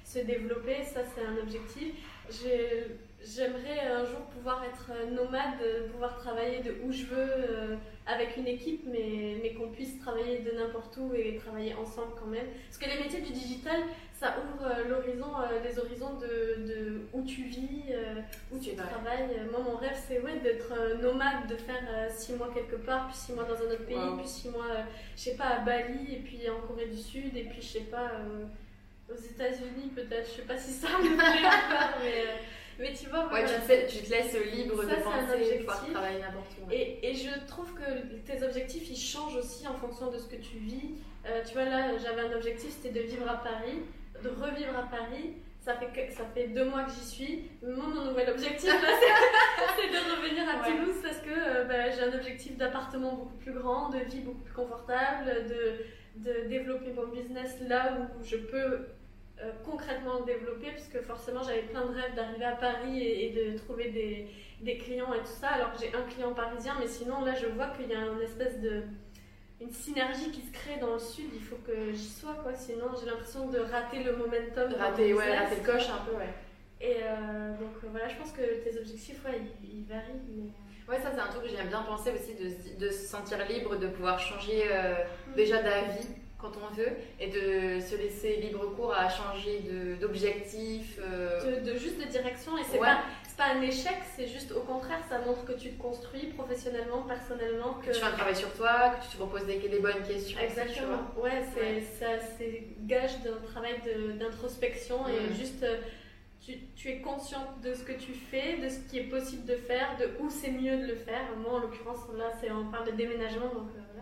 se 0.03 0.19
développer, 0.19 0.83
ça 0.83 1.01
c'est 1.03 1.25
un 1.25 1.37
objectif. 1.41 1.95
J'aimerais 3.23 3.79
un 3.79 4.05
jour 4.05 4.19
pouvoir 4.35 4.63
être 4.63 4.91
nomade, 5.11 5.89
pouvoir 5.91 6.15
travailler 6.17 6.59
de 6.59 6.75
où 6.83 6.91
je 6.91 7.05
veux 7.05 7.77
avec 8.07 8.37
une 8.37 8.47
équipe, 8.47 8.83
mais, 8.85 9.37
mais 9.41 9.53
qu'on 9.53 9.69
puisse 9.69 9.99
travailler 9.99 10.39
de 10.39 10.51
n'importe 10.51 10.95
où 10.97 11.13
et 11.15 11.35
travailler 11.37 11.73
ensemble 11.73 12.13
quand 12.19 12.27
même. 12.27 12.45
Parce 12.67 12.77
que 12.77 12.87
les 12.87 13.03
métiers 13.03 13.21
du 13.21 13.31
digital, 13.31 13.81
ça 14.13 14.35
ouvre 14.37 14.65
euh, 14.65 14.87
l'horizon, 14.87 15.31
euh, 15.39 15.59
les 15.63 15.79
horizons 15.79 16.13
de, 16.15 16.67
de, 16.67 17.01
où 17.13 17.23
tu 17.23 17.43
vis, 17.43 17.83
euh, 17.89 18.21
où 18.51 18.59
tu 18.59 18.75
travailles. 18.75 19.41
Moi, 19.49 19.59
mon 19.59 19.75
rêve, 19.77 19.97
c'est 20.07 20.21
ouais, 20.21 20.39
d'être 20.39 21.01
nomade, 21.01 21.47
de 21.49 21.55
faire 21.55 21.83
six 22.11 22.33
mois 22.33 22.51
quelque 22.53 22.75
part, 22.75 23.07
puis 23.07 23.17
six 23.17 23.33
mois 23.33 23.45
dans 23.45 23.55
un 23.55 23.71
autre 23.71 23.85
pays, 23.85 23.97
puis 24.17 24.27
six 24.27 24.49
mois, 24.49 24.85
je 25.15 25.21
sais 25.21 25.35
pas, 25.35 25.45
à 25.45 25.59
Bali, 25.61 26.13
et 26.13 26.19
puis 26.19 26.41
en 26.49 26.65
Corée 26.67 26.87
du 26.87 26.97
Sud, 26.97 27.35
et 27.35 27.43
puis 27.43 27.61
je 27.61 27.67
sais 27.67 27.85
pas, 27.85 28.11
aux 29.09 29.17
États-Unis 29.17 29.91
peut-être. 29.95 30.29
Je 30.29 30.41
sais 30.41 30.47
pas 30.47 30.57
si 30.57 30.71
ça 30.71 30.89
me 30.89 31.15
plaît 31.15 31.49
mais. 32.01 32.25
Mais 32.79 32.93
tu 32.93 33.07
vois, 33.09 33.31
ouais, 33.31 33.45
tu, 33.45 33.53
te, 33.53 33.97
tu, 33.97 34.03
te 34.03 34.09
laisses 34.11 34.37
libre 34.53 34.83
de 34.83 34.95
penser, 34.95 35.57
pouvoir 35.59 35.85
travailler 35.91 36.19
n'importe 36.19 36.51
où. 36.61 36.71
Et, 36.71 36.99
et, 37.01 37.13
je 37.13 37.29
trouve 37.47 37.73
que 37.73 38.17
tes 38.25 38.43
objectifs, 38.43 38.89
ils 38.89 38.97
changent 38.97 39.37
aussi 39.37 39.67
en 39.67 39.75
fonction 39.75 40.11
de 40.11 40.17
ce 40.17 40.27
que 40.27 40.35
tu 40.35 40.57
vis. 40.57 40.95
tu 41.45 41.53
vois, 41.53 41.65
là, 41.65 41.97
j'avais 41.97 42.21
un 42.21 42.35
objectif, 42.35 42.71
c'était 42.71 42.99
de 42.99 43.05
vivre 43.05 43.29
à 43.29 43.37
Paris 43.37 43.81
de 44.23 44.29
revivre 44.29 44.77
à 44.77 44.83
Paris. 44.83 45.33
Ça 45.61 45.73
fait, 45.73 45.87
que, 45.87 46.13
ça 46.13 46.23
fait 46.35 46.49
deux 46.49 46.65
mois 46.65 46.83
que 46.83 46.91
j'y 46.91 47.05
suis. 47.05 47.49
Moi, 47.63 47.87
mon 47.87 48.05
nouvel 48.05 48.29
objectif, 48.29 48.69
c'est 48.69 49.89
de 49.89 50.15
revenir 50.15 50.47
à 50.47 50.63
Toulouse 50.63 50.97
parce 51.01 51.17
que 51.17 51.31
euh, 51.31 51.63
bah, 51.63 51.89
j'ai 51.89 52.03
un 52.03 52.13
objectif 52.13 52.55
d'appartement 52.55 53.13
beaucoup 53.13 53.37
plus 53.37 53.53
grand, 53.53 53.89
de 53.89 53.97
vie 53.97 54.19
beaucoup 54.19 54.43
plus 54.43 54.53
confortable, 54.53 55.47
de, 55.49 56.21
de 56.23 56.47
développer 56.47 56.91
mon 56.91 57.07
business 57.07 57.55
là 57.67 57.97
où 57.97 58.23
je 58.23 58.37
peux 58.37 58.85
euh, 59.41 59.51
concrètement 59.65 60.19
le 60.19 60.25
développer 60.25 60.71
parce 60.71 60.87
que 60.87 61.01
forcément 61.01 61.43
j'avais 61.43 61.63
plein 61.63 61.85
de 61.85 61.93
rêves 61.93 62.15
d'arriver 62.15 62.45
à 62.45 62.55
Paris 62.55 63.01
et, 63.01 63.31
de 63.31 63.57
trouver 63.57 63.89
des, 63.89 64.27
des, 64.61 64.77
clients 64.77 65.13
et 65.13 65.19
tout 65.19 65.37
ça 65.41 65.49
alors 65.49 65.73
que 65.73 65.79
j'ai 65.79 65.93
un 65.93 66.03
client 66.03 66.33
parisien 66.33 66.75
mais 66.79 66.87
sinon 66.87 67.25
là 67.25 67.33
je 67.35 67.47
vois 67.47 67.67
qu'il 67.67 67.89
y 67.89 67.93
a 67.93 67.99
une 67.99 68.21
espèce 68.21 68.61
de 68.61 68.83
une 69.59 69.71
synergie 69.71 70.31
qui 70.31 70.41
se 70.41 70.51
crée 70.51 70.77
dans 70.79 70.93
le 70.93 70.99
sud, 70.99 71.29
il 71.33 71.41
faut 71.41 71.57
que 71.65 71.91
j'y 71.93 72.09
sois 72.09 72.35
quoi. 72.43 72.53
Sinon, 72.53 72.87
j'ai 72.99 73.05
l'impression 73.05 73.47
de 73.47 73.59
rater 73.59 74.03
le 74.03 74.17
momentum. 74.17 74.73
Rater, 74.77 75.13
ouais, 75.13 75.37
rater 75.37 75.55
le 75.55 75.65
coche 75.65 75.89
un 75.89 76.03
peu, 76.05 76.17
ouais. 76.17 76.33
Et 76.81 76.97
euh, 77.01 77.51
donc 77.51 77.71
euh, 77.83 77.87
voilà, 77.89 78.09
je 78.09 78.17
pense 78.17 78.33
que 78.33 78.41
tes 78.41 78.77
objectifs, 78.77 79.23
ouais, 79.23 79.39
ils, 79.63 79.85
varient. 79.85 80.19
Mais... 80.27 80.91
Ouais, 80.91 81.01
ça 81.01 81.11
c'est 81.13 81.21
un 81.21 81.27
truc 81.27 81.43
que 81.43 81.49
j'aime 81.49 81.69
bien 81.69 81.83
penser 81.83 82.11
aussi, 82.11 82.35
de, 82.35 82.85
de, 82.85 82.91
se 82.91 83.07
sentir 83.07 83.37
libre, 83.47 83.77
de 83.77 83.87
pouvoir 83.87 84.19
changer 84.19 84.65
mm. 85.29 85.35
déjà 85.35 85.63
d'avis 85.63 86.05
quand 86.37 86.51
on 86.57 86.73
veut 86.73 86.91
et 87.19 87.27
de 87.27 87.79
se 87.79 87.95
laisser 87.95 88.37
libre 88.37 88.75
cours 88.75 88.93
à 88.93 89.09
changer 89.09 89.63
d'objectif. 89.99 90.99
De, 90.99 91.71
de, 91.71 91.77
juste 91.77 91.97
de 91.97 92.09
direction 92.09 92.57
et 92.57 92.63
c'est 92.69 92.77
pas 92.77 92.99
pas 93.37 93.53
un 93.53 93.61
échec, 93.61 93.97
c'est 94.15 94.27
juste 94.27 94.51
au 94.51 94.61
contraire, 94.61 94.99
ça 95.09 95.19
montre 95.19 95.45
que 95.45 95.53
tu 95.53 95.71
te 95.71 95.81
construis 95.81 96.27
professionnellement, 96.27 97.03
personnellement. 97.03 97.75
Que, 97.75 97.91
tu 97.91 97.99
fais 97.99 98.05
un 98.05 98.11
travail 98.11 98.35
sur 98.35 98.51
toi, 98.53 98.95
que 98.95 99.03
tu 99.03 99.17
te 99.17 99.21
reposes 99.21 99.45
des, 99.45 99.57
des 99.57 99.79
bonnes 99.79 100.03
questions. 100.07 100.39
Exactement. 100.39 100.99
ouais, 101.17 101.43
c'est 101.53 101.81
ça, 101.81 102.19
c'est 102.37 102.63
gage 102.81 103.21
d'un 103.23 103.37
travail 103.45 103.81
d'introspection 104.17 105.07
et 105.07 105.31
mm. 105.31 105.35
juste. 105.35 105.63
Euh, 105.63 105.77
tu, 106.41 106.53
tu, 106.75 106.89
es 106.89 107.01
consciente 107.01 107.59
de 107.63 107.73
ce 107.73 107.83
que 107.83 107.93
tu 107.93 108.13
fais, 108.13 108.57
de 108.57 108.69
ce 108.69 108.77
qui 108.87 108.99
est 108.99 109.09
possible 109.09 109.45
de 109.45 109.55
faire, 109.55 109.97
de 109.99 110.11
où 110.19 110.29
c'est 110.29 110.51
mieux 110.51 110.77
de 110.77 110.85
le 110.85 110.95
faire. 110.95 111.23
Moi, 111.39 111.53
en 111.53 111.57
l'occurrence, 111.57 111.97
là, 112.15 112.31
on 112.51 112.69
parle 112.69 112.85
de 112.85 112.91
déménagement, 112.91 113.47
donc 113.47 113.69
euh. 113.75 114.01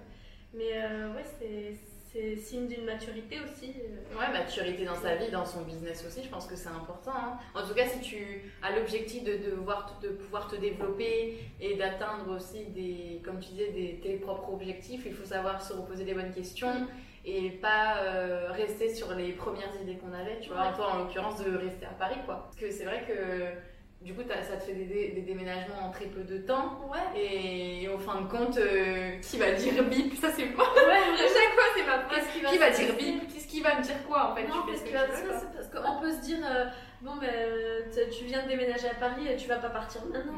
Mais 0.54 0.74
euh, 0.74 1.14
ouais, 1.14 1.24
c'est 1.40 1.74
c'est 2.14 2.36
signe 2.36 2.68
d'une 2.68 2.86
maturité 2.86 3.40
aussi. 3.40 3.74
Ouais, 4.18 4.32
maturité 4.32 4.86
dans 4.86 4.96
sa 4.96 5.16
vie, 5.16 5.32
dans 5.32 5.46
son 5.46 5.64
business 5.64 6.06
aussi, 6.08 6.24
je 6.24 6.30
pense 6.30 6.46
que 6.46 6.56
c'est 6.56 6.70
important. 6.70 7.12
Hein. 7.16 7.38
En 7.56 7.68
tout 7.68 7.74
cas, 7.74 7.88
si 7.88 8.00
tu 8.02 8.52
as 8.62 8.76
l'objectif 8.76 9.24
de, 9.24 9.34
de, 9.34 10.08
de 10.08 10.10
pouvoir 10.14 10.48
te 10.48 10.56
développer 10.56 11.40
et 11.60 11.76
d'atteindre 11.76 12.36
aussi, 12.36 12.66
des, 12.68 13.20
comme 13.26 13.40
tu 13.40 13.50
disais, 13.50 13.72
des, 13.72 14.00
tes 14.02 14.18
propres 14.18 14.54
objectifs, 14.54 15.04
il 15.06 15.14
faut 15.14 15.26
savoir 15.26 15.62
se 15.62 15.74
reposer 15.74 16.06
des 16.06 16.14
bonnes 16.14 16.34
questions 16.34 16.88
et 17.26 17.50
pas 17.50 18.04
euh, 18.04 18.52
rester 18.52 18.94
sur 18.94 19.16
les 19.16 19.32
premières 19.32 19.74
idées 19.82 19.98
qu'on 19.98 20.14
avait. 20.14 20.40
Tu 20.40 20.50
vois, 20.50 20.72
toi, 20.74 20.94
en 20.94 20.98
l'occurrence, 21.00 21.44
de 21.44 21.56
rester 21.56 21.86
à 21.86 21.94
Paris, 21.98 22.20
quoi. 22.26 22.44
Parce 22.44 22.58
que 22.58 22.70
c'est 22.70 22.86
vrai 22.86 23.06
que 23.08 23.73
du 24.04 24.14
coup, 24.14 24.22
ça 24.28 24.58
te 24.58 24.64
fait 24.64 24.74
des, 24.74 25.22
déménagements 25.22 25.88
en 25.88 25.90
très 25.90 26.06
peu 26.06 26.22
de 26.22 26.38
temps. 26.40 26.82
Ouais. 26.92 27.22
Et, 27.22 27.88
au 27.88 27.98
fin 27.98 28.22
de 28.22 28.28
compte, 28.28 28.58
euh, 28.58 29.18
qui 29.22 29.38
va 29.38 29.52
dire 29.52 29.82
bip? 29.86 30.14
Ça, 30.16 30.28
c'est 30.36 30.46
moi. 30.46 30.66
Ouais, 30.76 30.92
à 30.92 31.18
chaque 31.18 31.54
fois, 31.54 31.64
c'est 31.76 31.86
ma 31.86 32.00
phrase. 32.00 32.28
Qui, 32.34 32.58
va, 32.58 32.70
dire 32.70 32.96
bip? 32.96 33.34
Qu'est-ce 33.34 33.48
qui 33.48 33.62
va 33.62 33.76
me 33.76 33.82
dire 33.82 34.06
quoi 34.06 34.32
en 34.32 34.36
fait? 34.36 34.44
Non, 34.44 34.66
parce 34.68 34.82
que, 34.82 34.92
parce 34.92 35.70
qu'on 35.70 36.02
peut 36.02 36.12
se 36.12 36.20
dire 36.20 36.40
euh, 36.44 36.66
bon, 37.02 37.16
ben, 37.16 37.90
tu 38.12 38.26
viens 38.26 38.44
de 38.44 38.50
déménager 38.50 38.90
à 38.90 38.96
Paris 38.96 39.28
et 39.28 39.38
tu 39.38 39.48
vas 39.48 39.58
pas 39.58 39.70
partir 39.70 40.02
maintenant. 40.06 40.34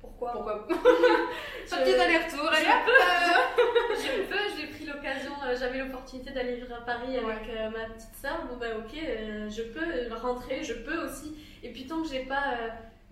Pourquoi? 0.00 0.32
Pourquoi? 0.32 0.66
Petit 0.68 1.94
aller-retour, 1.94 2.50
Je 2.54 4.22
peux, 4.22 4.56
j'ai 4.56 4.66
pris 4.68 4.86
l'occasion, 4.86 5.32
euh, 5.44 5.54
j'avais 5.58 5.78
l'opportunité 5.78 6.30
d'aller 6.30 6.56
vivre 6.56 6.74
à 6.74 6.86
Paris 6.86 7.18
avec 7.18 7.70
ma 7.70 7.84
petite 7.94 8.14
soeur. 8.18 8.46
Bon, 8.48 8.56
ben, 8.56 8.78
ok, 8.78 8.98
je 9.50 9.62
peux 9.62 10.14
rentrer, 10.14 10.62
je 10.62 10.72
peux 10.72 11.04
aussi. 11.04 11.36
Et 11.62 11.70
puis, 11.70 11.86
tant 11.86 12.02
que 12.02 12.08
j'ai 12.08 12.20
pas 12.20 12.56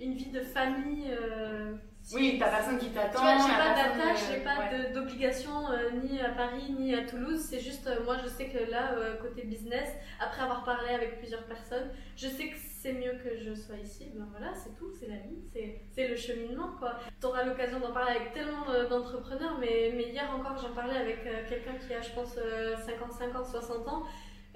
une 0.01 0.15
vie 0.15 0.31
de 0.31 0.41
famille. 0.41 1.11
Euh, 1.11 1.75
oui, 2.15 2.37
t'as 2.39 2.49
personne 2.49 2.79
qui 2.79 2.89
t'attend. 2.91 3.21
J'ai 3.21 3.55
pas 3.55 3.75
d'attache, 3.75 4.21
j'ai 4.31 4.41
pas 4.41 4.93
d'obligation 4.95 5.71
euh, 5.71 5.91
ni 6.03 6.19
à 6.21 6.31
Paris 6.31 6.75
ni 6.79 6.95
à 6.95 7.05
Toulouse. 7.05 7.41
C'est 7.41 7.61
juste, 7.61 7.87
euh, 7.87 8.03
moi 8.05 8.17
je 8.23 8.29
sais 8.29 8.49
que 8.49 8.71
là, 8.71 8.95
côté 9.21 9.43
business, 9.43 9.89
après 10.19 10.43
avoir 10.43 10.65
parlé 10.65 10.95
avec 10.95 11.19
plusieurs 11.19 11.45
personnes, 11.45 11.91
je 12.17 12.29
sais 12.29 12.49
que 12.49 12.57
c'est 12.57 12.95
mieux 12.95 13.13
que 13.23 13.37
je 13.37 13.55
sois 13.55 13.77
ici. 13.77 14.11
Ben 14.15 14.27
voilà, 14.31 14.55
c'est 14.55 14.75
tout, 14.77 14.91
c'est 14.99 15.09
la 15.09 15.17
vie, 15.17 15.43
c'est 15.91 16.09
le 16.09 16.17
cheminement 16.17 16.71
quoi. 16.79 16.99
T'auras 17.21 17.45
l'occasion 17.45 17.79
d'en 17.79 17.93
parler 17.93 18.13
avec 18.17 18.33
tellement 18.33 18.65
d'entrepreneurs, 18.89 19.59
mais, 19.59 19.93
mais 19.95 20.05
hier 20.05 20.31
encore 20.35 20.57
j'en 20.57 20.73
parlais 20.73 20.97
avec 20.97 21.25
quelqu'un 21.47 21.75
qui 21.75 21.93
a, 21.93 22.01
je 22.01 22.13
pense, 22.13 22.39
55 22.87 23.37
ans, 23.37 23.45
60 23.45 23.89
ans. 23.89 24.05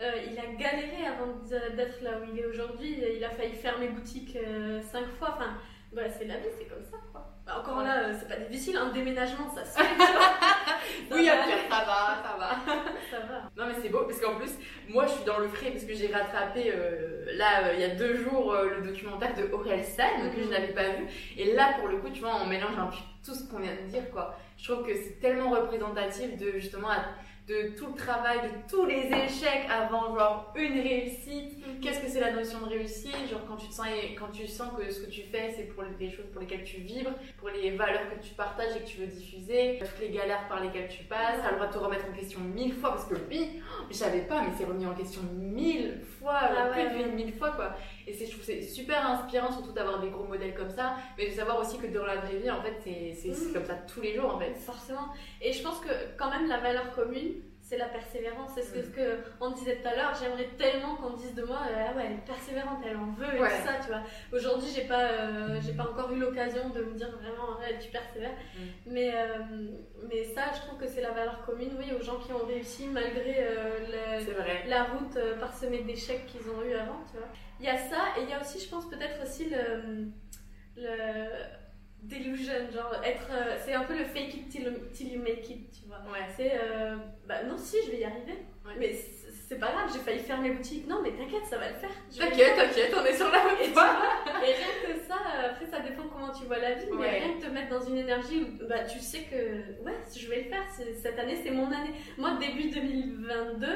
Euh, 0.02 0.10
il 0.28 0.36
a 0.36 0.46
galéré 0.58 1.06
avant 1.06 1.32
d'être 1.76 2.02
là 2.02 2.18
où 2.18 2.32
il 2.32 2.40
est 2.40 2.46
aujourd'hui. 2.46 2.98
Il 3.16 3.24
a 3.24 3.30
failli 3.30 3.52
fermer 3.52 3.88
boutique 3.88 4.36
euh, 4.36 4.80
cinq 4.82 5.06
fois. 5.18 5.36
Enfin, 5.36 5.58
bah, 5.92 6.02
c'est 6.18 6.24
la 6.24 6.38
vie, 6.38 6.48
c'est 6.58 6.64
comme 6.64 6.82
ça, 6.82 6.96
quoi. 7.12 7.28
Bah, 7.46 7.58
encore 7.60 7.82
là, 7.82 8.04
euh, 8.04 8.14
c'est 8.18 8.28
pas 8.28 8.40
difficile, 8.40 8.76
un 8.76 8.90
déménagement, 8.90 9.48
ça 9.54 9.64
se 9.64 9.78
fait. 9.78 9.84
oui, 11.12 11.26
ça 11.26 11.84
va, 11.84 12.18
ça 12.20 12.36
va. 12.36 12.50
ça 13.10 13.18
va. 13.26 13.50
Non, 13.56 13.66
mais 13.68 13.80
c'est 13.80 13.90
beau, 13.90 14.04
parce 14.04 14.20
qu'en 14.20 14.34
plus, 14.34 14.50
moi, 14.88 15.06
je 15.06 15.12
suis 15.12 15.24
dans 15.24 15.38
le 15.38 15.48
frais, 15.48 15.70
parce 15.70 15.84
que 15.84 15.94
j'ai 15.94 16.12
rattrapé, 16.12 16.72
là, 17.34 17.72
il 17.72 17.80
y 17.80 17.84
a 17.84 17.94
deux 17.94 18.16
jours, 18.16 18.54
le 18.54 18.84
documentaire 18.84 19.34
de 19.34 19.52
Aurel 19.52 19.84
San, 19.84 20.32
que 20.34 20.40
je 20.40 20.46
mhm. 20.46 20.50
n'avais 20.50 20.72
pas 20.72 20.88
vu. 20.90 21.06
Et 21.36 21.54
là, 21.54 21.74
pour 21.78 21.88
le 21.88 21.98
coup, 21.98 22.10
tu 22.10 22.20
vois, 22.20 22.40
on 22.42 22.46
mélange 22.46 22.76
un 22.76 22.86
peu 22.86 22.96
tout 23.24 23.34
ce 23.34 23.48
qu'on 23.48 23.60
vient 23.60 23.74
de 23.74 23.88
dire, 23.88 24.10
quoi. 24.10 24.36
Je 24.56 24.72
trouve 24.72 24.84
que 24.84 24.94
c'est 24.94 25.20
tellement 25.20 25.50
représentatif 25.50 26.36
de, 26.38 26.58
justement, 26.58 26.88
de 27.46 27.76
tout 27.76 27.88
le 27.88 27.94
travail, 27.94 28.38
de 28.42 28.70
tous 28.70 28.84
les 28.86 29.06
échecs 29.06 29.66
avant 29.68 30.16
genre 30.16 30.52
une 30.54 30.80
réussite. 30.80 31.58
Mhm. 31.58 31.80
Qu'est-ce 31.80 32.00
que 32.00 32.08
c'est 32.08 32.20
la 32.20 32.30
notion 32.32 32.60
de 32.60 32.66
réussite? 32.66 33.16
Genre 33.30 33.40
quand 33.48 33.56
tu 33.56 33.68
te 33.68 33.74
sens 33.74 33.86
quand 34.18 34.30
tu 34.32 34.46
sens 34.46 34.68
que 34.78 34.90
ce 34.90 35.00
que 35.00 35.10
tu 35.10 35.22
fais 35.22 35.52
c'est 35.56 35.64
pour 35.64 35.82
les 35.98 36.10
choses 36.10 36.26
pour 36.32 36.40
lesquelles 36.40 36.64
tu 36.64 36.78
vibres, 36.78 37.10
pour 37.38 37.48
les 37.48 37.72
valeurs 37.72 38.08
que 38.10 38.24
tu 38.24 38.34
partages 38.34 38.76
et 38.76 38.80
que 38.80 38.86
tu 38.86 38.98
veux 38.98 39.06
diffuser, 39.06 39.78
toutes 39.80 40.00
les 40.00 40.10
galères 40.10 40.46
par 40.48 40.62
lesquelles 40.62 40.88
tu 40.88 41.02
passes, 41.04 41.40
t'as 41.42 41.50
le 41.50 41.56
droit 41.56 41.66
de 41.66 41.72
te 41.72 41.78
remettre 41.78 42.06
en 42.08 42.12
question 42.16 42.40
mille 42.40 42.74
fois 42.74 42.90
parce 42.90 43.06
que 43.06 43.14
oui, 43.28 43.60
je 43.90 43.94
savais 43.94 44.20
pas 44.20 44.42
mais 44.42 44.52
c'est 44.56 44.64
remis 44.64 44.86
en 44.86 44.94
question 44.94 45.22
mille 45.32 46.00
fois, 46.18 46.38
ah 46.42 46.70
plus 46.72 47.04
de 47.04 47.10
mille 47.10 47.32
fois 47.32 47.50
quoi. 47.50 47.74
Et 48.06 48.12
je 48.12 48.30
trouve 48.30 48.42
c'est 48.42 48.62
super 48.62 49.06
inspirant 49.06 49.50
surtout 49.50 49.72
d'avoir 49.72 50.00
des 50.00 50.10
gros 50.10 50.24
modèles 50.24 50.54
comme 50.54 50.70
ça, 50.70 50.96
mais 51.16 51.26
de 51.26 51.32
savoir 51.32 51.60
aussi 51.60 51.78
que 51.78 51.86
dans 51.86 52.04
la 52.04 52.16
vraie 52.16 52.36
vie 52.36 52.50
en 52.50 52.62
fait 52.62 52.76
c'est 52.82 53.28
mhm. 53.28 53.52
comme 53.52 53.64
ça 53.64 53.74
tous 53.74 54.00
les 54.00 54.14
jours 54.14 54.34
en 54.34 54.38
fait. 54.38 54.54
Forcément. 54.54 55.08
Et 55.40 55.52
je 55.52 55.62
pense 55.62 55.78
que 55.80 55.88
quand 56.16 56.30
même 56.30 56.48
la 56.48 56.58
valeur 56.58 56.92
commune 56.94 57.34
c'est 57.72 57.78
la 57.78 57.86
persévérance. 57.86 58.50
C'est 58.54 58.62
ce 58.62 58.70
que, 58.70 58.82
ce 58.82 58.90
que 58.90 59.18
on 59.40 59.50
disait 59.50 59.76
tout 59.76 59.88
à 59.88 59.96
l'heure. 59.96 60.12
J'aimerais 60.20 60.50
tellement 60.58 60.96
qu'on 60.96 61.14
dise 61.14 61.34
de 61.34 61.42
moi, 61.42 61.60
euh, 61.70 61.86
ah 61.88 61.96
ouais, 61.96 62.04
elle 62.04 62.12
est 62.12 62.26
persévérante, 62.26 62.80
elle 62.86 62.98
en 62.98 63.12
veut 63.12 63.34
et 63.34 63.38
tout 63.38 63.64
ça, 63.64 63.74
tu 63.80 63.88
vois. 63.88 64.02
Aujourd'hui, 64.30 64.68
j'ai 64.74 64.84
pas, 64.84 65.04
euh, 65.04 65.58
j'ai 65.64 65.72
pas 65.72 65.84
encore 65.84 66.12
eu 66.12 66.18
l'occasion 66.18 66.68
de 66.68 66.82
me 66.82 66.94
dire 66.94 67.10
vraiment, 67.12 67.58
ouais, 67.58 67.78
tu 67.80 67.88
persévères. 67.88 68.36
Mm. 68.54 68.60
Mais, 68.88 69.10
euh, 69.14 69.38
mais 70.06 70.22
ça, 70.24 70.52
je 70.54 70.60
trouve 70.60 70.78
que 70.78 70.86
c'est 70.86 71.00
la 71.00 71.12
valeur 71.12 71.46
commune, 71.46 71.70
oui, 71.78 71.94
aux 71.98 72.02
gens 72.02 72.18
qui 72.18 72.32
ont 72.34 72.44
réussi 72.44 72.88
malgré 72.88 73.48
la 74.68 74.84
route 74.84 75.18
parsemée 75.40 75.82
d'échecs 75.82 76.26
qu'ils 76.26 76.50
ont 76.50 76.62
eu 76.62 76.74
avant, 76.74 77.00
tu 77.10 77.16
vois. 77.16 77.28
Il 77.58 77.64
y 77.64 77.70
a 77.70 77.78
ça, 77.78 78.18
et 78.18 78.24
il 78.24 78.28
y 78.28 78.34
a 78.34 78.40
aussi, 78.40 78.60
je 78.60 78.68
pense, 78.68 78.86
peut-être 78.90 79.22
aussi 79.22 79.48
le, 79.48 80.08
le 80.76 81.61
delusion, 82.02 82.52
genre 82.72 82.94
être. 83.04 83.28
Euh, 83.30 83.56
c'est 83.64 83.74
un 83.74 83.84
peu 83.84 83.96
le 83.96 84.04
fake 84.04 84.34
it 84.34 84.48
till, 84.48 84.72
till, 84.92 85.12
you 85.12 85.20
make 85.20 85.48
it, 85.48 85.70
tu 85.72 85.86
vois. 85.86 85.98
Ouais. 86.12 86.26
C'est. 86.36 86.52
Euh, 86.54 86.96
bah 87.26 87.42
non, 87.44 87.56
si, 87.56 87.76
je 87.86 87.90
vais 87.90 87.98
y 87.98 88.04
arriver. 88.04 88.38
Mais 88.78 88.92
c'est 88.92 89.58
pas 89.58 89.72
grave, 89.72 89.90
j'ai 89.92 89.98
failli 89.98 90.20
faire 90.20 90.40
mes 90.40 90.50
boutiques. 90.50 90.86
Non, 90.86 91.00
mais 91.02 91.10
t'inquiète, 91.10 91.44
ça 91.50 91.58
va 91.58 91.68
le 91.68 91.74
faire. 91.74 91.90
T'inquiète, 92.16 92.56
t'inquiète, 92.56 92.94
on 92.96 93.04
est 93.04 93.14
sur 93.14 93.30
la 93.30 93.38
route. 93.40 93.58
Et, 93.60 93.66
et 93.66 94.54
rien 94.54 94.94
que 94.94 95.00
ça, 95.06 95.16
après, 95.50 95.66
ça 95.66 95.80
dépend 95.80 96.04
comment 96.04 96.32
tu 96.32 96.44
vois 96.44 96.58
la 96.58 96.74
vie. 96.74 96.86
Mais 96.98 97.10
rien 97.10 97.34
que 97.34 97.44
te 97.44 97.50
mettre 97.50 97.70
dans 97.70 97.84
une 97.84 97.98
énergie 97.98 98.42
où 98.42 98.66
bah, 98.66 98.84
tu 98.84 98.98
sais 99.00 99.22
que. 99.30 99.84
Ouais, 99.84 99.96
je 100.16 100.28
vais 100.28 100.44
le 100.44 100.48
faire. 100.48 100.64
Cette 100.70 101.18
année, 101.18 101.38
c'est 101.42 101.50
mon 101.50 101.66
année. 101.66 101.92
Moi, 102.16 102.38
début 102.40 102.70
2022. 102.70 103.66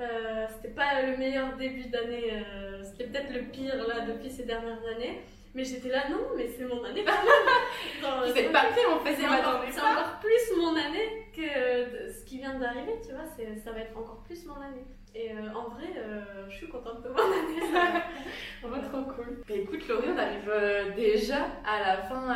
Euh, 0.00 0.46
c'était 0.54 0.74
pas 0.74 1.02
le 1.02 1.16
meilleur 1.16 1.56
début 1.56 1.88
d'année, 1.88 2.32
euh, 2.32 2.82
c'était 2.82 3.04
peut-être 3.04 3.32
le 3.32 3.42
pire 3.42 3.76
là 3.86 4.00
depuis 4.00 4.30
ces 4.30 4.44
dernières 4.44 4.80
années. 4.96 5.22
Mais 5.54 5.64
j'étais 5.64 5.90
là, 5.90 6.08
non, 6.08 6.28
mais 6.36 6.48
c'est 6.48 6.64
mon 6.64 6.82
année 6.82 7.04
C'est 8.34 8.52
pas 8.52 8.72
fait 8.72 8.86
en 8.86 9.00
fait, 9.00 9.16
c'est 9.16 9.26
encore, 9.26 10.18
plus 10.20 10.56
mon 10.56 10.74
année 10.76 11.28
que 11.34 12.10
ce 12.10 12.24
qui 12.24 12.38
vient 12.38 12.58
d'arriver, 12.58 12.94
tu 13.04 13.12
vois, 13.12 13.24
ça 13.62 13.72
va 13.72 13.80
être 13.80 13.96
encore 13.96 14.22
plus 14.24 14.46
mon 14.46 14.56
année. 14.56 14.86
Et 15.14 15.30
euh, 15.30 15.54
en 15.54 15.68
vrai, 15.68 15.92
euh, 15.98 16.46
je 16.48 16.56
suis 16.56 16.68
contente 16.68 17.02
de 17.02 17.10
mon 17.10 17.18
année. 17.18 17.60
Vraiment 18.62 18.82
trop 18.88 19.12
cool. 19.12 19.42
Bah, 19.46 19.54
écoute, 19.54 19.86
Laurie, 19.86 20.08
on 20.14 20.16
arrive 20.16 20.48
euh, 20.48 20.94
déjà 20.94 21.48
à 21.66 21.80
la 21.80 21.96
fin 22.04 22.34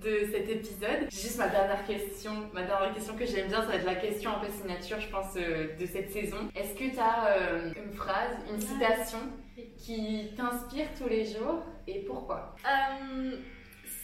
de 0.00 0.30
cet 0.30 0.48
épisode. 0.48 1.10
Juste 1.10 1.38
ma 1.38 1.48
dernière 1.48 1.84
question, 1.84 2.48
ma 2.52 2.62
dernière 2.62 2.94
question 2.94 3.16
que 3.16 3.26
j'aime 3.26 3.48
bien, 3.48 3.62
ça 3.62 3.66
va 3.66 3.74
être 3.74 3.86
la 3.86 3.96
question 3.96 4.30
un 4.30 4.38
peu 4.38 4.46
signature, 4.48 5.00
je 5.00 5.08
pense, 5.08 5.34
de 5.34 5.86
cette 5.86 6.12
saison. 6.12 6.48
Est-ce 6.54 6.74
que 6.74 6.94
tu 6.94 7.00
as 7.00 7.74
une 7.76 7.92
phrase, 7.92 8.36
une 8.48 8.60
citation 8.60 9.18
qui 9.76 10.30
t'inspire 10.36 10.86
tous 10.96 11.08
les 11.08 11.24
jours 11.24 11.64
et 11.86 12.00
pourquoi 12.00 12.54
euh, 12.64 13.36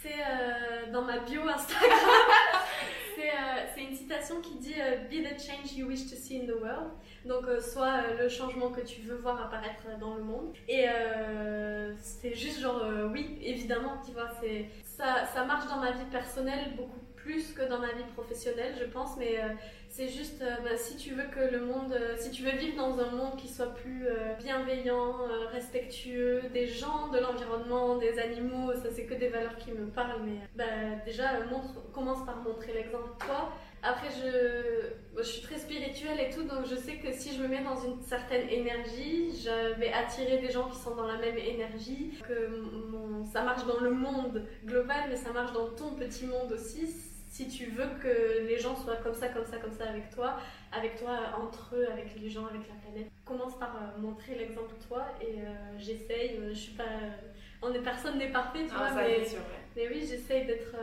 C'est 0.03 0.13
euh, 0.13 0.93
dans 0.93 1.03
ma 1.03 1.19
bio 1.19 1.43
Instagram. 1.49 1.91
Euh, 3.17 3.65
c'est 3.75 3.83
une 3.83 3.95
citation 3.95 4.41
qui 4.43 4.57
dit 4.57 4.75
Be 4.75 5.23
the 5.23 5.41
change 5.41 5.73
you 5.75 5.87
wish 5.87 6.11
to 6.11 6.15
see 6.15 6.41
in 6.41 6.47
the 6.47 6.61
world. 6.61 6.91
Donc, 7.25 7.45
soit 7.63 8.11
le 8.21 8.29
changement 8.29 8.71
que 8.71 8.83
tu 8.83 9.01
veux 9.01 9.17
voir 9.17 9.41
apparaître 9.41 9.85
dans 9.99 10.15
le 10.15 10.23
monde. 10.23 10.53
Et 10.69 10.85
c'est 11.97 12.35
juste 12.35 12.61
genre, 12.61 12.85
oui, 13.11 13.39
évidemment, 13.41 13.99
tu 14.05 14.13
vois, 14.13 14.29
ça, 14.83 15.25
ça 15.33 15.45
marche 15.45 15.67
dans 15.69 15.79
ma 15.79 15.93
vie 15.93 16.05
personnelle 16.11 16.75
beaucoup 16.77 17.01
plus 17.17 17.53
que 17.55 17.63
dans 17.63 17.79
ma 17.79 17.93
vie 17.93 18.05
professionnelle, 18.15 18.75
je 18.79 18.85
pense, 18.85 19.17
mais 19.17 19.39
c'est 19.97 20.09
juste, 20.09 20.43
euh, 20.43 20.57
bah, 20.65 20.77
si 20.77 20.97
tu 20.97 21.15
veux 21.15 21.23
que 21.23 21.39
le 21.39 21.61
monde, 21.61 21.93
euh, 21.93 22.17
si 22.19 22.33
tu 22.33 22.43
veux 22.43 22.51
vivre 22.59 22.77
dans 22.77 22.99
un 22.99 23.13
monde 23.13 23.37
qui 23.37 23.47
soit 23.47 23.73
plus 23.73 24.09
bienveillant, 24.41 25.15
respectueux 25.53 26.43
des 26.53 26.67
gens, 26.67 27.09
de 27.13 27.21
l'environnement, 27.21 27.97
des 27.99 28.19
animaux, 28.19 28.73
ça 28.73 28.89
c'est 28.93 29.05
que 29.05 29.15
des 29.15 29.29
valeurs 29.29 29.57
qui 29.57 29.71
me 29.71 29.87
parlent, 29.87 30.21
mais 30.25 30.41
bah, 30.57 30.65
déjà, 31.05 31.45
montre, 31.49 31.93
commence 31.93 32.27
par 32.27 32.39
montrer 32.39 32.73
l'exemple 32.73 33.11
toi. 33.21 33.53
Après, 33.85 34.09
je, 34.11 35.23
je 35.23 35.23
suis 35.23 35.43
très 35.43 35.59
spirituelle 35.59 36.19
et 36.19 36.35
tout, 36.35 36.43
donc 36.43 36.67
je 36.69 36.75
sais 36.75 36.97
que 36.97 37.13
si 37.13 37.37
je 37.37 37.43
me 37.43 37.47
mets 37.47 37.63
dans 37.63 37.77
une 37.77 38.03
certaine 38.03 38.49
énergie, 38.49 39.31
je 39.45 39.79
vais 39.79 39.93
attirer 39.93 40.39
des 40.39 40.51
gens 40.51 40.69
qui 40.71 40.79
sont 40.79 40.97
dans 40.97 41.07
la 41.07 41.19
même 41.19 41.39
énergie. 41.39 42.19
Que 42.27 42.63
ça 43.33 43.43
marche 43.43 43.65
dans 43.67 43.79
le 43.79 43.93
monde 43.93 44.45
global, 44.65 45.05
mais 45.09 45.17
ça 45.17 45.33
marche 45.33 45.53
dans 45.53 45.69
ton 45.71 45.95
petit 45.95 46.27
monde 46.27 46.51
aussi. 46.51 47.14
Si 47.35 47.49
tu 47.49 47.67
veux 47.67 47.89
que 48.01 48.47
les 48.47 48.61
gens 48.61 48.77
soient 48.77 48.99
comme 48.99 49.17
ça, 49.17 49.27
comme 49.27 49.45
ça, 49.45 49.57
comme 49.57 49.73
ça 49.73 49.89
avec 49.89 50.09
toi, 50.11 50.39
avec 50.71 50.95
toi, 50.95 51.19
entre 51.37 51.75
eux, 51.75 51.85
avec 51.91 52.15
les 52.15 52.31
gens, 52.31 52.47
avec 52.47 52.63
la 52.69 52.77
planète, 52.77 53.11
commence 53.25 53.59
par 53.59 53.75
euh, 53.75 54.01
montrer 54.01 54.37
l'exemple 54.37 54.77
toi 54.87 55.07
et 55.21 55.41
euh, 55.41 55.77
j'essaye. 55.77 56.37
Euh, 56.39 56.51
je 56.51 56.59
suis 56.61 56.75
pas 56.75 56.85
on 57.61 57.75
est, 57.75 57.81
personne 57.81 58.19
n'est 58.19 58.31
parfait, 58.31 58.67
tu 58.67 58.75
ah, 58.77 58.93
vois, 58.93 59.03
mais, 59.03 59.27
mais, 59.75 59.89
oui, 59.89 60.07
j'essaye 60.09 60.47
d'être 60.47 60.77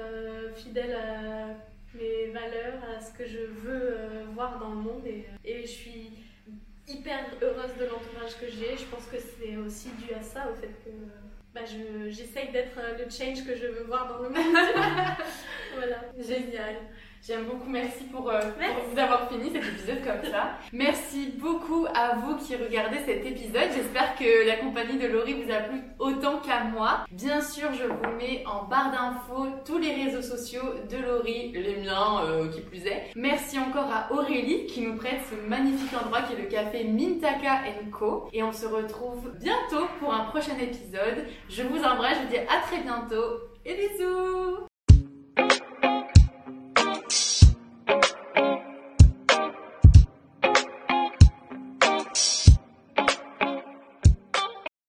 fidèle 0.58 0.94
à 0.94 1.56
mes 1.96 2.32
valeurs, 2.32 2.84
à 2.98 3.00
ce 3.00 3.14
que 3.14 3.26
je 3.26 3.46
veux 3.46 3.94
euh, 3.94 4.26
voir 4.34 4.60
dans 4.60 4.72
le 4.72 4.82
monde. 4.82 5.06
Et, 5.06 5.26
et, 5.46 5.62
je 5.62 5.72
suis 5.72 6.12
hyper 6.86 7.28
heureuse 7.42 7.78
de 7.80 7.86
l'entourage 7.86 8.38
que 8.42 8.48
j'ai. 8.48 8.76
Je 8.76 8.86
pense 8.86 9.06
que 9.06 9.18
c'est 9.20 9.56
aussi 9.56 9.88
dû 9.92 10.14
à 10.14 10.22
ça, 10.22 10.50
au 10.52 10.56
fait 10.56 10.74
que 10.84 10.92
bah, 11.54 11.62
j'essaye 11.66 12.52
d'être 12.52 12.80
le 12.98 13.10
change 13.10 13.46
que 13.46 13.56
je 13.56 13.68
veux 13.68 13.84
voir 13.84 14.08
dans 14.08 14.20
le 14.20 14.30
monde. 14.30 14.56
voilà. 15.76 16.02
Génial. 16.18 16.76
J'aime 17.24 17.44
beaucoup, 17.46 17.70
merci 17.70 18.06
pour, 18.06 18.32
euh, 18.32 18.40
vous 18.92 19.00
avoir 19.00 19.30
fini 19.30 19.52
cet 19.52 19.64
épisode 19.64 20.04
comme 20.04 20.32
ça. 20.32 20.54
Merci 20.74 21.32
beaucoup 21.38 21.86
à 21.94 22.16
vous 22.16 22.36
qui 22.38 22.56
regardez 22.56 22.98
cet 23.06 23.24
épisode. 23.24 23.70
J'espère 23.76 24.16
que 24.16 24.48
la 24.48 24.56
compagnie 24.56 24.98
de 24.98 25.06
Laurie 25.06 25.36
vous 25.36 25.52
a 25.52 25.58
plu 25.58 25.84
autant 26.00 26.40
qu'à 26.40 26.64
moi. 26.64 27.06
Bien 27.12 27.40
sûr, 27.42 27.70
je 27.74 27.84
vous 27.84 28.18
mets 28.18 28.44
en 28.48 28.64
barre 28.64 28.92
d'infos 28.92 29.50
tous 29.66 29.78
les 29.78 29.94
réseaux 29.94 30.24
sociaux 30.24 30.64
de 30.90 30.98
Laurie, 30.98 31.52
les 31.52 31.76
miens 31.84 32.24
euh, 32.26 32.48
qui 32.48 32.62
plus 32.62 32.88
est. 32.88 33.12
Merci 33.16 33.60
encore 33.60 33.92
à 33.92 34.12
Aurélie 34.12 34.66
qui 34.66 34.82
nous 34.82 34.96
prête 34.96 35.22
ce 35.30 35.48
magnifique 35.48 35.94
endroit 35.94 36.24
qui 36.24 36.34
est 36.34 36.42
le 36.42 36.50
café 36.50 36.86
Mintaka 36.86 37.60
Co. 37.92 38.30
Et 38.34 38.42
on 38.42 38.52
se 38.52 38.66
retrouve 38.66 39.32
bientôt 39.40 39.86
pour 40.00 40.12
un 40.12 40.24
prochain 40.26 40.58
épisode. 40.60 41.28
Je 41.50 41.62
vous 41.62 41.84
embrasse, 41.84 42.18
je 42.18 42.24
vous 42.24 42.30
dis 42.32 42.38
à 42.38 42.62
très 42.66 42.82
bientôt 42.82 43.42
et 43.64 43.76
bisous 43.76 44.71